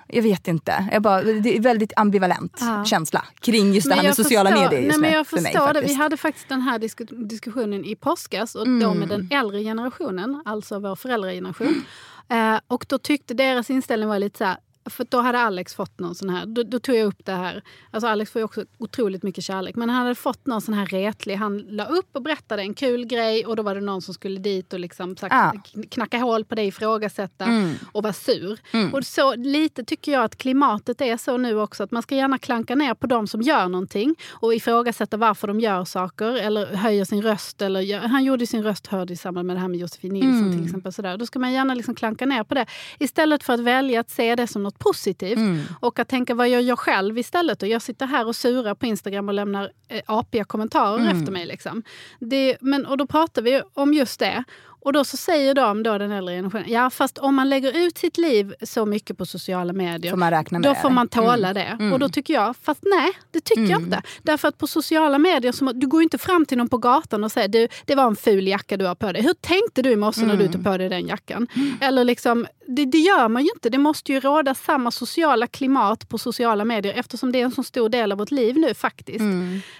jag 0.08 0.22
vet 0.22 0.48
inte. 0.48 0.88
Jag 0.92 1.02
bara, 1.02 1.22
det 1.22 1.56
är 1.56 1.60
väldigt 1.60 1.92
ambivalent 1.96 2.56
Ja. 2.60 2.84
känsla 2.84 3.24
kring 3.40 3.72
just 3.72 3.88
det 3.88 3.94
här 3.94 4.02
med 4.02 4.14
sociala 4.16 4.50
förstår- 4.50 4.70
medier 4.70 4.88
nej, 4.88 4.98
men 4.98 5.12
Jag 5.12 5.26
för 5.26 5.36
mig 5.40 5.52
förstår 5.52 5.66
det. 5.66 5.72
Vi 5.72 5.80
faktiskt. 5.80 5.98
hade 5.98 6.16
faktiskt 6.16 6.48
den 6.48 6.60
här 6.60 6.78
disku 6.78 7.04
diskussionen 7.04 7.84
i 7.84 7.96
påskas 7.96 8.54
och 8.54 8.66
då 8.66 8.86
Mm. 8.90 8.98
med 8.98 9.08
den 9.08 9.28
äldre 9.32 9.62
generationen, 9.62 10.42
alltså 10.44 10.78
vår 10.78 10.96
föräldrageneration. 10.96 11.84
Eh, 12.30 12.60
och 12.66 12.86
då 12.88 12.98
tyckte 12.98 13.34
deras 13.34 13.70
inställning 13.70 14.08
var 14.08 14.18
lite 14.18 14.38
så 14.38 14.44
här, 14.44 14.56
för 14.90 15.06
då 15.10 15.20
hade 15.20 15.38
Alex 15.38 15.74
fått 15.74 15.98
någon 15.98 16.14
sån 16.14 16.30
här, 16.30 16.46
då, 16.46 16.62
då 16.62 16.78
tog 16.78 16.94
jag 16.96 17.06
upp 17.06 17.24
det 17.24 17.32
här. 17.32 17.62
Alltså 17.90 18.08
Alex 18.08 18.30
får 18.30 18.40
ju 18.40 18.44
också 18.44 18.64
otroligt 18.78 19.22
mycket 19.22 19.44
kärlek. 19.44 19.76
Men 19.76 19.90
han 19.90 20.02
hade 20.02 20.14
fått 20.14 20.46
någon 20.46 20.60
sån 20.60 20.74
här 20.74 20.86
retlig, 20.86 21.34
han 21.36 21.58
la 21.58 21.84
upp 21.84 22.08
och 22.12 22.22
berättade 22.22 22.62
en 22.62 22.74
kul 22.74 23.06
grej 23.06 23.46
och 23.46 23.56
då 23.56 23.62
var 23.62 23.74
det 23.74 23.80
någon 23.80 24.02
som 24.02 24.14
skulle 24.14 24.40
dit 24.40 24.72
och 24.72 24.80
liksom 24.80 25.16
sagt, 25.16 25.34
Ah. 25.34 25.52
kn- 25.52 25.88
knacka 25.88 26.18
hål 26.18 26.44
på 26.44 26.54
dig, 26.54 26.66
ifrågasätta 26.66 27.44
Mm. 27.44 27.74
och 27.92 28.02
vara 28.02 28.12
sur. 28.12 28.58
Och 28.92 29.04
så 29.04 29.34
lite 29.34 29.84
tycker 29.84 30.12
jag 30.12 30.24
att 30.24 30.36
klimatet 30.36 31.00
är 31.00 31.16
så 31.16 31.36
nu 31.36 31.60
också 31.60 31.82
att 31.82 31.90
man 31.90 32.02
ska 32.02 32.14
gärna 32.16 32.38
klanka 32.38 32.74
ner 32.74 32.94
på 32.94 33.06
de 33.06 33.26
som 33.26 33.42
gör 33.42 33.68
någonting 33.68 34.14
och 34.30 34.54
ifrågasätta 34.54 35.16
varför 35.16 35.46
de 35.48 35.60
gör 35.60 35.84
saker 35.84 36.32
eller 36.36 36.66
höjer 36.76 37.04
sin 37.04 37.22
röst. 37.22 37.62
Eller 37.62 37.80
gör, 37.80 38.00
han 38.00 38.24
gjorde 38.24 38.46
sin 38.46 38.62
röst 38.62 38.86
hörd 38.86 39.10
i 39.10 39.16
samband 39.16 39.46
med 39.46 39.56
det 39.56 39.60
här 39.60 39.68
med 39.68 39.80
Josefin 39.80 40.12
Nilsson 40.12 40.52
till 40.52 40.64
exempel. 40.64 40.92
Sådär. 40.92 41.16
Då 41.16 41.26
ska 41.26 41.38
man 41.38 41.52
gärna 41.52 41.74
liksom 41.74 41.94
klanka 41.94 42.26
ner 42.26 42.44
på 42.44 42.54
det 42.54 42.66
istället 42.98 43.42
för 43.44 43.52
att 43.52 43.60
välja 43.60 44.00
att 44.00 44.10
se 44.10 44.34
det 44.34 44.46
som 44.46 44.62
något 44.62 44.77
positivt. 44.78 45.36
Mm. 45.38 45.62
Och 45.80 45.98
att 45.98 46.08
tänka 46.08 46.34
vad 46.34 46.48
gör 46.48 46.60
jag 46.60 46.78
själv 46.78 47.18
istället? 47.18 47.62
Och 47.62 47.68
jag 47.68 47.82
sitter 47.82 48.06
här 48.06 48.26
och 48.26 48.36
surar 48.36 48.74
på 48.74 48.86
Instagram 48.86 49.28
och 49.28 49.34
lämnar 49.34 49.72
eh, 49.88 50.02
apiga 50.06 50.44
kommentarer 50.44 50.98
Mm. 51.04 51.18
efter 51.20 51.32
mig. 51.32 51.46
Liksom. 51.46 51.82
Det, 52.20 52.56
men, 52.60 52.86
och 52.86 52.96
då 52.96 53.06
pratar 53.06 53.42
vi 53.42 53.62
om 53.74 53.94
just 53.94 54.20
det. 54.20 54.44
Och 54.88 54.92
då 54.92 55.04
så 55.04 55.16
säger 55.16 55.54
de, 55.54 55.82
då 55.82 55.98
den 55.98 56.10
äldre 56.10 56.34
generationen, 56.34 56.66
ja 56.68 56.90
fast 56.90 57.18
om 57.18 57.34
man 57.34 57.48
lägger 57.48 57.86
ut 57.86 57.98
sitt 57.98 58.18
liv 58.18 58.54
så 58.62 58.86
mycket 58.86 59.18
på 59.18 59.26
sociala 59.26 59.72
medier, 59.72 60.12
Får 60.12 60.16
då 60.62 60.74
får 60.74 60.90
man 60.90 61.08
tåla 61.08 61.54
det. 61.54 61.90
Och 61.92 61.98
då 61.98 62.08
tycker 62.08 62.34
jag, 62.34 62.56
fast 62.62 62.80
nej, 62.82 63.10
det 63.30 63.40
tycker 63.40 63.62
jag 63.62 63.82
inte. 63.82 64.02
Därför 64.22 64.48
att 64.48 64.58
på 64.58 64.66
sociala 64.66 65.18
medier, 65.18 65.52
så, 65.52 65.72
du 65.72 65.86
går 65.86 66.02
inte 66.02 66.18
fram 66.18 66.46
till 66.46 66.58
någon 66.58 66.68
på 66.68 66.78
gatan 66.78 67.24
och 67.24 67.32
säger 67.32 67.48
du, 67.48 67.68
det 67.84 67.94
var 67.94 68.06
en 68.06 68.16
ful 68.16 68.46
jacka 68.48 68.76
du 68.76 68.86
har 68.86 68.94
på 68.94 69.12
dig. 69.12 69.22
Hur 69.22 69.34
tänkte 69.34 69.82
du 69.82 69.90
i 69.90 69.96
morse 69.96 70.26
när 70.26 70.36
du 70.36 70.48
tog 70.48 70.64
på 70.64 70.76
dig 70.76 70.88
den 70.88 71.06
jackan? 71.06 71.46
Eller 71.80 72.04
liksom, 72.04 72.46
det, 72.66 72.84
det 72.84 72.98
gör 72.98 73.28
man 73.28 73.42
ju 73.42 73.50
inte. 73.54 73.70
Det 73.70 73.78
måste 73.78 74.12
ju 74.12 74.20
råda 74.20 74.54
samma 74.54 74.90
sociala 74.90 75.46
klimat 75.46 76.08
på 76.08 76.18
sociala 76.18 76.64
medier 76.64 76.92
eftersom 76.96 77.32
det 77.32 77.40
är 77.40 77.44
en 77.44 77.52
så 77.52 77.62
stor 77.62 77.88
del 77.88 78.12
av 78.12 78.18
vårt 78.18 78.30
liv 78.30 78.56
nu 78.58 78.74
faktiskt. 78.74 79.24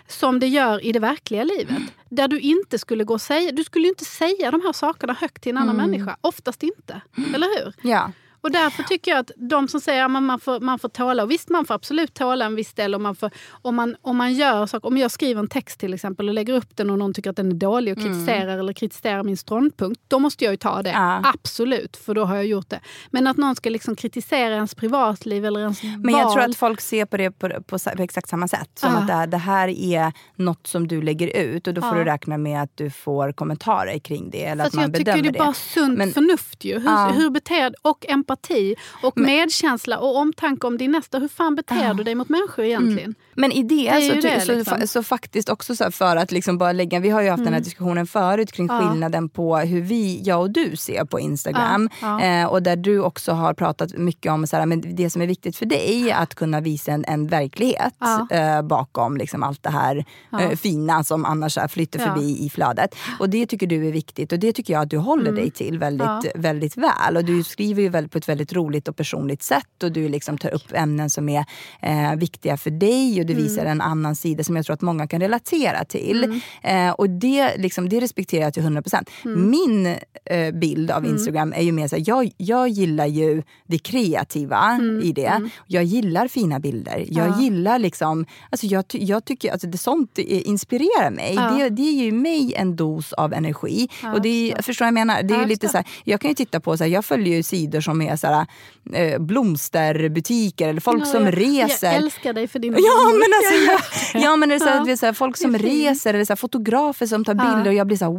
Som 0.08 0.40
det 0.40 0.46
gör 0.46 0.84
i 0.84 0.92
det 0.92 1.00
verkliga 1.00 1.44
livet. 1.44 1.78
Där 2.10 2.28
du 2.28 2.40
inte 2.40 2.78
skulle 2.78 3.04
gå 3.04 3.14
och 3.14 3.20
säga, 3.20 3.52
du 3.52 3.64
skulle 3.64 3.88
inte 3.88 4.04
säga 4.04 4.50
de 4.50 4.60
här 4.60 4.72
sakerna 4.72 4.97
högt 5.14 5.42
till 5.42 5.50
en 5.50 5.56
annan 5.58 5.76
människa. 5.76 6.16
Oftast 6.20 6.62
inte. 6.62 7.00
Eller 7.34 7.64
hur? 7.64 7.74
Ja. 7.90 8.12
Och 8.40 8.50
därför 8.52 8.82
tycker 8.82 9.10
jag 9.10 9.18
att 9.20 9.30
de 9.36 9.68
som 9.68 9.80
säger 9.80 10.04
att 10.04 10.10
man, 10.10 10.24
man, 10.26 10.40
får, 10.40 10.60
man 10.60 10.78
får 10.78 10.88
tåla, 10.88 11.22
och 11.22 11.30
visst 11.30 11.48
man 11.48 11.64
får 11.64 11.74
absolut 11.74 12.14
tåla 12.14 12.44
en 12.44 12.54
viss 12.54 12.74
del 12.74 12.94
om 12.94 13.02
man, 13.02 13.16
får, 13.16 13.30
om 13.62 13.74
man, 13.74 13.96
om 14.02 14.16
man 14.16 14.32
gör 14.34 14.66
saker, 14.66 14.88
om 14.88 14.96
jag 14.98 15.10
skriver 15.10 15.40
en 15.40 15.48
text 15.48 15.80
till 15.80 15.94
exempel 15.94 16.28
och 16.28 16.34
lägger 16.34 16.54
upp 16.54 16.76
den 16.76 16.90
och 16.90 16.98
någon 16.98 17.14
tycker 17.14 17.30
att 17.30 17.36
den 17.36 17.50
är 17.52 17.54
dålig 17.54 17.96
och 17.96 18.02
kritiserar 18.02 18.58
eller 18.58 18.72
kritiserar 18.72 19.22
min 19.22 19.36
ståndpunkt, 19.36 20.00
då 20.08 20.18
måste 20.18 20.44
jag 20.44 20.52
ju 20.52 20.56
ta 20.56 20.82
det. 20.82 20.90
Ja. 20.90 21.22
Absolut, 21.34 21.96
för 21.96 22.14
då 22.14 22.24
har 22.24 22.36
jag 22.36 22.46
gjort 22.46 22.68
det. 22.70 22.80
Men 23.10 23.26
att 23.26 23.36
någon 23.36 23.56
ska 23.56 23.70
liksom 23.70 23.96
kritisera 23.96 24.54
ens 24.54 24.74
privatliv 24.74 25.44
eller 25.46 25.60
ens 25.60 25.82
Men 25.82 26.08
jag 26.14 26.24
val. 26.24 26.32
tror 26.34 26.44
att 26.44 26.56
folk 26.56 26.80
ser 26.80 27.04
på 27.06 27.16
det 27.16 27.30
på, 27.30 27.48
på, 27.66 27.78
på 27.96 28.02
exakt 28.02 28.28
samma 28.28 28.48
sätt. 28.48 28.70
Som 28.74 28.92
Ja. 28.92 28.98
att 28.98 29.06
det 29.06 29.12
här, 29.14 29.26
det 29.26 29.36
här 29.36 29.68
är 29.68 30.12
något 30.36 30.66
som 30.66 30.88
du 30.88 31.02
lägger 31.02 31.36
ut 31.36 31.66
och 31.66 31.74
då 31.74 31.80
får 31.80 31.90
Ja. 31.90 31.98
du 31.98 32.04
räkna 32.04 32.38
med 32.38 32.62
att 32.62 32.76
du 32.76 32.90
får 32.90 33.32
kommentarer 33.32 33.98
kring 33.98 34.30
det. 34.30 34.44
Eller 34.44 34.64
att 34.66 34.74
man 34.74 34.82
jag 34.82 34.92
tycker 34.94 35.04
bedömer 35.12 35.32
det 35.32 35.38
är 35.38 35.44
bara 35.44 35.52
sunt 35.54 35.98
Men- 35.98 36.12
förnuft 36.12 36.64
ju. 36.64 36.74
Hur, 36.78 37.12
hur 37.12 37.30
beter 37.30 37.74
Och 37.82 38.06
empati 38.32 38.74
och 39.02 39.18
medkänsla 39.18 39.98
och 39.98 40.16
omtanke 40.16 40.66
om 40.66 40.78
din 40.78 40.90
nästa. 40.92 41.18
Hur 41.18 41.28
fan 41.28 41.54
beter 41.54 41.94
du 41.94 42.04
dig 42.04 42.14
mot 42.14 42.28
människor 42.28 42.64
egentligen? 42.64 43.14
Men 43.34 43.52
i 43.52 43.62
det, 43.62 43.74
ju 43.74 44.08
så, 44.22 44.28
det, 44.28 44.40
så, 44.40 44.52
liksom. 44.54 44.86
så 44.86 45.02
faktiskt 45.02 45.48
också 45.48 45.76
så 45.76 45.90
för 45.90 46.16
att 46.16 46.32
liksom 46.32 46.58
bara 46.58 46.72
lägga, 46.72 47.00
vi 47.00 47.10
har 47.10 47.22
ju 47.22 47.30
haft 47.30 47.44
den 47.44 47.52
här 47.52 47.60
diskussionen 47.60 48.06
förut 48.06 48.52
kring 48.52 48.68
Mm. 48.68 48.82
Ja. 48.82 48.90
skillnaden 48.90 49.28
på 49.28 49.56
hur 49.56 49.80
vi, 49.80 50.20
jag 50.24 50.40
och 50.40 50.50
du 50.50 50.76
ser 50.76 51.04
på 51.04 51.20
Instagram. 51.20 51.90
Ja, 52.02 52.20
Eh, 52.22 52.46
och 52.46 52.62
där 52.62 52.76
du 52.76 53.00
också 53.00 53.32
har 53.32 53.54
pratat 53.54 53.92
mycket 53.96 54.32
om 54.32 54.46
så 54.46 54.56
här, 54.56 54.66
men 54.66 54.96
det 54.96 55.10
som 55.10 55.22
är 55.22 55.26
viktigt 55.26 55.56
för 55.56 55.66
dig 55.66 56.12
att 56.12 56.34
kunna 56.34 56.60
visa 56.60 56.92
en, 56.92 57.04
en 57.08 57.26
verklighet 57.26 57.94
Ja. 57.98 58.26
eh, 58.30 58.62
bakom 58.62 59.16
liksom 59.16 59.42
allt 59.42 59.62
det 59.62 59.70
här 59.70 60.04
eh, 60.40 60.50
fina 60.50 61.04
som 61.04 61.24
annars 61.24 61.58
flyter 61.68 62.00
Ja. 62.00 62.06
förbi 62.14 62.44
i 62.46 62.50
flödet. 62.50 62.94
Och 63.18 63.30
det 63.30 63.46
tycker 63.46 63.66
du 63.66 63.88
är 63.88 63.92
viktigt 63.92 64.32
och 64.32 64.38
det 64.38 64.52
tycker 64.52 64.72
jag 64.72 64.82
att 64.82 64.90
du 64.90 64.96
håller 64.98 65.32
dig 65.32 65.50
till 65.50 65.78
väldigt, 65.78 66.08
Mm. 66.08 66.20
Ja. 66.24 66.30
väldigt 66.34 66.76
väl. 66.76 67.16
Och 67.16 67.24
du 67.24 67.44
skriver 67.44 67.82
ju 67.82 67.88
väl 67.88 68.08
på 68.18 68.22
ett 68.22 68.28
väldigt 68.28 68.52
roligt 68.52 68.88
och 68.88 68.96
personligt 68.96 69.42
sätt 69.42 69.82
och 69.82 69.92
du 69.92 70.08
liksom 70.08 70.38
tar 70.38 70.54
upp 70.54 70.72
ämnen 70.72 71.10
som 71.10 71.28
är 71.28 71.44
eh, 71.82 72.14
viktiga 72.16 72.56
för 72.56 72.70
dig 72.70 73.20
och 73.20 73.26
du 73.26 73.34
visar 73.34 73.58
Mm. 73.62 73.72
en 73.72 73.80
annan 73.80 74.16
sida 74.16 74.44
som 74.44 74.56
jag 74.56 74.64
tror 74.66 74.74
att 74.74 74.80
många 74.82 75.06
kan 75.06 75.20
relatera 75.20 75.84
till. 75.84 76.40
Eh, 76.62 76.90
och 76.90 77.10
det, 77.10 77.56
liksom, 77.56 77.88
det 77.88 78.00
respekterar 78.00 78.42
jag 78.42 78.54
till 78.54 78.62
100%. 78.62 79.08
Mm. 79.24 79.50
Min 79.50 79.86
eh, 80.24 80.50
bild 80.54 80.90
av 80.90 81.06
Instagram 81.06 81.52
är 81.56 81.62
ju 81.62 81.72
mer 81.72 81.88
så 81.88 81.96
här, 81.96 82.04
jag, 82.06 82.30
jag 82.36 82.68
gillar 82.68 83.06
ju 83.06 83.42
det 83.66 83.78
kreativa 83.78 84.80
i 85.02 85.12
det. 85.12 85.50
Jag 85.66 85.84
gillar 85.84 86.28
fina 86.28 86.60
bilder. 86.60 87.04
Jag 87.08 87.26
Mm. 87.26 87.38
Ja. 87.38 87.42
gillar 87.44 87.78
liksom, 87.78 88.26
alltså 88.50 88.66
jag, 88.66 88.84
jag 88.90 89.24
tycker 89.24 89.52
alltså 89.52 89.66
det, 89.66 89.78
sånt 89.78 90.18
inspirerar 90.18 91.10
mig. 91.10 91.34
Ja. 91.36 91.50
Det, 91.50 91.68
det 91.68 91.82
ger 91.82 92.04
ju 92.04 92.12
mig 92.12 92.54
en 92.56 92.76
dos 92.76 93.12
av 93.12 93.32
energi. 93.32 93.88
Ja, 94.02 94.12
och 94.12 94.22
det 94.22 94.28
är, 94.28 94.50
jag 94.56 94.64
förstår 94.64 94.86
jag 94.86 94.94
menar? 94.94 95.22
Det 95.22 95.34
är 95.34 95.46
lite 95.46 95.68
så 95.68 95.76
här, 95.76 95.86
jag 96.04 96.20
kan 96.20 96.30
ju 96.30 96.34
titta 96.34 96.60
på, 96.60 96.76
så 96.76 96.84
här, 96.84 96.90
jag 96.90 97.04
följer 97.04 97.36
ju 97.36 97.42
sidor 97.42 97.80
som 97.80 98.02
är 98.02 98.07
så 98.16 98.26
här, 98.26 98.46
eh, 98.94 99.18
blomsterbutiker 99.18 100.68
eller 100.68 100.80
folk 100.80 101.00
Ja, 101.02 101.06
som 101.06 101.24
jag, 101.24 101.36
reser. 101.38 101.86
Jag 101.86 101.96
älskar 101.96 102.32
dig 102.32 102.48
för 102.48 102.58
din 102.58 102.72
Ja 102.78 103.12
men 103.12 103.22
alltså, 103.38 103.72
jag, 104.14 104.22
ja, 104.24 104.36
men 104.36 104.48
det 104.48 104.54
är 104.54 104.58
så 104.58 104.64
här, 104.64 104.82
Ja. 104.86 104.92
är 104.92 104.96
så 104.96 105.06
här, 105.06 105.12
folk 105.12 105.36
som 105.36 105.54
är 105.54 105.58
reser 105.58 106.14
eller 106.14 106.24
så 106.24 106.32
här, 106.32 106.36
fotografer 106.36 107.06
som 107.06 107.24
tar 107.24 107.34
Ja. 107.34 107.44
bilder 107.54 107.70
och 107.70 107.74
jag 107.74 107.86
blir 107.86 107.96
så 107.96 108.04
här, 108.04 108.12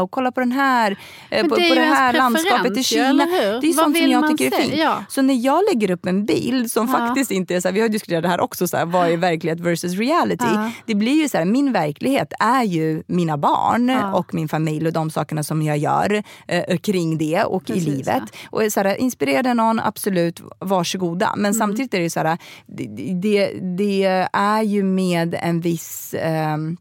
wow, 0.00 0.08
kolla 0.08 0.32
på 0.32 0.40
den 0.40 0.52
här, 0.52 0.98
eh, 1.30 1.46
på, 1.46 1.54
det 1.56 1.62
är 1.62 1.68
på 1.68 1.74
det 1.74 1.80
här 1.80 2.12
landskapet 2.12 2.76
i 2.78 2.82
Kina. 2.84 3.24
Det 3.26 3.36
är 3.36 3.52
Vad 3.52 3.74
sånt 3.74 3.96
som 3.98 4.10
jag 4.10 4.36
tycker 4.38 4.56
är 4.56 4.62
se? 4.62 4.68
fint. 4.68 4.80
Ja. 4.80 5.04
Så 5.08 5.22
när 5.22 5.34
jag 5.34 5.62
lägger 5.72 5.90
upp 5.90 6.06
en 6.06 6.24
bild 6.24 6.70
som 6.72 6.88
faktiskt 6.88 7.30
inte 7.30 7.54
är 7.56 7.60
så 7.60 7.68
här, 7.68 7.72
vi 7.72 7.80
har 7.80 7.88
diskuterat 7.88 8.22
det 8.22 8.28
här 8.28 8.40
också, 8.40 8.68
så 8.68 8.84
vad 8.86 9.08
är 9.10 9.16
verklighet 9.16 9.60
versus 9.60 9.92
reality? 9.98 10.44
Det 10.86 10.94
blir 10.94 11.22
ju 11.22 11.28
så 11.28 11.38
här, 11.38 11.44
min 11.44 11.72
verklighet 11.72 12.32
är 12.40 12.62
ju 12.62 13.02
mina 13.06 13.38
barn 13.38 13.90
och 14.14 14.34
min 14.34 14.48
familj 14.48 14.86
och 14.86 14.92
de 14.92 15.10
sakerna 15.10 15.42
som 15.42 15.62
jag 15.62 15.78
gör 15.78 16.22
eh, 16.48 16.76
kring 16.78 17.18
det 17.18 17.44
och 17.44 17.64
Precis, 17.66 17.86
i 17.86 17.90
livet. 17.90 18.22
Och 18.50 18.62
så 18.70 18.80
här, 18.80 18.96
inspirerar 19.34 19.42
det 19.42 19.54
någon, 19.54 19.80
absolut, 19.80 20.40
varsågoda. 20.60 21.26
Mm. 21.26 21.42
Men 21.42 21.54
samtidigt 21.54 21.94
är 21.94 21.98
det 21.98 22.04
ju 22.04 22.10
så 22.10 22.20
här, 22.20 22.38
det, 22.66 22.86
det, 23.22 23.50
det 23.76 24.28
är 24.32 24.62
ju 24.62 24.82
med 24.82 25.34
en 25.42 25.60
viss... 25.60 26.14
ehm, 26.18 26.76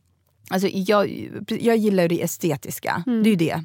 Alltså 0.49 0.67
jag, 0.67 1.29
jag 1.47 1.77
gillar 1.77 2.07
det 2.07 2.23
estetiska. 2.23 3.03
Mm. 3.07 3.23
Det 3.23 3.29
är 3.29 3.31
ju 3.31 3.35
det. 3.35 3.63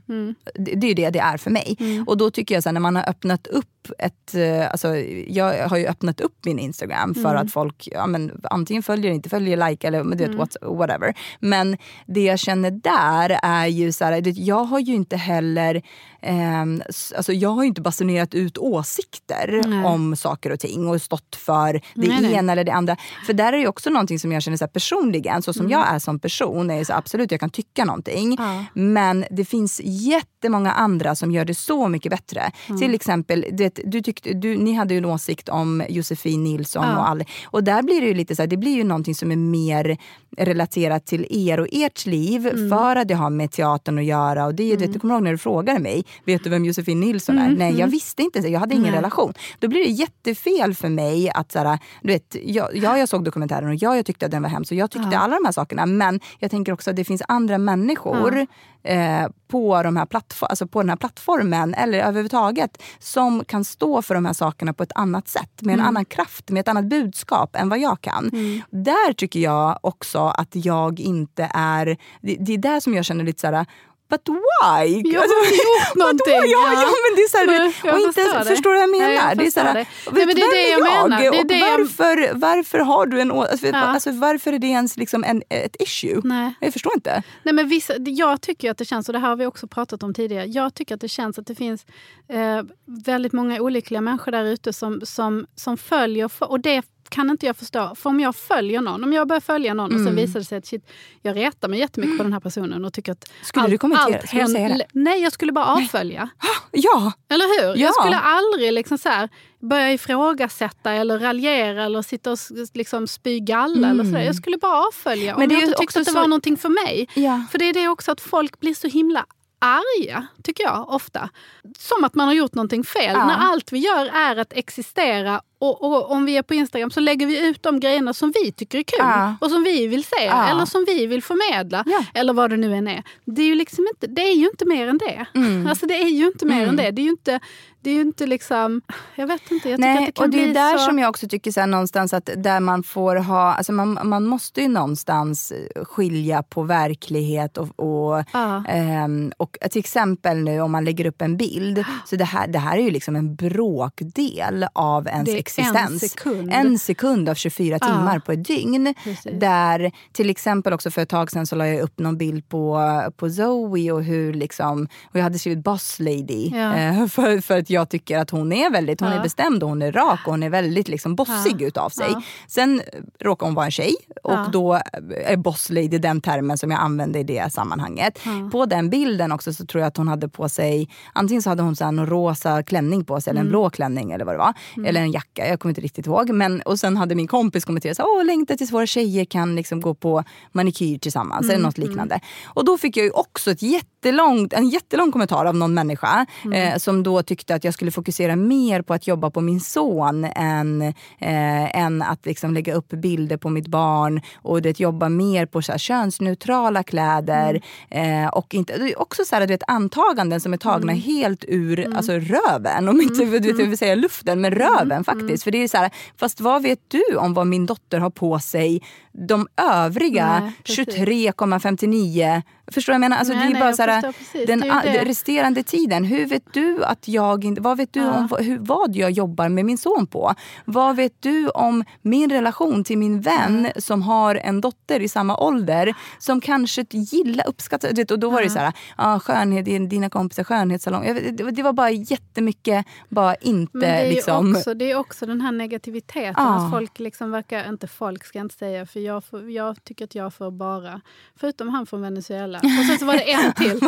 det. 0.54 0.74
Det 0.74 0.90
är 0.90 0.94
det 0.94 1.10
det 1.10 1.18
är 1.18 1.36
för 1.36 1.50
mig. 1.50 1.76
Och 2.06 2.16
då 2.16 2.30
tycker 2.30 2.54
jag 2.54 2.62
så 2.62 2.68
här, 2.68 2.72
när 2.74 2.80
man 2.80 2.96
har 2.96 3.08
öppnat 3.08 3.46
upp 3.46 3.90
ett... 3.98 4.34
eh, 4.34 4.70
Alltså 4.70 4.96
jag 5.28 5.68
har 5.68 5.76
ju 5.76 5.86
öppnat 5.86 6.20
upp 6.20 6.44
min 6.44 6.58
Instagram 6.58 7.14
för 7.14 7.30
Mm. 7.30 7.36
att 7.46 7.52
folk 7.52 7.88
ja, 7.92 8.06
men, 8.06 8.40
antingen 8.50 8.82
följer, 8.82 9.12
inte 9.12 9.28
följer, 9.28 9.68
like 9.70 9.86
eller 9.88 10.04
du 10.04 10.10
vet, 10.10 10.20
Mm. 10.20 10.38
what, 10.38 10.56
whatever. 10.62 11.14
Men 11.40 11.76
det 12.06 12.24
jag 12.24 12.38
känner 12.38 12.70
där 12.70 13.38
är 13.42 13.66
ju 13.66 13.92
så 13.92 14.04
här, 14.04 14.22
jag 14.36 14.64
har 14.64 14.78
ju 14.80 14.94
inte 14.94 15.16
heller... 15.16 15.82
ehm, 16.22 16.82
alltså 17.16 17.32
jag 17.32 17.48
har 17.50 17.62
ju 17.62 17.68
inte 17.68 17.80
basunerat 17.80 18.34
ut 18.34 18.58
åsikter 18.58 19.62
Nej. 19.66 19.84
om 19.84 20.16
saker 20.16 20.50
och 20.50 20.60
ting 20.60 20.88
och 20.88 21.02
stått 21.02 21.36
för 21.36 21.72
det 21.72 21.80
Nej, 22.20 22.32
ena 22.34 22.52
eller 22.52 22.64
det 22.64 22.72
andra. 22.72 22.96
För 23.26 23.32
där 23.32 23.52
är 23.52 23.56
det 23.58 23.68
också 23.68 23.90
någonting 23.90 24.18
som 24.18 24.32
jag 24.32 24.42
känner 24.42 24.56
så 24.56 24.64
här 24.64 24.70
personligen, 24.70 25.42
så 25.42 25.52
som 25.52 25.66
Mm. 25.66 25.72
jag 25.78 25.88
är 25.94 25.98
som 25.98 26.18
person, 26.18 26.70
är 26.70 26.84
så 26.84 26.92
absolut 26.92 27.30
jag 27.30 27.40
kan 27.40 27.50
tycka 27.50 27.84
någonting. 27.84 28.36
Ja. 28.38 28.64
Men 28.74 29.24
det 29.30 29.44
finns 29.44 29.80
jättemånga 29.84 30.72
andra 30.72 31.14
som 31.14 31.32
gör 31.32 31.44
det 31.44 31.54
så 31.54 31.88
mycket 31.88 32.10
bättre. 32.10 32.50
Mm. 32.68 32.80
Till 32.80 32.94
exempel, 32.94 33.44
du 33.52 33.64
vet, 33.64 33.80
du 33.84 34.00
tyckte, 34.02 34.32
du, 34.32 34.56
ni 34.56 34.72
hade 34.72 34.94
ju 34.94 34.98
en 34.98 35.04
åsikt 35.04 35.48
om 35.48 35.82
Josefin 35.88 36.44
Nilsson 36.44 36.84
Ja. 36.84 36.96
och 36.98 37.08
all, 37.08 37.24
Och 37.46 37.64
där 37.64 37.82
blir 37.82 38.00
det 38.00 38.06
ju 38.06 38.14
lite 38.14 38.36
så 38.36 38.42
här, 38.42 38.46
det 38.46 38.56
blir 38.56 38.74
ju 38.74 38.84
någonting 38.84 39.14
som 39.14 39.32
är 39.32 39.36
mer 39.36 39.96
relaterat 40.36 41.06
till 41.06 41.26
er 41.30 41.60
och 41.60 41.66
ert 41.72 42.06
liv 42.06 42.46
Mm. 42.46 42.70
för 42.70 42.96
att 42.96 43.08
det 43.08 43.14
har 43.14 43.30
med 43.30 43.50
teatern 43.50 43.98
att 43.98 44.04
göra. 44.04 44.46
Och 44.46 44.54
det, 44.54 44.72
är- 44.72 44.76
du, 44.76 44.84
vet, 44.84 44.92
du 44.92 44.98
kommer 45.00 45.14
ihåg 45.14 45.22
när 45.22 45.32
du 45.32 45.38
frågade 45.38 45.78
mig, 45.80 46.04
vet 46.24 46.44
du 46.44 46.50
vem 46.50 46.64
Josefin 46.64 47.00
Nilsson 47.00 47.38
är? 47.38 47.48
Nej, 47.50 47.78
jag 47.78 47.86
visste 47.86 48.22
inte, 48.22 48.38
jag 48.38 48.60
hade 48.60 48.74
ingen 48.74 48.84
Mm. 48.84 48.92
Nej. 48.92 48.98
relation. 48.98 49.34
Då 49.58 49.68
blir 49.68 49.84
det 49.84 49.90
jättefel 49.90 50.74
för 50.74 50.88
mig 50.88 51.30
att 51.34 51.52
så 51.52 51.58
här, 51.58 51.78
du 52.02 52.08
vet, 52.08 52.36
ja, 52.42 52.70
ja, 52.74 52.98
jag 52.98 53.08
såg 53.08 53.24
dokumentären 53.24 53.68
och 53.68 53.74
ja, 53.74 53.96
jag 53.96 54.06
tyckte 54.06 54.26
att 54.26 54.32
den 54.32 54.42
var 54.42 54.50
hemsk 54.50 54.72
jag 54.72 54.90
tyckte 54.90 55.18
alla 55.18 55.36
de 55.36 55.44
här 55.44 55.52
sakerna. 55.52 55.86
Men 55.86 56.20
jag 56.38 56.50
tänker 56.50 56.72
också 56.72 56.90
att 56.90 56.96
det 56.96 57.04
finns 57.04 57.22
andra 57.28 57.58
människor 57.58 58.46
eh, 58.82 59.28
på, 59.48 59.82
de 59.82 59.96
här 59.96 60.06
alltså 60.40 60.66
på 60.66 60.82
den 60.82 60.88
här 60.88 60.96
plattformen 60.96 61.74
eller 61.74 61.98
överhuvudtaget 61.98 62.82
som 62.98 63.44
kan 63.44 63.64
stå 63.64 64.02
för 64.02 64.14
de 64.14 64.26
här 64.26 64.32
sakerna 64.32 64.72
på 64.72 64.82
ett 64.82 64.92
annat 64.94 65.28
sätt. 65.28 65.62
Med 65.62 65.74
en 65.74 65.80
annan 65.80 66.04
kraft, 66.04 66.50
med 66.50 66.60
ett 66.60 66.68
annat 66.68 66.84
budskap 66.84 67.56
än 67.56 67.68
vad 67.68 67.78
jag 67.78 68.00
kan. 68.00 68.30
Där 68.70 69.12
tycker 69.12 69.40
jag 69.40 69.78
också 69.80 70.18
att 70.18 70.48
jag 70.52 71.00
inte 71.00 71.50
är... 71.54 71.96
Det, 72.20 72.36
det 72.40 72.54
är 72.54 72.58
där 72.58 72.80
som 72.80 72.94
jag 72.94 73.04
känner 73.04 73.24
lite 73.24 73.40
så 73.40 73.46
här... 73.46 73.66
But 74.10 74.28
why? 74.28 75.02
Jag 75.12 75.20
har 75.20 75.26
gjort 75.26 75.94
någonting, 75.96 76.34
Vadå? 76.34 76.46
Ja, 76.46 76.72
ja. 76.72 76.82
ja, 76.82 76.88
men 77.04 77.16
det 77.16 77.22
är 77.22 77.28
så 77.30 77.36
här, 77.38 77.46
Men 77.46 77.72
jag 77.84 77.94
och 77.94 78.00
inte, 78.00 78.44
förstår 78.54 78.70
du 78.70 78.76
vad 78.76 78.82
jag 78.82 78.90
menar? 78.90 79.06
Nej, 79.06 79.16
jag 79.28 79.38
det 79.38 79.46
är 79.46 79.50
så 79.50 79.60
här, 79.60 79.74
det. 79.74 79.86
Nej, 80.12 80.26
men 80.26 80.36
det 80.36 80.42
är 80.42 80.54
det 80.54 80.76
vem 80.76 80.86
jag 80.92 81.08
menar. 81.10 81.18
Det 81.18 81.38
är 81.38 81.44
det 81.44 81.58
jag- 81.58 81.78
varför, 81.78 82.34
varför 82.34 82.78
har 82.78 83.06
du 83.06 83.20
en 83.20 83.30
alltså, 83.32 83.66
Ja. 83.66 83.76
alltså, 83.78 84.10
Varför 84.10 84.52
är 84.52 84.58
det 84.58 84.66
ens 84.66 84.96
liksom 84.96 85.24
en, 85.24 85.42
ett 85.48 85.76
issue? 85.78 86.20
Nej. 86.24 86.54
Jag 86.60 86.72
förstår 86.72 86.92
inte. 86.94 87.22
Nej, 87.42 87.54
men 87.54 87.68
vissa, 87.68 87.94
jag 87.98 88.40
tycker 88.40 88.70
att 88.70 88.78
det 88.78 88.84
känns, 88.84 89.08
och 89.08 89.12
det 89.12 89.18
här 89.18 89.28
har 89.28 89.36
vi 89.36 89.46
också 89.46 89.66
pratat 89.66 90.02
om 90.02 90.14
tidigare, 90.14 90.44
jag 90.46 90.74
tycker 90.74 90.94
att 90.94 91.00
det 91.00 91.08
känns 91.08 91.38
att 91.38 91.46
det 91.46 91.54
finns 91.54 91.86
eh, 92.28 92.62
väldigt 92.84 93.32
många 93.32 93.60
olyckliga 93.60 94.00
människor 94.00 94.32
där 94.32 94.44
ute 94.44 94.72
som, 94.72 95.00
som, 95.04 95.46
som 95.54 95.76
följer, 95.78 96.30
och 96.40 96.60
det 96.60 96.82
kan 97.08 97.30
inte 97.30 97.46
jag 97.46 97.56
förstå. 97.56 97.94
För 97.94 98.10
om 98.10 98.20
jag 98.20 98.36
följer 98.36 98.80
någon, 98.80 99.04
om 99.04 99.12
jag 99.12 99.28
börjar 99.28 99.40
följa 99.40 99.74
någon 99.74 99.94
och 99.94 100.00
sen 100.06 100.16
visar 100.16 100.38
det 100.40 100.44
sig 100.44 100.58
att 100.58 100.66
shit, 100.66 100.90
jag 101.22 101.36
retar 101.36 101.68
mig 101.68 101.78
jättemycket 101.78 102.16
på 102.16 102.22
den 102.22 102.32
här 102.32 102.40
personen 102.40 102.84
och 102.84 102.92
tycker 102.92 103.12
att 103.12 103.30
Skulle 103.42 103.66
du 103.68 103.78
kommentera? 103.78 104.26
Skulle 104.26 104.42
du 104.42 104.52
säga 104.52 104.68
det? 104.68 104.86
Nej, 104.92 105.22
jag 105.22 105.32
skulle 105.32 105.52
bara 105.52 105.64
avfölja. 105.66 106.28
Ja, 106.70 107.12
Eller 107.28 107.60
hur? 107.62 107.68
Ja. 107.68 107.76
Jag 107.86 107.94
skulle 107.94 108.18
aldrig 108.18 108.72
liksom 108.72 108.98
så 108.98 109.08
här, 109.08 109.28
börja 109.60 109.92
ifrågasätta 109.92 110.92
eller 110.92 111.18
raljera 111.18 111.84
eller 111.84 112.02
sitta 112.02 112.32
och 112.32 112.38
liksom 112.74 113.06
spy 113.06 113.40
galla. 113.40 113.88
Eller 113.90 114.04
så 114.04 114.10
där. 114.10 114.20
Jag 114.20 114.34
skulle 114.34 114.56
bara 114.58 114.86
avfölja 114.88 115.34
Mm. 115.34 115.38
Men 115.38 115.42
om 115.42 115.48
det 115.48 115.54
jag 115.54 115.62
inte 115.68 115.78
tyckte 115.78 116.00
att 116.00 116.06
det 116.06 116.12
så- 116.12 116.18
var 116.18 116.26
någonting 116.28 116.56
för 116.56 116.68
mig. 116.68 117.08
Ja. 117.14 117.44
För 117.50 117.58
det 117.58 117.64
är 117.64 117.72
det 117.74 117.88
också 117.88 118.12
att 118.12 118.20
folk 118.20 118.60
blir 118.60 118.74
så 118.74 118.88
himla 118.88 119.26
arga, 119.60 120.26
tycker 120.44 120.64
jag 120.64 120.88
ofta. 120.90 121.30
Som 121.78 122.04
att 122.04 122.14
man 122.14 122.26
har 122.26 122.34
gjort 122.34 122.54
någonting 122.54 122.84
fel. 122.84 123.12
Ja. 123.14 123.26
När 123.26 123.36
allt 123.36 123.72
vi 123.72 123.78
gör 123.78 124.06
är 124.06 124.36
att 124.36 124.52
existera 124.52 125.40
och, 125.58 125.84
och 125.84 126.10
om 126.10 126.24
vi 126.24 126.36
är 126.36 126.42
på 126.42 126.54
Instagram 126.54 126.90
så 126.90 127.00
lägger 127.00 127.26
vi 127.26 127.48
ut 127.48 127.62
de 127.62 127.80
grejerna 127.80 128.14
som 128.14 128.32
vi 128.42 128.52
tycker 128.52 128.78
är 128.78 128.82
kul 128.82 128.98
Ja. 128.98 129.36
och 129.40 129.50
som 129.50 129.62
vi 129.62 129.86
vill 129.86 130.04
se 130.04 130.24
Ja. 130.26 130.48
eller 130.48 130.64
som 130.66 130.84
vi 130.88 131.06
vill 131.06 131.22
förmedla. 131.22 131.84
Ja. 131.86 132.04
Eller 132.14 132.32
vad 132.32 132.50
det 132.50 132.56
nu 132.56 132.74
än 132.74 132.88
är. 132.88 133.02
Det 133.24 133.42
är 133.42 133.46
ju, 133.46 133.54
liksom 133.54 133.86
inte, 133.94 134.06
det 134.06 134.22
är 134.22 134.34
ju 134.36 134.48
inte 134.48 134.64
mer 134.64 134.88
än 134.88 134.98
det. 134.98 135.26
Mm. 135.34 135.66
Alltså 135.66 135.86
det 135.86 135.94
är 136.02 136.08
ju 136.08 136.26
inte 136.26 136.46
mer 136.46 136.66
än 136.66 136.76
det. 136.76 136.90
Det 136.90 137.00
är 137.02 137.04
ju 137.04 137.10
inte, 137.10 137.40
det 137.80 137.90
är 137.90 137.94
ju 137.94 138.00
inte 138.00 138.26
liksom... 138.26 138.82
Jag 139.14 139.26
vet 139.26 139.50
inte, 139.50 139.68
jag 139.70 139.78
tycker 139.78 139.90
att 139.90 139.94
Nej, 139.96 140.06
det 140.06 140.12
kan 140.12 140.24
och 140.24 140.30
det 140.30 140.44
är 140.44 140.54
där 140.54 140.78
så... 140.78 140.84
som 140.84 140.98
jag 140.98 141.08
också 141.10 141.28
tycker 141.28 141.52
så 141.52 141.60
här, 141.60 141.66
någonstans 141.66 142.14
att 142.14 142.30
där 142.36 142.60
man 142.60 142.82
får 142.82 143.16
ha, 143.16 143.54
alltså 143.54 143.72
man, 143.72 143.98
man 144.02 144.26
måste 144.26 144.60
ju 144.60 144.68
någonstans 144.68 145.52
skilja 145.84 146.42
på 146.42 146.62
verklighet 146.62 147.56
och, 147.58 147.68
och, 147.80 148.24
Ja. 148.32 148.64
ehm, 148.68 149.32
och 149.36 149.56
till 149.70 149.78
exempel 149.80 150.36
nu 150.38 150.60
om 150.60 150.72
man 150.72 150.84
lägger 150.84 151.06
upp 151.06 151.22
en 151.22 151.36
bild, 151.36 151.84
så 152.06 152.16
det 152.16 152.24
här, 152.24 152.46
det 152.48 152.58
här 152.58 152.76
är 152.78 152.82
ju 152.82 152.90
liksom 152.90 153.16
en 153.16 153.34
bråkdel 153.36 154.66
av 154.72 155.06
ens 155.06 155.28
Det 155.28 155.38
är 155.58 155.62
en 155.62 155.76
existens. 155.94 156.12
sekund. 156.12 156.50
En 156.52 156.78
sekund 156.78 157.28
av 157.28 157.34
24 157.34 157.78
timmar 157.78 158.18
på 158.18 158.32
ett 158.32 158.44
dygn. 158.46 158.94
Precis. 159.04 159.32
Där 159.40 159.92
till 160.12 160.30
exempel 160.30 160.72
också 160.72 160.90
för 160.90 161.02
ett 161.02 161.08
tag 161.08 161.30
sedan 161.30 161.46
så 161.46 161.56
la 161.56 161.68
jag 161.68 161.80
upp 161.80 161.98
någon 161.98 162.16
bild 162.18 162.48
på, 162.48 162.80
på 163.16 163.30
Zoe 163.30 163.92
och 163.92 164.04
hur 164.04 164.32
liksom, 164.34 164.88
och 165.10 165.16
jag 165.18 165.22
hade 165.22 165.38
skrivit 165.38 165.64
boss 165.64 166.00
lady. 166.00 166.50
Ja. 166.54 166.74
Eh, 166.74 167.06
för, 167.08 167.40
för 167.40 167.58
att 167.58 167.70
jag 167.70 167.88
tycker 167.88 168.18
att 168.18 168.30
hon 168.30 168.52
är 168.52 168.70
väldigt, 168.70 169.00
hon 169.00 169.10
Ja. 169.10 169.18
är 169.18 169.22
bestämd 169.22 169.62
och 169.62 169.68
hon 169.68 169.82
är 169.82 169.92
rak 169.92 170.20
och 170.24 170.30
hon 170.32 170.42
är 170.42 170.50
väldigt 170.50 170.88
liksom 170.88 171.14
bossig 171.16 171.56
Ja. 171.62 171.66
utav 171.66 171.88
sig. 171.90 172.06
Ja. 172.12 172.22
Sen 172.48 172.82
råkar 173.20 173.46
hon 173.46 173.54
vara 173.54 173.64
en 173.66 173.70
tjej 173.70 173.94
och 174.22 174.32
Ja. 174.32 174.46
då 174.52 174.80
är 175.24 175.36
boss 175.36 175.70
lady 175.70 175.88
den 175.98 176.20
termen 176.20 176.58
som 176.58 176.70
jag 176.70 176.80
använde 176.80 177.18
i 177.18 177.22
det 177.24 177.52
sammanhanget. 177.52 178.18
På 178.52 178.66
den 178.66 178.90
bilden 178.90 179.32
också 179.32 179.52
så 179.52 179.66
tror 179.66 179.80
jag 179.80 179.88
att 179.88 179.96
hon 179.96 180.08
hade 180.08 180.28
på 180.28 180.48
sig, 180.48 180.88
antingen 181.12 181.42
så 181.42 181.48
hade 181.50 181.62
hon 181.62 181.76
så 181.76 181.90
någon 181.90 182.06
rosa 182.06 182.62
klänning 182.62 183.04
på 183.04 183.20
sig 183.20 183.30
eller 183.30 183.40
Mm. 183.40 183.46
en 183.46 183.50
blå 183.50 183.70
klänning 183.70 184.12
eller 184.12 184.24
vad 184.24 184.34
det 184.34 184.38
var. 184.38 184.54
Eller 184.86 185.00
en 185.00 185.12
jacka, 185.12 185.37
jag 185.46 185.60
kommer 185.60 185.70
inte 185.70 185.80
riktigt 185.80 186.06
ihåg. 186.06 186.30
Men, 186.30 186.60
och 186.62 186.78
sen 186.78 186.96
hade 186.96 187.14
min 187.14 187.26
kompis 187.26 187.64
kommenterat 187.64 187.96
så 187.96 188.02
åh 188.02 188.24
längtar 188.24 188.56
tills 188.56 188.72
våra 188.72 188.86
tjejer 188.86 189.24
kan 189.24 189.56
liksom 189.56 189.80
gå 189.80 189.94
på 189.94 190.24
manikyr 190.52 190.98
tillsammans 190.98 191.44
Mm, 191.44 191.54
eller 191.54 191.62
något 191.64 191.78
liknande. 191.78 192.20
Och 192.46 192.64
då 192.64 192.78
fick 192.78 192.96
jag 192.96 193.04
ju 193.04 193.10
också 193.10 193.50
ett 193.50 193.62
jättelångt, 193.62 194.52
en 194.52 194.68
jättelång 194.68 195.12
kommentar 195.12 195.44
av 195.44 195.54
någon 195.56 195.74
människa 195.74 196.26
Mm. 196.44 196.72
eh, 196.72 196.78
som 196.78 197.02
då 197.02 197.22
tyckte 197.22 197.54
att 197.54 197.64
jag 197.64 197.74
skulle 197.74 197.90
fokusera 197.90 198.36
mer 198.36 198.82
på 198.82 198.94
att 198.94 199.06
jobba 199.06 199.30
på 199.30 199.40
min 199.40 199.60
son 199.60 200.24
än, 200.24 200.82
eh, 200.82 201.76
än 201.78 202.02
att 202.02 202.26
liksom 202.26 202.54
lägga 202.54 202.74
upp 202.74 202.88
bilder 202.88 203.36
på 203.36 203.48
mitt 203.50 203.66
barn 203.66 204.20
och 204.42 204.62
det, 204.62 204.80
jobba 204.80 205.08
mer 205.08 205.46
på 205.46 205.62
så 205.62 205.72
här, 205.72 205.78
könsneutrala 205.78 206.82
kläder. 206.82 207.62
Mm. 207.90 208.24
Eh, 208.24 208.28
och 208.28 208.54
inte, 208.54 208.78
det 208.78 208.92
är 208.92 209.00
också 209.00 209.24
så 209.24 209.34
här, 209.34 209.40
du 209.46 209.52
vet, 209.54 209.62
antaganden 209.66 210.40
som 210.40 210.52
är 210.52 210.56
tagna 210.56 210.92
Mm. 210.92 211.02
helt 211.02 211.44
ur 211.48 211.96
alltså, 211.96 212.12
röven. 212.12 212.88
Om 212.88 213.00
inte 213.00 213.14
du 213.24 213.24
vet, 213.24 213.44
jag 213.44 213.54
vill 213.66 213.78
säga 213.78 213.94
luften, 213.94 214.40
men 214.40 214.52
Mm. 214.52 214.68
röven 214.68 215.04
faktiskt. 215.04 215.27
För 215.36 215.50
det 215.50 215.62
är 215.62 215.68
så 215.68 215.76
här, 215.76 215.90
fast 216.16 216.40
vad 216.40 216.62
vet 216.62 216.80
du 216.88 217.16
om 217.16 217.34
vad 217.34 217.46
min 217.46 217.66
dotter 217.66 217.98
har 217.98 218.10
på 218.10 218.38
sig 218.38 218.82
de 219.12 219.48
övriga 219.56 220.40
Nej, 220.40 220.52
precis. 220.64 220.88
23,59 220.88 222.42
Förstår 222.70 222.92
jag 222.92 223.00
menar? 223.00 223.16
Alltså, 223.16 223.34
Nej, 223.34 223.42
det 223.42 223.48
är 223.48 223.52
nej, 223.52 223.60
bara 223.62 223.72
så 223.72 223.82
här, 223.82 224.46
den 224.46 224.60
den 224.60 225.04
resterande 225.04 225.62
tiden. 225.62 226.04
Hur 226.04 226.26
vet 226.26 226.54
du 226.54 226.84
att 226.84 227.08
jag. 227.08 227.58
Vad 227.60 227.76
vet 227.76 227.92
du 227.92 228.00
Ja. 228.00 228.18
om 228.18 228.26
vad, 228.26 228.44
hur, 228.44 228.58
vad 228.58 228.96
jag 228.96 229.10
jobbar 229.10 229.48
med 229.48 229.64
min 229.64 229.78
son 229.78 230.06
på? 230.06 230.34
Vad 230.64 230.96
vet 230.96 231.12
du 231.20 231.48
om 231.48 231.84
min 232.02 232.30
relation 232.30 232.84
till 232.84 232.98
min 232.98 233.20
vän 233.20 233.68
som 233.76 234.02
har 234.02 234.34
en 234.34 234.60
dotter 234.60 235.00
i 235.00 235.08
samma 235.08 235.36
ålder 235.36 235.94
som 236.18 236.40
kanske 236.40 236.84
gillar, 236.90 237.48
uppskattar... 237.48 238.12
Och 238.12 238.18
då 238.18 238.30
var 238.30 238.42
det 238.42 238.50
så 238.50 238.58
här, 238.58 238.72
ah, 238.96 239.20
skönhet, 239.20 239.90
dina 239.90 240.10
kompisar 240.10 240.44
skönhetssalong. 240.44 241.04
Det, 241.32 241.62
var 241.62 241.72
bara 241.72 241.90
jättemycket, 241.90 242.86
bara 243.08 243.34
inte 243.34 243.78
Men 243.78 243.80
det 243.80 243.96
är, 243.96 244.10
liksom... 244.10 244.56
också, 244.56 244.74
det 244.74 244.90
är 244.90 244.96
också 244.96 245.17
den 245.26 245.40
här 245.40 245.52
negativiteten. 245.52 246.34
Ja. 246.36 246.64
Att 246.66 246.70
folk 246.70 246.98
liksom 246.98 247.30
verkar, 247.30 247.68
inte 247.68 247.86
folk 247.88 248.24
ska 248.24 248.38
jag 248.38 248.44
inte 248.44 248.54
säga, 248.54 248.86
för 248.86 249.00
jag, 249.00 249.24
får, 249.24 249.50
jag 249.50 249.84
tycker 249.84 250.04
att 250.04 250.14
jag 250.14 250.34
får 250.34 250.50
bara, 250.50 251.00
förutom 251.36 251.68
han 251.68 251.86
från 251.86 252.02
Venezuela. 252.02 252.58
Och 252.58 252.86
sen 252.88 252.98
så 252.98 253.04
var 253.04 253.14
det 253.14 253.32
en 253.32 253.52
till. 253.56 253.80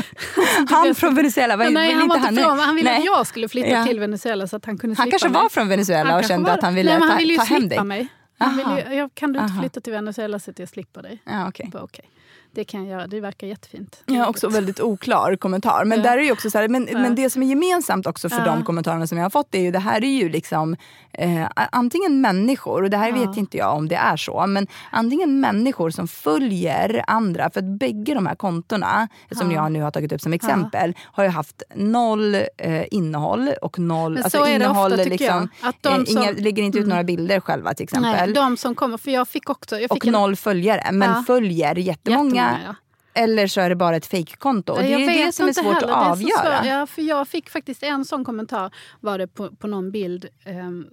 Han 0.71 0.95
från 0.95 1.15
Venezuela, 1.15 1.57
var, 1.57 1.71
Nej, 1.71 1.93
han 1.93 2.09
var 2.09 2.17
inte 2.17 2.29
han 2.29 2.37
från, 2.37 2.59
han 2.59 2.75
ville 2.77 2.91
Nej. 2.91 2.99
att 2.99 3.05
jag 3.05 3.27
skulle 3.27 3.49
flytta 3.49 3.69
Ja. 3.69 3.85
till 3.85 4.01
Venezuela 4.01 4.47
så 4.47 4.57
att 4.57 4.65
han 4.65 4.79
kunde 4.79 4.97
Han 4.97 5.05
slippa 5.07 5.11
kanske 5.19 5.29
mig. 5.29 5.43
var 5.43 5.49
från 5.49 5.69
Venezuela 5.69 6.03
och 6.03 6.09
kanske 6.21 6.29
kände 6.29 6.51
var 6.51 6.57
att 6.59 6.63
han 6.65 6.75
ville 6.75 6.91
Nej, 6.91 7.01
ta, 7.01 7.07
han 7.07 7.19
ville 7.19 7.33
ju 7.33 7.39
ta 7.39 7.45
hem 7.45 7.61
slippa 7.61 7.75
dig. 7.75 7.85
mig. 7.85 8.09
Han 8.39 8.57
ville, 8.57 8.91
ju- 8.91 8.97
jag, 8.97 9.15
kan 9.15 9.33
du 9.33 9.41
inte 9.41 9.55
flytta 9.61 9.81
till 9.81 9.93
Venezuela 9.93 10.39
så 10.39 10.51
att 10.51 10.59
jag 10.59 10.69
slipper 10.69 11.03
dig? 11.03 11.23
Ja. 11.25 11.53
Jag 11.57 11.71
bara, 11.71 11.83
Okej, 11.83 12.11
det 12.53 12.65
kan 12.65 12.81
jag 12.81 12.91
göra. 12.91 13.07
Det 13.07 13.21
verkar 13.21 13.47
jättefint. 13.47 14.03
Ja, 14.07 14.27
också 14.27 14.49
väldigt 14.49 14.81
oklar 14.81 15.37
kommentar. 15.37 15.85
Men, 15.85 15.99
Ja. 15.99 16.05
där 16.05 16.19
är 16.19 16.23
ju 16.23 16.33
också 16.33 16.51
så 16.51 16.59
här, 16.59 16.69
men, 16.69 16.89
Ja. 16.93 16.99
men 16.99 17.15
det 17.15 17.31
som 17.31 17.43
är 17.43 17.47
gemensamt 17.47 18.07
också 18.07 18.29
för 18.29 18.39
Ja. 18.39 18.45
de 18.45 18.65
kommentarerna 18.65 19.07
som 19.07 19.19
jag 19.19 19.25
har 19.25 19.31
fått 19.31 19.55
är 19.55 19.61
ju 19.61 19.71
det 19.71 19.79
här 19.79 20.05
är 20.05 20.19
ju 20.23 20.29
liksom 20.29 20.77
eh, 21.13 21.47
antingen 21.73 22.21
människor, 22.21 22.83
och 22.83 22.91
det 22.91 22.97
här 22.97 23.13
vet 23.13 23.37
inte 23.37 23.57
jag 23.57 23.77
om 23.77 23.89
det 23.89 23.95
är 23.95 24.17
så, 24.17 24.47
men 24.47 24.67
antingen 24.91 25.41
människor 25.41 25.91
som 25.91 26.09
följer 26.09 27.05
andra. 27.07 27.51
För 27.51 27.61
att 27.61 27.79
bägge 27.79 28.15
de 28.15 28.27
här 28.27 28.35
kontona 28.35 29.09
som 29.31 29.51
Ja. 29.51 29.63
jag 29.63 29.73
nu 29.73 29.83
har 29.83 29.91
tagit 29.91 30.13
upp 30.13 30.21
som 30.21 30.33
exempel 30.33 30.95
har 31.03 31.25
ju 31.25 31.31
haft 31.31 31.63
noll 31.75 32.35
eh, 32.35 32.85
innehåll 32.91 33.51
och 33.63 33.79
noll... 33.79 34.15
Men 34.15 34.25
alltså 34.25 34.39
så 34.39 34.45
är 34.47 34.59
det 34.59 34.69
ofta, 34.69 34.97
tycker 34.97 35.11
liksom, 35.11 35.49
jag. 35.61 35.69
Att 35.69 35.77
de 35.81 35.89
eh, 35.89 35.99
inga, 36.09 36.25
som- 36.35 36.35
lägger 36.45 36.63
inte 36.63 36.79
ut 36.79 36.85
Mm. 36.85 36.89
några 36.91 37.05
bilder 37.05 37.41
själva 37.41 37.75
till 37.75 37.85
exempel. 37.85 38.13
Nej, 38.13 38.33
de 38.33 38.57
som 38.57 38.75
kommer, 38.75 38.97
för 38.97 39.11
jag 39.11 39.29
fick 39.29 39.51
också... 39.51 39.79
Jag 39.81 39.91
fick 39.95 40.05
och 40.05 40.13
noll 40.13 40.37
följare, 40.37 40.93
men 40.93 41.25
följer 41.25 41.75
jättemånga. 41.79 41.91
jättemånga, 41.91 42.40
ja. 42.67 42.75
Eller 43.15 43.47
så 43.47 43.61
är 43.61 43.69
det 43.69 43.77
bara 43.77 43.97
ett 43.97 44.07
fejkkonto. 44.07 44.75
Det 44.75 44.89
Jag 44.89 45.01
är 45.03 45.07
det 45.07 45.25
vet 45.25 45.35
som 45.35 45.49
är 45.49 45.53
svårt 45.53 45.65
heller. 45.75 45.89
att 45.89 45.91
Det 45.91 45.95
avgöra. 46.11 46.57
svårt. 46.59 46.67
Ja, 46.67 46.87
för 46.87 47.03
jag 47.03 47.29
fick 47.29 47.51
faktiskt 47.51 47.83
en 47.83 48.05
sån 48.05 48.25
kommentar 48.25 48.71
var 49.01 49.19
det 49.19 49.27
på, 49.27 49.51
på 49.51 49.67
någon 49.67 49.91
bild 49.91 50.27
ehm, 50.45 50.87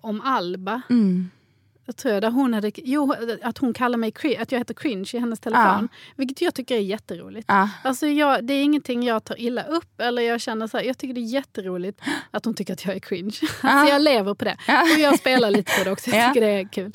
om 0.00 0.20
Alba. 0.20 0.82
Mm. 0.90 1.30
Jag 1.86 1.96
tror 1.96 2.20
där 2.20 2.30
hon 2.30 2.54
hade, 2.54 2.70
jo, 2.74 3.14
att 3.42 3.58
hon 3.58 3.72
kallar 3.74 3.98
mig 3.98 4.12
att 4.40 4.52
jag 4.52 4.58
heter 4.58 4.74
cringe 4.74 5.10
i 5.14 5.18
hennes 5.18 5.40
telefon. 5.40 5.88
Vilket 6.16 6.40
jag 6.40 6.54
tycker 6.54 6.74
är 6.76 6.80
jätteroligt. 6.80 7.44
Ja. 7.48 7.70
Alltså 7.84 8.06
jag, 8.06 8.44
det 8.44 8.54
är 8.54 8.62
ingenting 8.62 9.02
jag 9.02 9.24
tar 9.24 9.40
illa 9.40 9.62
upp. 9.62 10.00
Eller 10.00 10.22
jag 10.22 10.40
känner 10.40 10.66
så 10.66 10.76
här, 10.76 10.84
jag 10.84 10.98
tycker 10.98 11.14
det 11.14 11.20
är 11.20 11.32
jätteroligt 11.32 12.00
att 12.30 12.44
hon 12.44 12.54
tycker 12.54 12.72
att 12.72 12.84
jag 12.84 12.94
är 12.96 13.00
cringe. 13.00 13.36
Alltså 13.60 13.92
jag 13.92 14.02
lever 14.02 14.34
på 14.34 14.44
det. 14.44 14.56
Och 14.94 15.00
jag 15.00 15.18
spelar 15.18 15.50
lite 15.50 15.72
på 15.78 15.84
det 15.84 15.90
också. 15.90 16.10
Jag 16.10 16.18
Ja. 16.24 16.28
tycker 16.28 16.40
det 16.46 16.52
är 16.52 16.68
kul. 16.68 16.92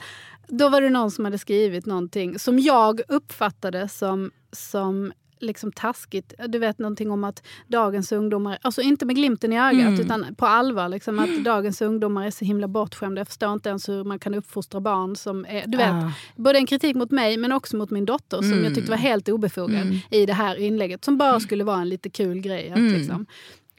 Då 0.49 0.69
var 0.69 0.81
det 0.81 0.89
någon 0.89 1.11
som 1.11 1.25
hade 1.25 1.37
skrivit 1.37 1.85
någonting 1.85 2.39
som 2.39 2.59
jag 2.59 3.01
uppfattade 3.07 3.87
som, 3.87 4.31
som 4.51 5.11
liksom 5.41 5.71
taskigt. 5.71 6.33
Du 6.47 6.59
vet 6.59 6.79
någonting 6.79 7.11
om 7.11 7.23
att 7.23 7.43
dagens 7.67 8.11
ungdomar, 8.11 8.57
alltså 8.61 8.81
inte 8.81 9.05
med 9.05 9.15
glimten 9.15 9.53
i 9.53 9.59
ögat 9.59 9.81
Mm. 9.87 9.99
utan 9.99 10.35
på 10.35 10.45
allvar, 10.45 10.89
liksom, 10.89 11.19
att 11.19 11.43
dagens 11.43 11.81
ungdomar 11.81 12.25
är 12.25 12.31
så 12.31 12.45
himla 12.45 12.67
bortskämda. 12.67 13.19
Jag 13.19 13.27
förstår 13.27 13.53
inte 13.53 13.69
ens 13.69 13.89
hur 13.89 14.03
man 14.03 14.19
kan 14.19 14.33
uppfostra 14.33 14.79
barn 14.81 15.15
som 15.15 15.45
är, 15.45 15.67
du 15.67 15.77
vet, 15.77 15.89
Ah. 15.91 16.11
både 16.35 16.59
en 16.59 16.65
kritik 16.65 16.95
mot 16.95 17.11
mig 17.11 17.37
men 17.37 17.51
också 17.51 17.77
mot 17.77 17.89
min 17.89 18.05
dotter 18.05 18.37
som 18.37 18.51
Mm. 18.51 18.63
jag 18.63 18.75
tyckte 18.75 18.91
var 18.91 18.97
helt 18.97 19.29
obefogad 19.29 19.99
i 20.11 20.25
det 20.25 20.33
här 20.33 20.55
inlägget. 20.55 21.05
Som 21.05 21.17
bara 21.17 21.39
skulle 21.39 21.63
vara 21.63 21.81
en 21.81 21.89
lite 21.89 22.09
kul 22.09 22.39
grej. 22.39 22.69
Att, 22.71 22.77
Mm. 22.77 22.93
liksom. 22.93 23.25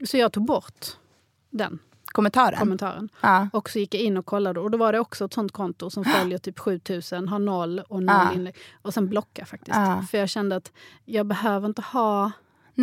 Så 0.05 0.17
jag 0.17 0.31
tog 0.31 0.45
bort 0.45 0.85
den 1.49 1.79
Kommentaren. 2.11 2.59
kommentaren. 2.59 3.09
Ja. 3.21 3.47
Och 3.53 3.69
så 3.69 3.79
gick 3.79 3.93
jag 3.95 4.01
in 4.03 4.17
och 4.17 4.25
kollade 4.25 4.59
och 4.59 4.71
då 4.71 4.77
var 4.77 4.93
det 4.93 4.99
också 4.99 5.25
ett 5.25 5.33
sånt 5.33 5.51
konto 5.51 5.89
som 5.89 6.05
följer 6.05 6.37
typ 6.37 6.59
7000, 6.59 7.27
har 7.27 7.39
noll 7.39 7.79
och 7.87 8.03
noll 8.03 8.15
Ja. 8.15 8.33
inlägg. 8.33 8.55
Och 8.81 8.93
sen 8.93 9.09
blocka 9.09 9.45
faktiskt. 9.45 9.77
Ja. 9.77 10.05
För 10.11 10.17
jag 10.17 10.29
kände 10.29 10.55
att 10.55 10.71
jag 11.05 11.25
behöver 11.25 11.67
inte 11.67 11.81
ha... 11.81 12.31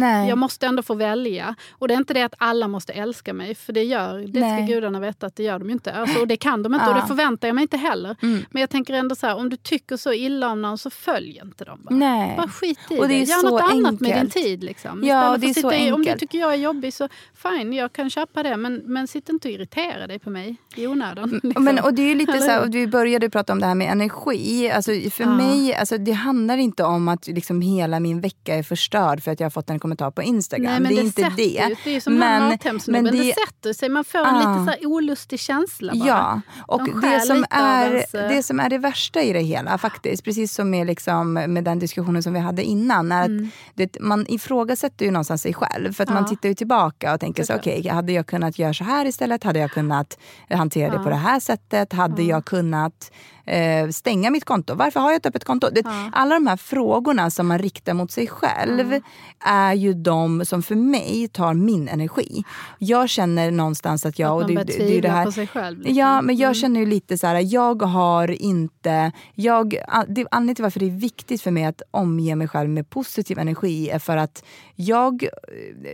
Nej. 0.01 0.29
Jag 0.29 0.39
måste 0.39 0.67
ändå 0.67 0.83
få 0.83 0.95
välja. 0.95 1.55
Och 1.73 1.89
det 1.89 1.95
är 1.95 1.99
inte 1.99 2.15
det 2.15 2.23
att 2.23 2.35
alla 2.39 2.69
måste 2.69 2.93
älska 2.93 3.33
mig, 3.33 3.55
för 3.55 3.73
det 3.73 3.83
gör 3.83 4.19
det 4.29 4.41
Nej. 4.41 4.67
ska 4.67 4.75
gudarna 4.75 5.01
veta 5.01 5.27
att 5.27 5.37
det 5.37 5.43
gör 5.43 5.59
de 5.59 5.71
inte. 5.71 5.93
Alltså, 5.93 6.21
och 6.21 6.29
det 6.29 6.37
kan 6.37 6.63
de 6.63 6.75
inte 6.75 6.87
och 6.87 6.93
Ja. 6.97 7.01
det 7.01 7.07
förväntar 7.07 7.49
jag 7.49 7.55
mig 7.55 7.63
inte 7.63 7.77
heller. 7.77 8.17
Mm. 8.23 8.45
Men 8.51 8.61
jag 8.61 8.71
tänker 8.71 8.95
ändå 8.95 9.15
så 9.15 9.27
här, 9.27 9.37
om 9.37 9.49
du 9.49 9.57
tycker 9.57 9.97
så 9.97 10.13
illa 10.13 10.49
om 10.49 10.63
någon 10.63 10.79
så 10.79 10.91
följ 10.91 11.41
inte 11.45 11.65
dem 11.65 11.81
bara. 11.83 11.95
Nej. 11.95 12.35
Bara 12.37 12.49
skit 12.49 12.79
i 12.91 12.99
Och 13.01 13.09
det 13.09 13.15
är 13.15 13.27
Gör 13.27 13.51
något 13.51 13.63
annat 13.63 14.01
med 14.01 14.11
din 14.11 14.15
enkelt. 14.19 14.33
tid. 14.33 14.65
Liksom. 14.65 15.05
Ja, 15.05 15.37
det 15.39 15.47
är 15.51 15.55
så 15.55 15.73
i, 15.73 15.93
Om 15.93 16.03
du 16.03 16.11
enkelt. 16.11 16.21
tycker 16.21 16.39
jag 16.39 16.53
är 16.53 16.57
jobbig 16.59 16.95
så 16.95 17.09
fine, 17.35 17.73
jag 17.73 17.93
kan 17.93 18.11
köpa 18.11 18.43
det. 18.43 18.57
Men, 18.57 18.75
men 18.85 19.07
sitt 19.07 19.29
inte 19.29 19.49
och 19.49 19.55
irritera 19.55 20.07
dig 20.07 20.19
på 20.19 20.31
mig 20.31 20.57
i 20.77 20.87
onödan. 20.87 21.41
Liksom. 21.43 21.65
Men, 21.65 21.79
och 21.79 21.95
det 21.95 22.03
är 22.03 22.15
lite 22.15 22.39
så 22.39 22.51
här, 22.51 22.63
och 22.63 22.75
vi 22.75 22.87
började 22.87 23.31
prata 23.31 23.53
om 23.53 23.61
det 23.61 23.67
här 23.67 23.75
med 23.75 23.93
energi. 23.93 24.71
Alltså, 24.71 24.93
för 25.11 25.25
Ja. 25.25 25.37
mig, 25.37 25.75
alltså, 25.75 25.99
det 25.99 26.13
handlar 26.13 26.57
inte 26.57 26.85
om 26.85 27.09
att 27.09 27.27
liksom 27.27 27.61
hela 27.61 28.01
min 28.01 28.21
vecka 28.21 28.55
är 28.55 28.63
förstörd 28.63 29.23
för 29.23 29.31
att 29.31 29.41
jag 29.41 29.45
har 29.45 29.51
fått 29.51 29.71
en 29.71 29.81
kommentar 29.89 30.11
på 30.11 30.23
Instagram. 30.23 30.73
Nej, 30.73 30.81
men 30.81 30.95
det 30.95 31.01
är 31.01 31.03
det 31.03 31.07
inte 31.07 31.33
det. 31.37 31.69
Ju, 31.69 31.77
det 31.85 31.97
är 31.97 32.01
som 32.01 32.15
men, 32.15 32.49
mathemsnubben, 32.49 33.05
det, 33.05 33.11
det 33.23 33.35
sätter 33.47 33.73
sig. 33.73 33.89
Man 33.89 34.05
får 34.05 34.19
en 34.19 34.27
Ah. 34.27 34.65
lite 34.65 34.77
så 34.83 34.89
olustig 34.89 35.41
känsla 35.41 35.93
bara. 35.95 36.09
Ja, 36.09 36.41
och 36.67 36.85
De 36.85 37.01
det 37.01 37.21
som, 37.21 37.45
är, 37.51 37.91
ens, 37.95 38.15
eh, 38.15 38.29
det 38.29 38.43
som 38.43 38.61
är 38.61 38.71
det 38.71 38.79
värsta 38.79 39.23
i 39.23 39.33
det 39.33 39.41
hela 39.41 39.79
faktiskt, 39.79 40.25
precis 40.25 40.55
som 40.55 40.71
med, 40.71 40.87
liksom, 40.87 41.33
med 41.33 41.65
den 41.65 41.79
diskussionen 41.79 42.23
som 42.23 42.33
vi 42.33 42.39
hade 42.41 42.63
innan, 42.65 43.13
är 43.13 43.25
att 43.25 43.53
det, 43.75 43.97
man 44.01 44.27
ifrågasätter 44.29 45.05
ju 45.05 45.11
någonstans 45.11 45.43
sig 45.43 45.55
själv. 45.55 45.93
För 45.93 46.03
att 46.03 46.09
man 46.09 46.19
Mm. 46.19 46.25
Ja. 46.31 46.37
tittar 46.37 46.49
ju 46.49 46.55
tillbaka 46.55 47.15
och 47.15 47.21
tänker 47.21 47.45
så, 47.45 47.55
okej, 47.55 47.89
hade 47.89 48.13
jag 48.13 48.27
kunnat 48.27 48.59
göra 48.59 48.75
så 48.75 48.85
här 48.85 49.05
istället? 49.07 49.45
Hade 49.45 49.59
jag 49.59 49.71
kunnat 49.71 50.19
hantera 50.51 50.93
det 50.99 51.05
på 51.05 51.09
det 51.11 51.17
här 51.17 51.41
sättet? 51.41 51.93
Hade 51.93 52.23
jag 52.23 52.45
kunnat 52.45 53.11
eh, 53.47 53.89
stänga 53.89 54.31
mitt 54.31 54.45
konto? 54.45 54.75
Varför 54.75 55.01
har 55.01 55.11
jag 55.11 55.17
ett 55.17 55.27
öppet 55.27 55.45
konto? 55.45 55.69
Det, 55.73 55.83
Alla 56.13 56.35
de 56.35 56.47
här 56.47 56.57
frågorna 56.57 57.31
som 57.31 57.47
man 57.47 57.59
riktar 57.59 57.95
mot 57.95 58.11
sig 58.11 58.27
själv 58.27 59.01
är 59.45 59.68
är 59.71 59.75
ju 59.75 59.95
de 59.95 60.45
som 60.45 60.63
för 60.63 60.75
mig 60.75 61.29
tar 61.29 61.55
min 61.55 61.89
energi. 61.89 62.45
Jag 62.79 63.09
känner 63.09 63.51
någonstans 63.51 64.07
att 64.07 64.19
jag... 64.19 64.43
Att 64.43 64.49
man 64.49 64.59
och 64.59 64.67
det, 64.67 64.73
det, 64.79 64.85
det, 64.85 64.99
är 64.99 65.03
det 65.03 65.09
här, 65.09 65.25
på 65.25 65.33
sig 65.33 65.47
själv, 65.47 65.79
liksom. 65.79 65.97
Ja, 65.97 66.23
men 66.23 66.37
jag 66.37 66.49
Mm. 66.49 66.55
känner 66.55 66.81
ju 66.81 66.87
lite 66.87 67.19
så 67.19 67.27
här, 67.27 67.55
jag 67.55 67.83
har 67.83 68.31
inte... 68.31 69.13
Jag, 69.35 69.71
det, 70.09 70.27
anledningen 70.31 70.55
till 70.55 70.63
varför 70.63 70.81
det 70.81 70.87
är 70.87 70.91
viktigt 70.91 71.43
för 71.43 71.51
mig 71.51 71.65
att 71.65 71.83
omge 71.91 72.37
mig 72.37 72.49
själv 72.49 72.71
med 72.71 72.91
positiv 72.91 73.39
energi 73.39 73.91
är 73.91 73.99
för 73.99 74.17
att 74.17 74.45
jag, 74.75 75.29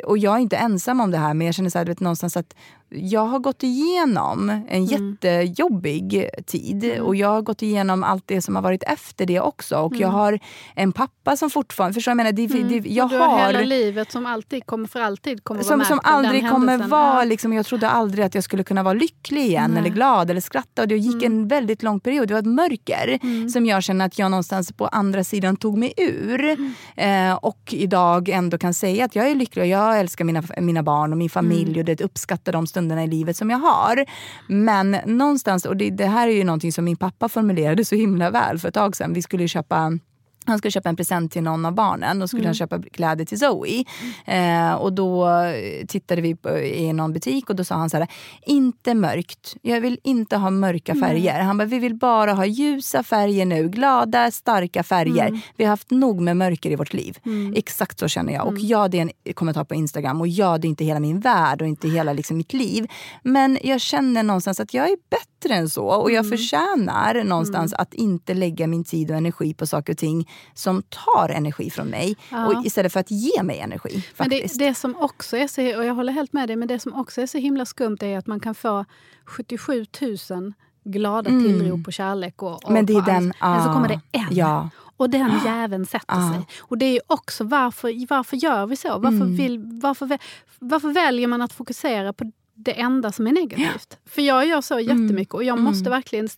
och 0.04 0.18
jag 0.18 0.34
är 0.34 0.38
inte 0.38 0.56
ensam 0.56 1.00
om 1.00 1.10
det 1.10 1.18
här, 1.18 1.34
men 1.34 1.46
jag 1.46 1.54
känner 1.54 1.70
så 1.70 1.78
här, 1.78 1.86
vet, 1.86 2.00
någonstans 2.00 2.36
att 2.36 2.54
jag 2.96 3.24
har 3.26 3.38
gått 3.38 3.62
igenom 3.62 4.50
en 4.50 4.60
Mm. 4.68 4.84
jättejobbig 4.84 6.28
tid 6.46 7.00
och 7.00 7.16
jag 7.16 7.28
har 7.28 7.42
gått 7.42 7.62
igenom 7.62 8.04
allt 8.04 8.22
det 8.26 8.42
som 8.42 8.54
har 8.54 8.62
varit 8.62 8.82
efter 8.82 9.26
det 9.26 9.40
också. 9.40 9.76
Och 9.78 9.96
jag 9.96 10.08
har 10.08 10.38
en 10.74 10.92
pappa 10.92 11.36
som 11.36 11.50
fortfarande... 11.50 11.94
Förstår 11.94 12.10
jag 12.10 12.16
menar? 12.16 12.32
Det, 12.32 12.46
det, 12.46 12.88
jag 12.88 13.04
Mm. 13.04 13.08
du 13.18 13.24
har, 13.24 13.28
har 13.38 13.46
hela 13.46 13.60
livet 13.60 14.12
som 14.12 14.26
alltid 14.26 14.66
kommer 14.66 14.88
för 14.88 15.00
alltid 15.00 15.44
kommer 15.44 15.60
vara 15.60 15.68
som, 15.68 15.78
märkt 15.78 15.88
som 15.88 16.00
aldrig 16.02 16.50
kommer 16.50 16.78
vara... 16.88 17.24
Liksom, 17.24 17.52
jag 17.52 17.66
trodde 17.66 17.88
aldrig 17.88 18.24
att 18.24 18.34
jag 18.34 18.44
skulle 18.44 18.64
kunna 18.64 18.82
vara 18.82 18.94
lycklig 18.94 19.42
igen 19.42 19.76
eller 19.76 19.90
glad 19.90 20.30
eller 20.30 20.40
skratta. 20.40 20.82
Och 20.82 20.88
det 20.88 20.96
gick 20.96 21.22
Mm. 21.24 21.32
en 21.40 21.48
väldigt 21.48 21.82
lång 21.82 22.00
period. 22.00 22.28
Det 22.28 22.34
var 22.34 22.38
ett 22.40 22.46
mörker 22.46 23.48
som 23.48 23.66
jag 23.66 23.82
känner 23.82 24.06
att 24.06 24.18
jag 24.18 24.30
någonstans 24.30 24.72
på 24.72 24.86
andra 24.86 25.24
sidan 25.24 25.56
tog 25.56 25.78
mig 25.78 25.92
ur. 25.96 26.44
Mm. 26.44 27.30
Eh, 27.30 27.34
och 27.36 27.60
idag 27.70 28.28
ändå 28.28 28.58
kan 28.58 28.74
säga 28.74 29.04
att 29.04 29.16
jag 29.16 29.28
är 29.30 29.34
lycklig 29.34 29.62
och 29.62 29.68
jag 29.68 30.00
älskar 30.00 30.24
mina, 30.24 30.42
mina 30.60 30.82
barn 30.82 31.12
och 31.12 31.18
min 31.18 31.30
familj 31.30 31.64
Mm. 31.64 31.78
och 31.78 31.84
det 31.84 32.00
uppskattar 32.00 32.52
de 32.52 32.66
stunderna 32.84 33.04
i 33.04 33.06
livet 33.06 33.36
som 33.36 33.50
jag 33.50 33.58
har. 33.58 34.04
Men 34.46 34.96
någonstans, 35.06 35.64
och 35.64 35.76
det, 35.76 35.90
det 35.90 36.06
här 36.06 36.28
är 36.28 36.32
ju 36.32 36.44
någonting 36.44 36.72
som 36.72 36.84
min 36.84 36.96
pappa 36.96 37.28
formulerade 37.28 37.84
så 37.84 37.94
himla 37.94 38.30
väl 38.30 38.58
för 38.58 38.68
ett 38.68 38.74
tag 38.74 38.96
sedan. 38.96 39.12
Vi 39.14 39.22
skulle 39.22 39.42
ju 39.42 39.48
köpa 39.48 39.98
han 40.46 40.58
skulle 40.58 40.70
köpa 40.70 40.88
en 40.88 40.96
present 40.96 41.32
till 41.32 41.42
någon 41.42 41.66
av 41.66 41.72
barnen 41.74 42.22
och 42.22 42.28
skulle 42.28 42.40
Mm. 42.40 42.48
han 42.48 42.54
köpa 42.54 42.82
kläder 42.82 43.24
till 43.24 43.38
Zoe. 43.38 43.84
Eh, 44.26 44.74
och 44.74 44.92
då 44.92 45.28
eh, 45.28 45.86
tittade 45.86 46.20
vi 46.22 46.36
på, 46.36 46.58
i 46.58 46.92
någon 46.92 47.12
butik 47.12 47.50
och 47.50 47.56
då 47.56 47.64
sa 47.64 47.74
han 47.74 47.90
så 47.90 47.96
här, 47.96 48.08
inte 48.46 48.94
mörkt. 48.94 49.56
Jag 49.62 49.80
vill 49.80 49.98
inte 50.04 50.36
ha 50.36 50.50
mörka 50.50 50.94
färger. 50.94 51.40
Han 51.40 51.58
bara, 51.58 51.64
vi 51.64 51.78
vill 51.78 51.94
bara 51.94 52.32
ha 52.32 52.46
ljusa 52.46 53.02
färger 53.02 53.46
nu. 53.46 53.68
Glada, 53.68 54.30
starka 54.30 54.82
färger. 54.82 55.26
Mm. 55.28 55.40
Vi 55.56 55.64
har 55.64 55.70
haft 55.70 55.90
nog 55.90 56.20
med 56.20 56.36
mörker 56.36 56.70
i 56.70 56.76
vårt 56.76 56.92
liv. 56.92 57.18
Exakt 57.54 57.98
så 57.98 58.08
känner 58.08 58.32
jag. 58.32 58.42
Och 58.46 58.50
Mm. 58.52 58.66
ja, 58.66 58.88
det 58.88 58.98
är 58.98 59.02
en 59.24 59.34
kommentar 59.34 59.64
på 59.64 59.74
Instagram 59.74 60.20
och 60.20 60.28
ja, 60.28 60.58
det 60.58 60.66
är 60.66 60.68
inte 60.68 60.84
hela 60.84 61.00
min 61.00 61.20
värld 61.20 61.62
och 61.62 61.68
inte 61.68 61.88
hela 61.88 62.12
liksom, 62.12 62.36
mitt 62.36 62.52
liv. 62.52 62.86
Men 63.22 63.58
jag 63.62 63.80
känner 63.80 64.22
någonstans 64.22 64.60
att 64.60 64.74
jag 64.74 64.86
är 64.88 64.96
bättre 65.10 65.54
än 65.54 65.68
så 65.68 65.86
och 65.86 66.10
Mm. 66.10 66.14
jag 66.14 66.28
förtjänar 66.28 67.24
någonstans 67.24 67.72
att 67.72 67.94
inte 67.94 68.34
lägga 68.34 68.66
min 68.66 68.84
tid 68.84 69.10
och 69.10 69.16
energi 69.16 69.54
på 69.54 69.66
saker 69.66 69.92
och 69.92 69.98
ting 69.98 70.28
som 70.54 70.82
tar 70.82 71.28
energi 71.28 71.70
från 71.70 71.86
mig 71.86 72.16
och 72.46 72.66
istället 72.66 72.92
för 72.92 73.00
att 73.00 73.10
ge 73.10 73.42
mig 73.42 73.58
energi. 73.60 74.04
Men 74.16 74.28
det, 74.28 74.36
Faktiskt. 74.36 74.58
det 74.58 74.74
som 74.74 74.96
också 74.96 75.36
är 75.36 75.46
så, 75.46 75.76
och 75.78 75.84
jag 75.84 75.94
håller 75.94 76.12
helt 76.12 76.32
med 76.32 76.48
dig, 76.48 76.56
men 76.56 76.68
det 76.68 76.78
som 76.78 76.94
också 76.94 77.20
är 77.20 77.26
så 77.26 77.38
himla 77.38 77.66
skumt 77.66 77.98
är 78.00 78.18
att 78.18 78.26
man 78.26 78.40
kan 78.40 78.54
få 78.54 78.84
77 79.24 79.86
000 80.30 80.52
glada 80.84 81.30
tillrop 81.30 81.84
på 81.84 81.90
kärlek. 81.90 82.42
Och, 82.42 82.52
och 82.52 82.62
Mm. 82.70 82.74
Men 82.74 82.86
det 82.86 82.92
är 82.92 83.02
den- 83.02 83.32
allt. 83.38 83.54
Men 83.56 83.62
så 83.64 83.70
ah, 83.70 83.72
kommer 83.74 83.88
det 83.88 84.00
en. 84.12 84.26
ja. 84.30 84.68
Och 84.96 85.10
den 85.10 85.30
jäveln 85.44 85.86
sätter 85.86 86.32
sig. 86.32 86.46
Och 86.60 86.78
det 86.78 86.84
är 86.86 86.92
ju 86.92 87.00
också 87.06 87.44
varför, 87.44 88.06
varför 88.08 88.36
gör 88.36 88.66
vi 88.66 88.76
så? 88.76 88.88
Varför, 88.98 89.08
Mm. 89.16 89.36
vill, 89.36 89.58
varför, 89.82 90.18
varför 90.58 90.88
väljer 90.92 91.28
man 91.28 91.42
att 91.42 91.52
fokusera 91.52 92.12
på 92.12 92.32
det 92.54 92.80
enda 92.80 93.12
som 93.12 93.26
är 93.26 93.32
negativt? 93.32 93.98
För 94.06 94.22
jag 94.22 94.46
gör 94.46 94.60
så 94.60 94.74
Mm. 94.78 94.84
jättemycket 95.02 95.34
och 95.34 95.44
jag 95.44 95.58
måste 95.58 95.90
verkligen 95.90 96.28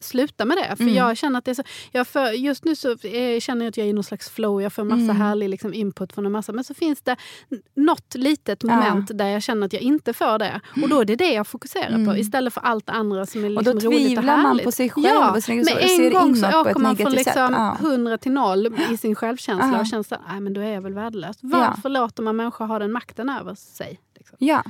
sluta 0.00 0.44
med 0.44 0.56
det. 0.56 0.76
För 0.76 0.84
jag 0.84 1.16
känner 1.16 1.38
att 1.38 1.44
det 1.44 1.50
är 1.50 1.54
så, 1.54 1.62
jag 1.92 2.06
för, 2.08 2.30
just 2.30 2.64
nu 2.64 2.76
så 2.76 2.90
eh, 2.90 3.40
känner 3.40 3.64
jag 3.64 3.68
att 3.70 3.76
jag 3.76 3.86
är 3.86 3.90
i 3.90 3.92
någon 3.92 4.04
slags 4.04 4.30
flow, 4.30 4.62
jag 4.62 4.72
får 4.72 4.84
massa 4.84 4.96
Mm. 5.02 5.16
härlig 5.16 5.48
liksom, 5.48 5.74
input 5.74 6.12
från 6.12 6.26
en 6.26 6.32
massa. 6.32 6.52
Men 6.52 6.64
så 6.64 6.74
finns 6.74 7.02
det 7.02 7.16
n- 7.52 7.62
något 7.74 8.14
litet 8.14 8.62
moment 8.62 9.10
där 9.18 9.26
jag 9.26 9.42
känner 9.42 9.66
att 9.66 9.72
jag 9.72 9.82
inte 9.82 10.12
får 10.12 10.38
det. 10.38 10.60
Och 10.82 10.88
då 10.88 11.00
är 11.00 11.04
det 11.04 11.16
det 11.16 11.32
jag 11.32 11.46
fokuserar 11.46 12.06
på 12.06 12.16
istället 12.16 12.54
för 12.54 12.60
allt 12.60 12.90
andra 12.90 13.26
som 13.26 13.40
är 13.40 13.46
Mm. 13.46 13.56
Och 13.58 13.64
då 13.64 13.72
liksom 13.72 13.90
roligt 13.90 14.00
och 14.00 14.06
tvivlar 14.06 14.36
man 14.36 14.46
härligt. 14.46 14.64
på 14.64 14.72
sig 14.72 14.90
själv 14.90 15.06
Ja, 15.06 15.36
och 15.36 15.42
så- 15.44 15.52
med 15.52 15.60
en 15.68 15.88
ser 15.88 16.10
gång 16.10 16.36
så 16.36 16.60
åker 16.60 16.78
man 16.78 16.96
från 16.96 17.12
liksom 17.12 17.52
Ja. 17.52 17.76
100 17.80 18.18
till 18.18 18.32
0 18.32 18.66
i 18.90 18.96
sin 18.96 19.14
självkänsla 19.14 19.70
Ja. 19.72 19.80
och 19.80 19.86
känner 19.86 20.46
att 20.48 20.54
då 20.54 20.60
är 20.60 20.72
jag 20.74 20.80
väl 20.82 20.94
värdelös. 20.94 21.36
Varför 21.40 21.88
låter 21.88 22.22
man 22.22 22.36
människor 22.36 22.66
ha 22.66 22.78
den 22.78 22.92
makten 22.92 23.28
över 23.28 23.54
sig? 23.54 24.00
Liksom? 24.14 24.36
Ja. 24.40 24.62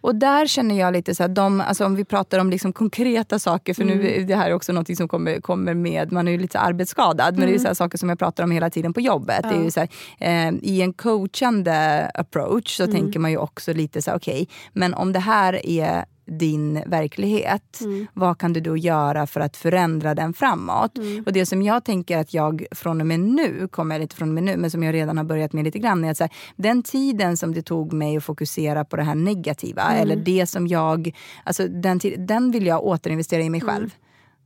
Och 0.00 0.14
där 0.14 0.46
känner 0.46 0.78
jag 0.78 0.92
lite 0.92 1.14
så 1.14 1.22
här, 1.22 1.28
de, 1.28 1.60
alltså 1.60 1.84
om 1.86 1.94
vi 1.96 2.04
pratar 2.04 2.38
om 2.38 2.50
liksom 2.50 2.72
konkreta 2.72 3.38
saker, 3.38 3.74
för 3.74 3.82
Mm. 3.82 3.98
nu 3.98 4.24
det 4.24 4.36
här 4.36 4.50
är 4.50 4.54
också 4.54 4.72
något 4.72 4.96
som 4.96 5.08
kommer, 5.08 5.40
kommer 5.40 5.74
med, 5.74 6.12
man 6.12 6.28
är 6.28 6.32
ju 6.32 6.38
lite 6.38 6.52
så 6.52 6.58
arbetsskadad, 6.58 7.34
men 7.38 7.46
det 7.48 7.54
är 7.54 7.58
Mm. 7.58 7.68
så 7.68 7.74
saker 7.74 7.98
som 7.98 8.08
jag 8.08 8.18
pratar 8.18 8.44
om 8.44 8.50
hela 8.50 8.70
tiden 8.70 8.92
på 8.92 9.00
jobbet. 9.00 9.42
Det 9.42 9.48
är 9.56 9.62
ju 9.64 9.70
så 9.70 9.80
här, 9.80 9.88
eh, 10.18 10.54
I 10.62 10.82
en 10.82 10.92
coachande 10.92 12.10
approach 12.14 12.76
så 12.76 12.82
Mm. 12.84 12.96
tänker 12.96 13.18
man 13.20 13.30
ju 13.30 13.36
också 13.36 13.72
lite 13.72 14.02
så 14.02 14.10
här, 14.10 14.18
okej, 14.18 14.48
men 14.72 14.94
om 14.94 15.12
det 15.12 15.18
här 15.20 15.66
är 15.66 16.04
din 16.26 16.82
verklighet, 16.86 17.80
Mm. 17.80 18.06
vad 18.14 18.38
kan 18.38 18.52
du 18.52 18.60
då 18.60 18.76
göra 18.76 19.26
för 19.26 19.40
att 19.40 19.56
förändra 19.56 20.14
den 20.14 20.32
framåt? 20.32 20.98
Mm. 20.98 21.22
Och 21.26 21.32
det 21.32 21.46
som 21.46 21.62
jag 21.62 21.84
tänker 21.84 22.18
att 22.18 22.34
jag 22.34 22.66
från 22.70 23.00
och 23.00 23.06
med 23.06 23.20
nu, 23.20 23.68
kommer 23.70 23.98
lite 23.98 24.16
från 24.16 24.28
och 24.28 24.34
med 24.34 24.42
nu, 24.42 24.56
men 24.56 24.70
som 24.70 24.82
jag 24.82 24.92
redan 24.94 25.16
har 25.16 25.24
börjat 25.24 25.52
med 25.52 25.64
lite 25.64 25.78
grann, 25.78 26.04
är 26.04 26.10
att 26.10 26.20
här, 26.20 26.30
den 26.56 26.82
tiden 26.82 27.36
som 27.36 27.54
det 27.54 27.62
tog 27.62 27.92
mig 27.92 28.16
att 28.16 28.24
fokusera 28.24 28.84
på 28.84 28.96
det 28.96 29.02
här 29.02 29.14
negativa, 29.14 29.82
Mm. 29.82 30.02
eller 30.02 30.16
det 30.16 30.46
som 30.46 30.66
jag, 30.66 31.16
alltså 31.44 31.68
den, 31.68 32.00
den 32.18 32.50
vill 32.50 32.66
jag 32.66 32.84
återinvestera 32.84 33.42
i 33.42 33.50
mig 33.50 33.60
själv. 33.60 33.94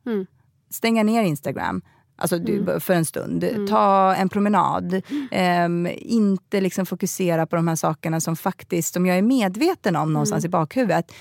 Mm. 0.07 0.27
Stänga 0.71 1.03
ner 1.03 1.23
Instagram. 1.23 1.83
Alltså 2.17 2.39
du, 2.39 2.81
för 2.81 2.95
en 2.95 3.05
stund. 3.05 3.45
Mm. 3.45 3.67
Ta 3.67 4.15
en 4.15 4.29
promenad. 4.29 5.03
Ehm, 5.31 5.89
inte 5.99 6.61
liksom 6.61 6.87
fokusera 6.87 7.47
på 7.47 7.57
de 7.57 7.69
här 7.69 7.77
sakerna 7.77 8.21
som 8.21 8.37
faktiskt, 8.37 8.95
som 8.95 9.07
jag 9.07 9.19
är 9.19 9.23
medveten 9.23 9.97
om 9.97 10.13
någonstans 10.13 10.45
Mm. 10.45 10.49
i 10.49 10.53
bakhuvudet, 10.53 11.13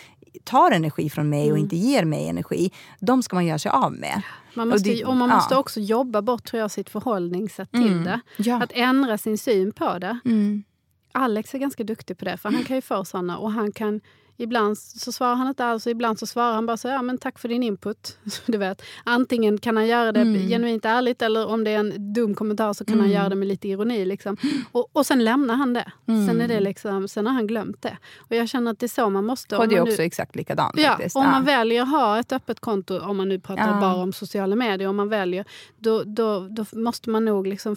tar 0.44 0.72
energi 0.72 1.10
från 1.10 1.30
mig 1.30 1.52
och 1.52 1.58
inte 1.58 1.76
ger 1.76 2.06
mig 2.06 2.28
energi. 2.30 2.72
De 3.00 3.24
ska 3.24 3.36
man 3.36 3.46
göra 3.46 3.60
sig 3.60 3.72
av 3.72 3.94
med. 3.94 4.22
Man 4.54 4.68
Och 4.68 4.74
måste, 4.74 4.90
det- 4.90 5.06
och 5.06 5.16
man 5.16 5.30
ja. 5.30 5.36
måste 5.36 5.56
också 5.56 5.80
jobba 5.80 6.22
bort 6.22 6.44
tror 6.46 6.60
jag, 6.62 6.72
sitt 6.72 6.90
förhållningssätt 6.90 7.72
till 7.72 8.04
det. 8.04 8.20
Ja. 8.38 8.64
Att 8.64 8.72
ändra 8.74 9.18
sin 9.18 9.38
syn 9.38 9.72
på 9.72 9.98
det. 10.00 10.20
Mm. 10.26 10.64
Alex 11.12 11.54
är 11.54 11.60
ganska 11.60 11.84
duktig 11.84 12.18
på 12.18 12.26
det, 12.26 12.38
för 12.38 12.50
han 12.52 12.64
kan 12.64 12.76
ju 12.76 12.82
få 12.82 13.06
såna 13.06 13.38
och 13.38 13.52
han 13.52 13.72
kan 13.72 14.02
Ibland 14.42 14.78
så 14.78 15.12
svarar 15.12 15.36
han 15.36 15.48
inte 15.48 15.66
alls 15.66 15.86
och 15.86 15.92
ibland 15.92 16.20
så 16.20 16.26
svarar 16.26 16.54
han 16.54 16.66
bara 16.66 16.78
så 16.78 16.88
ja 16.88 17.02
men 17.02 17.18
tack 17.18 17.40
för 17.40 17.48
din 17.48 17.64
input. 17.64 18.18
Du 18.46 18.58
vet. 18.58 18.82
Antingen 19.04 19.58
kan 19.58 19.78
han 19.78 19.88
göra 19.88 20.12
det 20.12 20.22
Mm. 20.22 20.48
genuint 20.48 20.86
ärligt 20.86 21.22
eller 21.22 21.48
om 21.48 21.64
det 21.64 21.72
är 21.72 21.80
en 21.80 22.14
dum 22.14 22.36
kommentar 22.36 22.74
så 22.74 22.86
kan 22.86 23.00
han 23.00 23.10
göra 23.10 23.30
det 23.30 23.36
med 23.36 23.48
lite 23.48 23.68
ironi. 23.68 24.06
Liksom. 24.06 24.38
Och, 24.72 24.90
och 24.94 25.06
sen 25.06 25.24
lämnar 25.24 25.56
han 25.56 25.74
det. 25.74 25.92
Sen, 26.06 26.42
är 26.42 26.48
det 26.48 26.60
liksom, 26.60 27.08
sen 27.08 27.26
har 27.26 27.34
han 27.34 27.48
glömt 27.48 27.82
det. 27.82 27.98
Och 28.18 28.36
jag 28.36 28.50
känner 28.50 28.72
att 28.72 28.80
det 28.80 28.86
är 28.86 28.88
så 28.88 29.10
man 29.10 29.26
måste... 29.26 29.58
Och 29.58 29.68
det 29.68 29.76
är 29.76 29.80
man 29.80 29.86
nu- 29.86 29.92
också 29.92 30.04
exakt 30.04 30.36
likadant 30.36 30.74
Ja, 30.80 30.90
faktiskt. 30.90 31.16
om 31.16 31.24
Ja. 31.24 31.32
man 31.32 31.46
väljer 31.46 31.82
att 31.82 31.90
ha 31.90 32.20
ett 32.20 32.32
öppet 32.32 32.60
konto, 32.60 33.00
om 33.00 33.18
man 33.18 33.30
nu 33.30 33.40
pratar 33.40 33.68
Ja. 33.74 33.82
bara 33.82 33.96
om 33.96 34.14
sociala 34.14 34.56
medier, 34.56 34.88
om 34.90 34.96
man 34.96 35.10
väljer, 35.10 35.46
då, 35.78 36.04
då, 36.04 36.48
då 36.50 36.66
måste 36.72 37.10
man 37.10 37.26
nog 37.26 37.48
liksom 37.48 37.76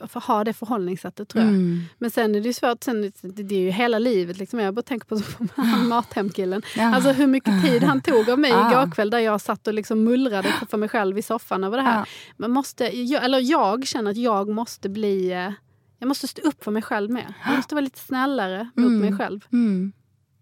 f- 0.00 0.10
få 0.10 0.18
ha 0.18 0.44
det 0.44 0.52
förhållningssättet 0.52 1.28
tror 1.28 1.44
jag. 1.44 1.52
Mm. 1.54 1.80
Men 1.98 2.10
sen 2.10 2.34
är 2.34 2.40
det 2.40 2.46
ju 2.46 2.52
svårt, 2.52 2.84
sen, 2.84 3.12
det 3.22 3.54
är 3.54 3.58
ju 3.60 3.70
hela 3.70 3.98
livet. 3.98 4.38
Liksom. 4.38 4.58
Jag 4.58 4.74
bara 4.74 4.82
tänker 4.82 5.06
på, 5.06 5.20
han 5.56 5.88
Mathemkillen. 5.88 6.62
Ja. 6.76 6.94
Alltså 6.94 7.12
hur 7.12 7.26
mycket 7.26 7.62
tid 7.64 7.82
han 7.82 8.00
tog 8.00 8.30
av 8.30 8.38
mig 8.38 8.50
Ja. 8.54 8.70
igår 8.82 8.90
kväll 8.94 9.10
där 9.10 9.18
jag 9.18 9.40
satt 9.40 9.66
och 9.66 9.74
liksom 9.74 10.04
mullrade 10.04 10.54
för 10.70 10.78
mig 10.78 10.88
själv 10.88 11.18
i 11.18 11.22
soffan 11.22 11.64
över 11.64 11.76
det 11.76 11.82
här. 11.82 11.98
Ja. 11.98 12.04
Man 12.36 12.50
måste, 12.50 12.84
jag, 13.00 13.24
eller 13.24 13.38
jag 13.50 13.86
känner 13.86 14.10
att 14.10 14.16
jag 14.16 14.48
måste 14.48 14.88
bli... 14.88 15.32
eh, 15.32 15.52
Jag 15.98 16.08
måste 16.08 16.28
stå 16.28 16.42
upp 16.42 16.64
för 16.64 16.70
mig 16.70 16.82
själv 16.82 17.10
mer. 17.10 17.34
Jag 17.46 17.56
måste 17.56 17.74
vara 17.74 17.84
lite 17.84 17.98
snällare 18.00 18.70
mot 18.74 18.92
mig 18.92 19.16
själv. 19.18 19.40
Mm. 19.52 19.92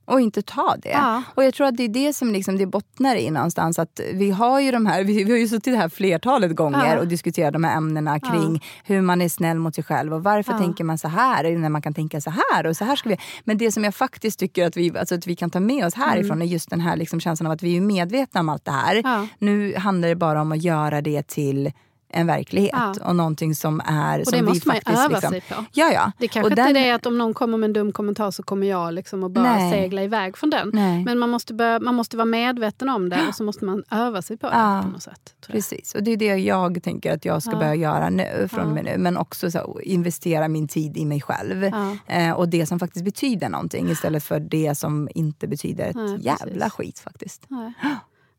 Och 0.07 0.21
inte 0.21 0.43
ta 0.43 0.77
det. 0.83 0.89
Ja. 0.89 1.23
Och 1.35 1.45
jag 1.45 1.55
tror 1.55 1.67
att 1.67 1.77
det 1.77 1.83
är 1.83 1.89
det 1.89 2.13
som 2.13 2.33
liksom 2.33 2.59
det 2.59 2.67
bottnar 2.67 3.17
i 3.17 3.31
någonstans. 3.31 3.79
Att 3.79 4.01
vi 4.15 4.31
har 4.31 4.61
ju 4.61 4.71
de 4.71 4.87
här, 4.87 5.05
vi, 5.11 5.25
vi 5.25 5.31
har 5.31 5.39
ju 5.39 5.49
suttit 5.49 5.77
här 5.77 5.89
flertalet 5.89 6.57
gånger 6.57 6.95
Ja. 6.95 6.99
och 7.01 7.09
diskuterat 7.09 7.53
de 7.53 7.65
här 7.65 7.77
ämnena 7.77 8.21
kring 8.21 8.63
hur 8.85 9.01
man 9.01 9.23
är 9.23 9.29
snäll 9.29 9.59
mot 9.59 9.75
sig 9.75 9.85
själv 9.85 10.15
och 10.15 10.23
varför 10.23 10.53
Ja. 10.53 10.59
tänker 10.59 10.85
man 10.85 10.99
så 10.99 11.09
här 11.09 11.57
när 11.59 11.69
man 11.69 11.83
kan 11.83 11.95
tänka 11.95 12.21
så 12.21 12.31
här 12.31 12.67
och 12.67 12.77
så 12.77 12.85
här 12.85 12.97
ska 12.97 13.09
vi. 13.09 13.17
Men 13.45 13.59
det 13.59 13.73
som 13.73 13.85
jag 13.85 13.95
faktiskt 13.95 14.39
tycker 14.39 14.67
att 14.67 14.77
vi, 14.77 14.99
alltså 14.99 15.15
att 15.15 15.27
vi 15.27 15.37
kan 15.37 15.51
ta 15.51 15.61
med 15.61 15.87
oss 15.87 15.95
härifrån 15.95 16.43
är 16.43 16.47
just 16.47 16.71
den 16.71 16.81
här 16.81 16.97
liksom 16.97 17.21
känslan 17.21 17.47
av 17.47 17.53
att 17.53 17.63
vi 17.63 17.77
är 17.77 17.81
medvetna 17.81 18.41
om 18.41 18.49
allt 18.49 18.65
det 18.65 18.71
här. 18.71 18.95
Mm. 18.97 19.11
Ja. 19.13 19.27
Nu 19.39 19.75
handlar 19.77 20.09
det 20.09 20.17
bara 20.17 20.41
om 20.41 20.53
att 20.53 20.63
göra 20.63 21.01
det 21.01 21.27
till 21.27 21.73
en 22.09 22.27
verklighet 22.27 22.71
Ja. 22.73 22.95
och 23.05 23.17
någonting 23.17 23.55
som 23.55 23.81
är... 23.85 24.21
Och 24.21 24.27
som 24.27 24.33
det 24.39 24.43
vi 24.45 24.49
måste 24.49 24.69
man 24.69 24.77
ju 24.77 24.81
faktiskt 24.81 24.99
öva 25.05 25.09
liksom, 25.15 25.31
sig 25.31 25.41
på. 25.41 25.55
Ja, 25.73 25.91
ja. 25.93 26.13
Det 26.19 26.29
kanske 26.29 26.47
Och 26.47 26.51
inte 26.53 26.63
den- 26.63 26.77
är 26.77 26.87
det 26.87 26.91
att 26.95 27.07
om 27.07 27.19
någon 27.19 27.35
kommer 27.35 27.59
med 27.59 27.67
en 27.69 27.73
dum 27.73 27.93
kommentar 27.93 28.31
så 28.31 28.43
kommer 28.43 28.67
jag 28.67 28.95
liksom 28.95 29.25
att 29.25 29.31
bara 29.33 29.45
Nej. 29.57 29.73
segla 29.73 30.03
iväg 30.03 30.37
från 30.37 30.51
den. 30.51 30.71
Nej. 30.75 31.05
Men 31.05 31.19
man 31.19 31.31
måste, 31.31 31.55
börja, 31.55 31.81
man 31.81 31.95
måste 31.95 32.17
vara 32.17 32.25
medveten 32.25 32.89
om 32.89 33.09
det 33.09 33.19
och 33.29 33.35
så 33.35 33.45
måste 33.45 33.65
man 33.65 33.83
öva 33.91 34.23
sig 34.23 34.37
på 34.37 34.47
det 34.47 34.53
Ja. 34.57 34.81
på 34.85 34.89
något 34.93 35.03
sätt. 35.03 35.35
Precis, 35.47 35.95
och 35.95 36.03
det 36.03 36.11
är 36.11 36.17
det 36.17 36.27
jag 36.37 36.83
tänker 36.83 37.13
att 37.15 37.25
jag 37.25 37.43
ska 37.43 37.53
Ja. 37.53 37.59
börja 37.59 37.75
göra 37.75 38.11
nu, 38.11 38.49
från 38.51 38.61
Ja. 38.61 38.67
och 38.67 38.73
med 38.75 38.85
nu. 38.85 38.99
Men 38.99 39.17
också 39.17 39.51
så, 39.51 39.81
investera 39.83 40.49
min 40.49 40.69
tid 40.69 40.97
i 40.97 41.05
mig 41.05 41.21
själv. 41.21 41.65
Eh, 42.07 42.33
och 42.33 42.49
det 42.49 42.67
som 42.67 42.79
faktiskt 42.79 43.05
betyder 43.05 43.49
någonting 43.49 43.91
istället 43.91 44.25
för 44.25 44.41
det 44.41 44.75
som 44.79 45.09
inte 45.15 45.49
betyder 45.49 45.85
ett 45.91 45.97
Nej, 45.97 46.19
jävla 46.21 46.71
skit 46.71 46.99
faktiskt. 46.99 47.43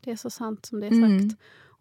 Det 0.05 0.11
är 0.11 0.15
så 0.15 0.29
sant 0.29 0.65
som 0.65 0.79
det 0.79 0.85
är 0.87 0.89
sagt. 0.91 0.97
Mm. 1.03 1.29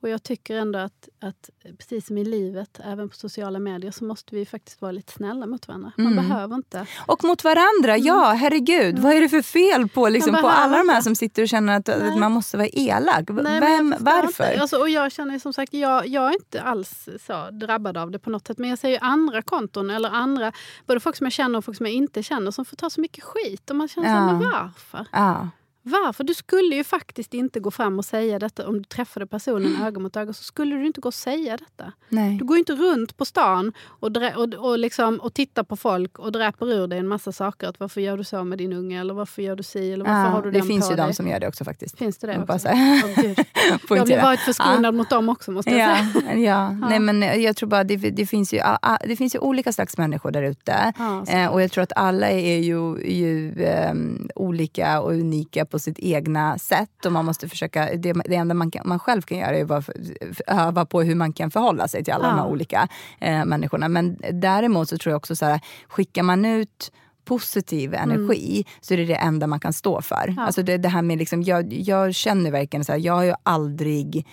Och 0.07 0.11
jag 0.11 0.23
tycker 0.23 0.57
ändå 0.57 0.79
att, 0.79 1.09
att 1.23 1.51
precis 1.79 2.07
som 2.07 2.19
i 2.19 2.25
livet, 2.25 2.81
även 2.85 3.09
på 3.09 3.17
sociala 3.17 3.59
medier, 3.59 3.91
så 3.91 4.05
måste 4.05 4.35
vi 4.35 4.47
faktiskt 4.47 4.81
vara 4.83 4.93
lite 4.93 5.13
snälla 5.13 5.47
mot 5.47 5.69
varandra. 5.69 5.93
Man 5.97 6.07
Mm. 6.13 6.29
behöver 6.29 6.55
inte. 6.57 6.87
Och 7.07 7.25
mot 7.25 7.45
varandra, 7.45 7.97
ja 7.99 8.33
herregud. 8.33 8.99
Vad 8.99 9.13
är 9.13 9.21
det 9.21 9.29
för 9.29 9.43
fel 9.43 9.89
på, 9.89 10.09
liksom, 10.09 10.33
på 10.41 10.49
alla 10.49 10.79
de 10.79 10.89
här 10.89 11.01
som 11.01 11.15
sitter 11.17 11.43
och 11.43 11.49
känner 11.49 11.77
att, 11.77 11.89
att 11.89 12.19
man 12.19 12.33
måste 12.33 12.57
vara 12.57 12.69
elak? 12.73 13.25
Nej, 13.29 13.61
Vem, 13.61 13.95
varför? 14.01 14.59
Alltså, 14.61 14.77
och 14.79 14.89
jag 14.91 15.13
känner 15.13 15.39
som 15.39 15.53
sagt, 15.53 15.75
jag, 15.75 16.07
jag 16.07 16.29
är 16.29 16.33
inte 16.35 16.63
alls 16.63 17.09
så 17.27 17.51
drabbad 17.51 17.97
av 17.97 18.11
det 18.11 18.19
på 18.19 18.31
något 18.31 18.47
sätt. 18.47 18.59
Men 18.59 18.71
jag 18.71 18.79
ser 18.79 18.89
ju 18.89 18.99
andra 19.01 19.43
konton, 19.43 19.91
eller 19.91 20.09
andra, 20.11 20.53
både 20.87 21.01
folk 21.01 21.17
som 21.17 21.25
jag 21.25 21.33
känner 21.33 21.59
och 21.59 21.65
folk 21.65 21.77
som 21.77 21.87
jag 21.87 21.95
inte 21.95 22.23
känner, 22.23 22.51
som 22.51 22.65
får 22.65 22.77
ta 22.77 22.91
så 22.91 23.01
mycket 23.01 23.25
skit. 23.25 23.71
Och 23.71 23.77
man 23.77 23.89
känner 23.89 24.09
Ja. 24.09 24.15
så 24.15 24.21
här, 24.21 24.33
men 24.33 24.51
varför? 24.51 25.07
Ja. 25.13 25.49
Varför? 25.89 26.25
Du 26.25 26.35
skulle 26.35 26.75
ju 26.77 26.85
faktiskt 26.85 27.35
inte 27.35 27.61
gå 27.61 27.71
fram 27.71 27.99
och 27.99 28.05
säga 28.05 28.39
detta 28.39 28.69
om 28.69 28.79
du 28.79 28.85
träffade 28.85 29.27
personen 29.27 29.67
Mm. 29.67 29.83
öga 29.83 30.01
mot 30.01 30.17
öga. 30.17 30.33
Så 30.33 30.43
skulle 30.43 30.77
du 30.77 30.87
inte 30.87 31.01
gå 31.01 31.09
och 31.09 31.15
säga 31.15 31.57
detta. 31.57 31.93
Nej. 32.09 32.37
Du 32.37 32.45
går 32.45 32.59
inte 32.59 32.73
runt 32.73 33.17
på 33.17 33.25
stan 33.25 33.73
och, 33.81 34.11
och, 34.37 34.55
och, 34.55 34.79
liksom, 34.79 35.17
och 35.21 35.35
tittar 35.35 35.63
på 35.63 35.77
folk 35.77 36.19
och 36.19 36.33
dräper 36.33 36.73
ur 36.73 36.87
dig 36.87 36.99
en 36.99 37.09
massa 37.09 37.33
saker. 37.33 37.69
Att 37.69 37.81
varför 37.81 38.01
gör 38.01 38.17
du 38.17 38.25
så 38.25 38.45
med 38.45 38.59
din 38.59 38.73
unge? 38.73 39.01
Eller 39.01 39.15
varför 39.15 39.43
gör 39.43 39.57
du 39.57 39.63
si? 39.63 39.93
Eller 39.93 40.05
varför 40.05 40.21
Ja, 40.21 40.27
har 40.29 40.43
du 40.43 40.51
det 40.51 40.59
den 40.59 40.67
finns 40.69 40.87
på 40.87 40.93
ju 40.93 40.97
dig? 40.97 41.07
de 41.07 41.13
som 41.15 41.29
gör 41.29 41.41
det 41.41 41.49
också 41.49 41.65
faktiskt. 41.65 41.99
Finns 41.99 42.19
det 42.19 42.27
det 42.27 42.33
också? 42.35 42.47
bara 42.47 42.59
så 42.59 42.69
Gud. 43.23 43.39
Jag 43.91 44.17
har 44.17 44.23
varit 44.23 44.41
förskonad 44.41 44.95
mot 44.95 45.11
dem 45.11 45.29
också 45.29 45.51
måste 45.53 45.71
jag 45.71 45.81
Ja, 46.15 46.21
säga. 46.21 46.39
ja. 46.39 46.71
Nej, 46.71 46.99
men 47.01 47.43
jag 47.43 47.57
tror 47.57 47.69
bara 47.69 47.85
det, 47.85 47.97
det, 47.97 48.27
finns 48.27 48.53
ju, 48.55 48.61
det 49.07 49.17
finns 49.17 49.35
ju 49.35 49.39
olika 49.39 49.73
slags 49.73 49.99
människor 49.99 50.31
där 50.31 50.43
ute. 50.43 50.93
Ja, 50.99 51.25
eh, 51.29 51.47
och 51.53 51.63
jag 51.63 51.73
tror 51.73 51.83
att 51.83 51.93
alla 51.97 52.31
är 52.31 52.59
ju, 52.59 52.99
ju 53.05 53.65
ehm, 53.65 54.29
olika 54.35 55.01
och 55.01 55.11
unika 55.13 55.65
på 55.67 55.76
sitt 55.79 55.99
egna 55.99 56.59
sätt. 56.59 57.07
Och 57.07 57.13
man 57.13 57.25
måste 57.25 57.49
försöka, 57.49 57.89
det, 57.97 58.13
det 58.13 58.35
enda 58.35 58.55
man, 58.55 58.71
kan, 58.71 58.89
man 58.89 58.99
själv 58.99 59.23
kan 59.23 59.39
göra 59.39 59.57
är 59.57 59.63
att 59.63 59.69
bara 59.69 59.83
för- 59.83 60.35
för- 60.35 60.45
öva 60.47 60.87
på 60.87 61.03
hur 61.03 61.15
man 61.15 61.33
kan 61.33 61.51
förhålla 61.51 61.89
sig 61.89 62.05
till 62.05 62.13
alla 62.15 62.29
de 62.29 62.35
här 62.35 62.45
Ja. 62.45 62.51
olika 62.51 62.89
eh, 63.21 63.45
människorna. 63.45 63.89
Men 63.89 64.17
däremot 64.33 64.89
så 64.89 64.99
tror 64.99 65.11
jag 65.11 65.17
också 65.17 65.37
så 65.37 65.45
här, 65.47 65.61
skickar 65.89 66.23
man 66.23 66.45
ut 66.45 66.93
positiv 67.25 67.95
energi 67.95 68.65
så 68.81 68.95
är 68.95 68.99
det 68.99 69.05
det 69.05 69.15
enda 69.15 69.47
man 69.47 69.61
kan 69.61 69.73
stå 69.73 70.03
för. 70.03 70.35
Alltså 70.39 70.63
det, 70.63 70.77
det 70.77 70.89
här 70.89 71.03
med 71.03 71.19
liksom, 71.19 71.43
jag, 71.43 71.73
jag 71.73 72.15
känner 72.15 72.51
verkligen 72.51 72.85
så 72.85 72.93
här, 72.93 72.99
jag 72.99 73.13
har 73.13 73.23
ju 73.23 73.35
aldrig 73.43 74.27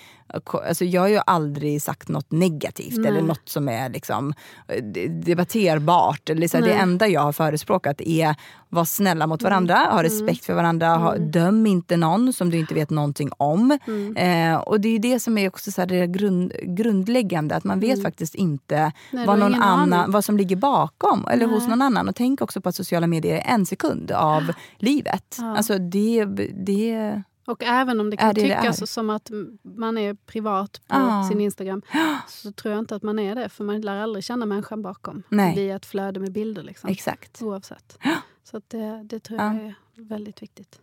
Alltså 0.68 0.86
jag 0.86 1.02
har 1.02 1.08
ju 1.08 1.20
aldrig 1.26 1.82
sagt 1.82 2.10
något 2.10 2.32
negativt 2.32 3.06
eller 3.06 3.22
något 3.22 3.50
som 3.50 3.70
är 3.70 3.90
liksom 3.90 4.34
eh, 4.68 4.84
debatterbart. 5.10 6.30
Eller 6.30 6.48
så 6.48 6.58
det 6.58 6.66
Nej. 6.66 6.78
enda 6.78 7.08
jag 7.08 7.22
har 7.22 7.34
förespråkat 7.34 8.02
är 8.02 8.36
var 8.70 8.86
snälla 8.86 9.28
mot 9.28 9.44
varandra, 9.44 9.76
ha 9.76 10.04
respekt 10.04 10.46
för 10.46 10.54
varandra, 10.54 10.88
ha, 10.88 11.18
döm 11.18 11.66
inte 11.66 11.98
någon 11.98 12.34
som 12.34 12.50
du 12.50 12.58
inte 12.58 12.74
vet 12.74 12.90
någonting 12.90 13.30
om. 13.38 13.72
Eh, 14.16 14.56
och 14.56 14.80
det 14.80 14.90
är 14.90 15.00
det 15.00 15.20
som 15.20 15.38
är 15.38 15.48
också 15.48 15.72
så 15.72 15.86
det 15.86 16.08
grund, 16.08 16.54
grundläggande, 16.64 17.56
att 17.56 17.64
man 17.64 17.80
vet 17.80 18.02
faktiskt 18.02 18.36
inte 18.36 18.92
Nej, 19.12 19.28
vad, 19.28 19.40
någon 19.40 19.56
annan, 19.56 20.12
vad 20.12 20.26
som 20.26 20.38
ligger 20.38 20.56
bakom 20.56 21.28
eller 21.28 21.46
hos 21.46 21.68
någon 21.68 21.82
annan. 21.82 22.10
Och 22.10 22.16
tänk 22.16 22.42
också 22.42 22.62
på 22.62 22.70
att 22.70 22.76
sociala 22.76 23.08
medier 23.08 23.36
är 23.36 23.54
en 23.54 23.66
sekund 23.66 24.12
av 24.12 24.52
livet. 24.78 25.38
Alltså 25.42 25.78
det, 25.78 26.26
det 26.66 27.24
Och 27.46 27.64
även 27.64 28.00
om 28.00 28.10
det 28.10 28.18
kan 28.18 28.34
det 28.34 28.42
det 28.42 28.56
tyckas 28.58 28.82
är? 28.82 28.86
som 28.86 29.10
att 29.10 29.32
man 29.62 29.98
är 29.98 30.14
privat 30.14 30.82
på 30.88 30.96
Ja. 30.96 31.28
sin 31.30 31.42
Instagram 31.42 31.82
så 32.28 32.52
tror 32.52 32.72
jag 32.74 32.80
inte 32.80 32.96
att 32.96 33.04
man 33.04 33.20
är 33.20 33.36
det. 33.36 33.50
För 33.50 33.64
man 33.64 33.82
lär 33.82 33.98
aldrig 33.98 34.24
känna 34.26 34.46
människan 34.46 34.82
bakom. 34.82 35.24
Nej. 35.30 35.48
Det 35.48 35.54
blir 35.54 35.76
ett 35.76 35.86
flöde 35.86 36.20
med 36.20 36.32
bilder. 36.32 36.64
Liksom. 36.64 36.90
exakt. 36.90 37.42
Oavsett. 37.42 37.98
Så 38.44 38.62
det, 38.68 39.02
det 39.04 39.20
tror 39.20 39.40
Ja. 39.40 39.54
jag 39.54 39.66
är 39.66 39.76
väldigt 39.96 40.42
viktigt. 40.42 40.80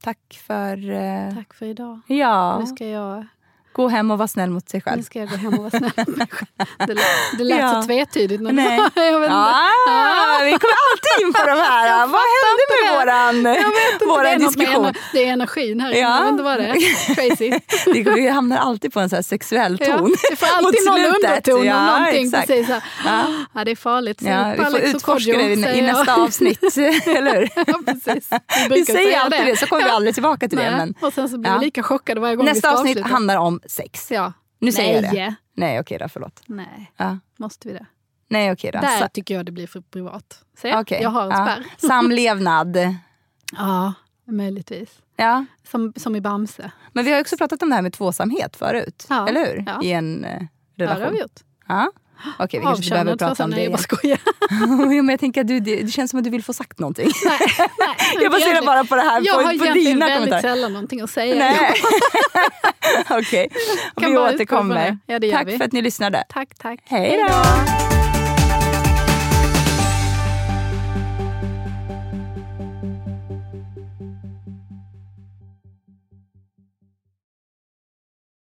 Tack 0.00 0.40
för... 0.46 0.90
eh, 0.90 1.34
Tack 1.34 1.54
för 1.54 1.66
idag. 1.66 2.00
Ja, 2.06 2.58
Nu 2.60 2.66
ska 2.66 2.86
jag, 2.88 3.26
gå 3.82 3.88
hem 3.88 4.10
och 4.10 4.18
vara 4.18 4.28
snäll 4.28 4.50
mot 4.50 4.68
sig 4.68 4.82
nu 4.86 4.90
själv. 4.90 5.02
ska 5.02 5.18
jag 5.18 5.28
gå 5.30 5.36
hem 5.36 5.54
och 5.54 5.58
vara 5.58 5.70
snäll 5.70 5.92
mot 6.06 6.16
mig 6.16 6.26
själv. 6.30 6.68
Det, 6.86 6.94
lät- 6.94 7.38
det 7.38 7.44
lät 7.44 7.58
Ja. 7.60 7.82
så 7.82 7.86
tvetydigt. 7.86 8.42
När 8.42 8.52
Nej. 8.52 8.80
Jag 8.94 9.20
vet 9.20 9.26
inte. 9.26 9.36
Ah, 9.36 10.38
vi 10.44 10.50
kommer 10.50 10.78
alltid 10.90 11.26
in 11.26 11.32
på 11.32 11.44
de 11.46 11.58
här. 11.58 12.06
Vad 12.06 12.20
hände 12.44 12.64
med 12.74 12.94
våran, 12.98 13.42
det, 14.00 14.06
våran 14.06 14.22
med 14.24 14.40
diskussion? 14.40 14.84
ener, 14.84 14.96
det 15.12 15.24
är 15.28 15.32
energin 15.32 15.80
här. 15.80 15.92
Ja. 15.92 16.18
Jag 16.20 16.28
inte 16.28 16.42
vad 16.42 16.58
det 16.58 16.66
är. 16.66 16.74
Crazy. 17.14 17.50
Det- 17.84 18.10
Vi 18.14 18.28
hamnar 18.28 18.56
alltid 18.58 18.92
på 18.92 19.00
en 19.00 19.08
så 19.10 19.16
här 19.16 19.22
sexuell 19.22 19.76
Ja, 19.80 19.86
ton. 19.98 20.14
det 20.30 20.36
får 20.36 20.46
alltid 20.56 20.84
någon 20.86 21.04
underton 21.04 21.64
ja, 21.64 21.78
om 21.78 21.86
någonting. 21.86 22.24
Exakt. 22.26 22.46
Precis, 22.48 22.66
så 22.66 22.72
här. 22.72 22.82
Ja. 23.54 23.64
det 23.64 23.70
är 23.70 23.76
farligt. 23.76 24.20
Säg 24.22 24.30
Ja, 24.32 24.54
vi 24.58 24.64
får 24.64 24.80
utforska 24.80 25.32
det 25.32 25.42
i, 25.42 25.78
i 25.78 25.82
nästa 25.82 26.14
avsnitt, 26.16 26.62
eller 27.06 27.34
hur? 27.36 27.48
Ja, 27.66 27.80
precis. 27.86 28.28
Vi, 28.70 28.74
Vi 28.74 28.84
säger 28.84 29.18
alltid 29.20 29.46
det, 29.46 29.56
så 29.56 29.66
kommer 29.66 29.84
vi 29.84 29.90
aldrig 29.90 30.14
tillbaka 30.14 30.48
till 30.48 30.58
det. 30.58 30.70
Nej. 30.70 30.76
Men 30.76 30.94
Och 31.00 31.12
sen 31.12 31.28
så 31.28 31.38
blir 31.38 31.50
Ja. 31.50 31.58
vi 31.58 31.64
lika 31.64 31.82
chockade 31.82 32.20
varje 32.20 32.36
gång 32.36 32.46
nästa 32.46 32.72
avsnitt 32.72 33.00
handlar 33.06 33.36
om 33.36 33.60
sex. 33.68 34.10
Ja. 34.10 34.32
Nu 34.58 34.72
säger 34.72 35.02
Nej. 35.02 35.10
jag 35.20 35.28
det. 35.30 35.34
Nej, 35.54 35.80
okej 35.80 35.98
då, 35.98 36.08
förlåt. 36.08 36.42
Nej, 36.46 36.92
Ja. 36.96 37.18
måste 37.36 37.68
vi 37.68 37.74
det? 37.74 37.86
Nej, 38.28 38.52
okej 38.52 38.70
då. 38.72 38.80
Där 38.80 38.98
Sa- 38.98 39.08
tycker 39.08 39.34
jag 39.34 39.46
det 39.46 39.52
blir 39.52 39.66
för 39.66 39.80
privat. 39.80 40.44
Se, 40.58 40.76
okej. 40.76 41.02
jag 41.02 41.10
har 41.10 41.22
en 41.22 41.30
ja. 41.30 41.44
spärr. 41.46 41.64
Samlevnad. 41.88 42.76
Ja, 43.52 43.92
möjligtvis. 44.24 44.88
Ja. 45.16 45.44
Som, 45.70 45.92
som 45.96 46.16
i 46.16 46.20
Bamse. 46.20 46.70
Men 46.92 47.04
vi 47.04 47.10
har 47.10 47.16
ju 47.18 47.20
också 47.20 47.36
pratat 47.36 47.62
om 47.62 47.68
det 47.68 47.74
här 47.74 47.82
med 47.82 47.92
tvåsamhet 47.92 48.56
förut. 48.56 49.06
Ja, 49.08 49.28
Eller 49.28 49.46
hur? 49.46 49.64
ja. 49.66 49.82
I 49.82 49.92
en 49.92 50.24
eh, 50.24 50.32
Ja, 50.40 50.46
det 50.74 50.84
relation. 50.84 51.04
har 51.04 51.12
vi 51.12 51.20
gjort. 51.20 51.40
Ja. 51.68 51.92
Okej, 52.38 52.60
vi 52.60 52.66
kanske 52.66 52.84
inte 52.84 52.90
behöver 52.90 53.16
prata 53.16 53.44
om 53.44 53.50
det 53.50 53.56
Nej, 53.56 53.64
jag 53.64 53.72
bara 53.72 53.78
skojar. 53.78 54.18
ja, 54.96 55.02
men 55.02 55.08
jag 55.08 55.20
tänker 55.20 55.40
att 55.40 55.48
du, 55.48 55.60
det, 55.60 55.82
det 55.82 55.90
känns 55.90 56.10
som 56.10 56.18
att 56.18 56.24
du 56.24 56.30
vill 56.30 56.44
få 56.44 56.52
sagt 56.52 56.78
någonting. 56.78 57.10
Nej, 57.24 57.38
Jag 58.22 58.32
baserar 58.32 58.66
bara 58.66 58.84
på 58.84 58.96
det 58.96 59.02
här, 59.02 59.20
Jag 59.24 59.36
på, 59.36 59.42
har 59.42 59.58
på 59.58 59.64
egentligen 59.64 59.98
väldigt 59.98 60.40
sällan 60.40 60.72
någonting 60.72 61.00
att 61.00 61.10
säga. 61.10 61.34
Nej. 61.34 61.74
Okej, 63.20 63.48
Kan 64.00 64.10
vi 64.10 64.18
återkommer. 64.18 64.98
Ja, 65.06 65.20
Tack 65.32 65.48
vi. 65.48 65.58
för 65.58 65.64
att 65.64 65.72
ni 65.72 65.82
lyssnade. 65.82 66.24
Tack, 66.28 66.48
tack. 66.58 66.80
Hej 66.84 67.24
då! 67.28 67.97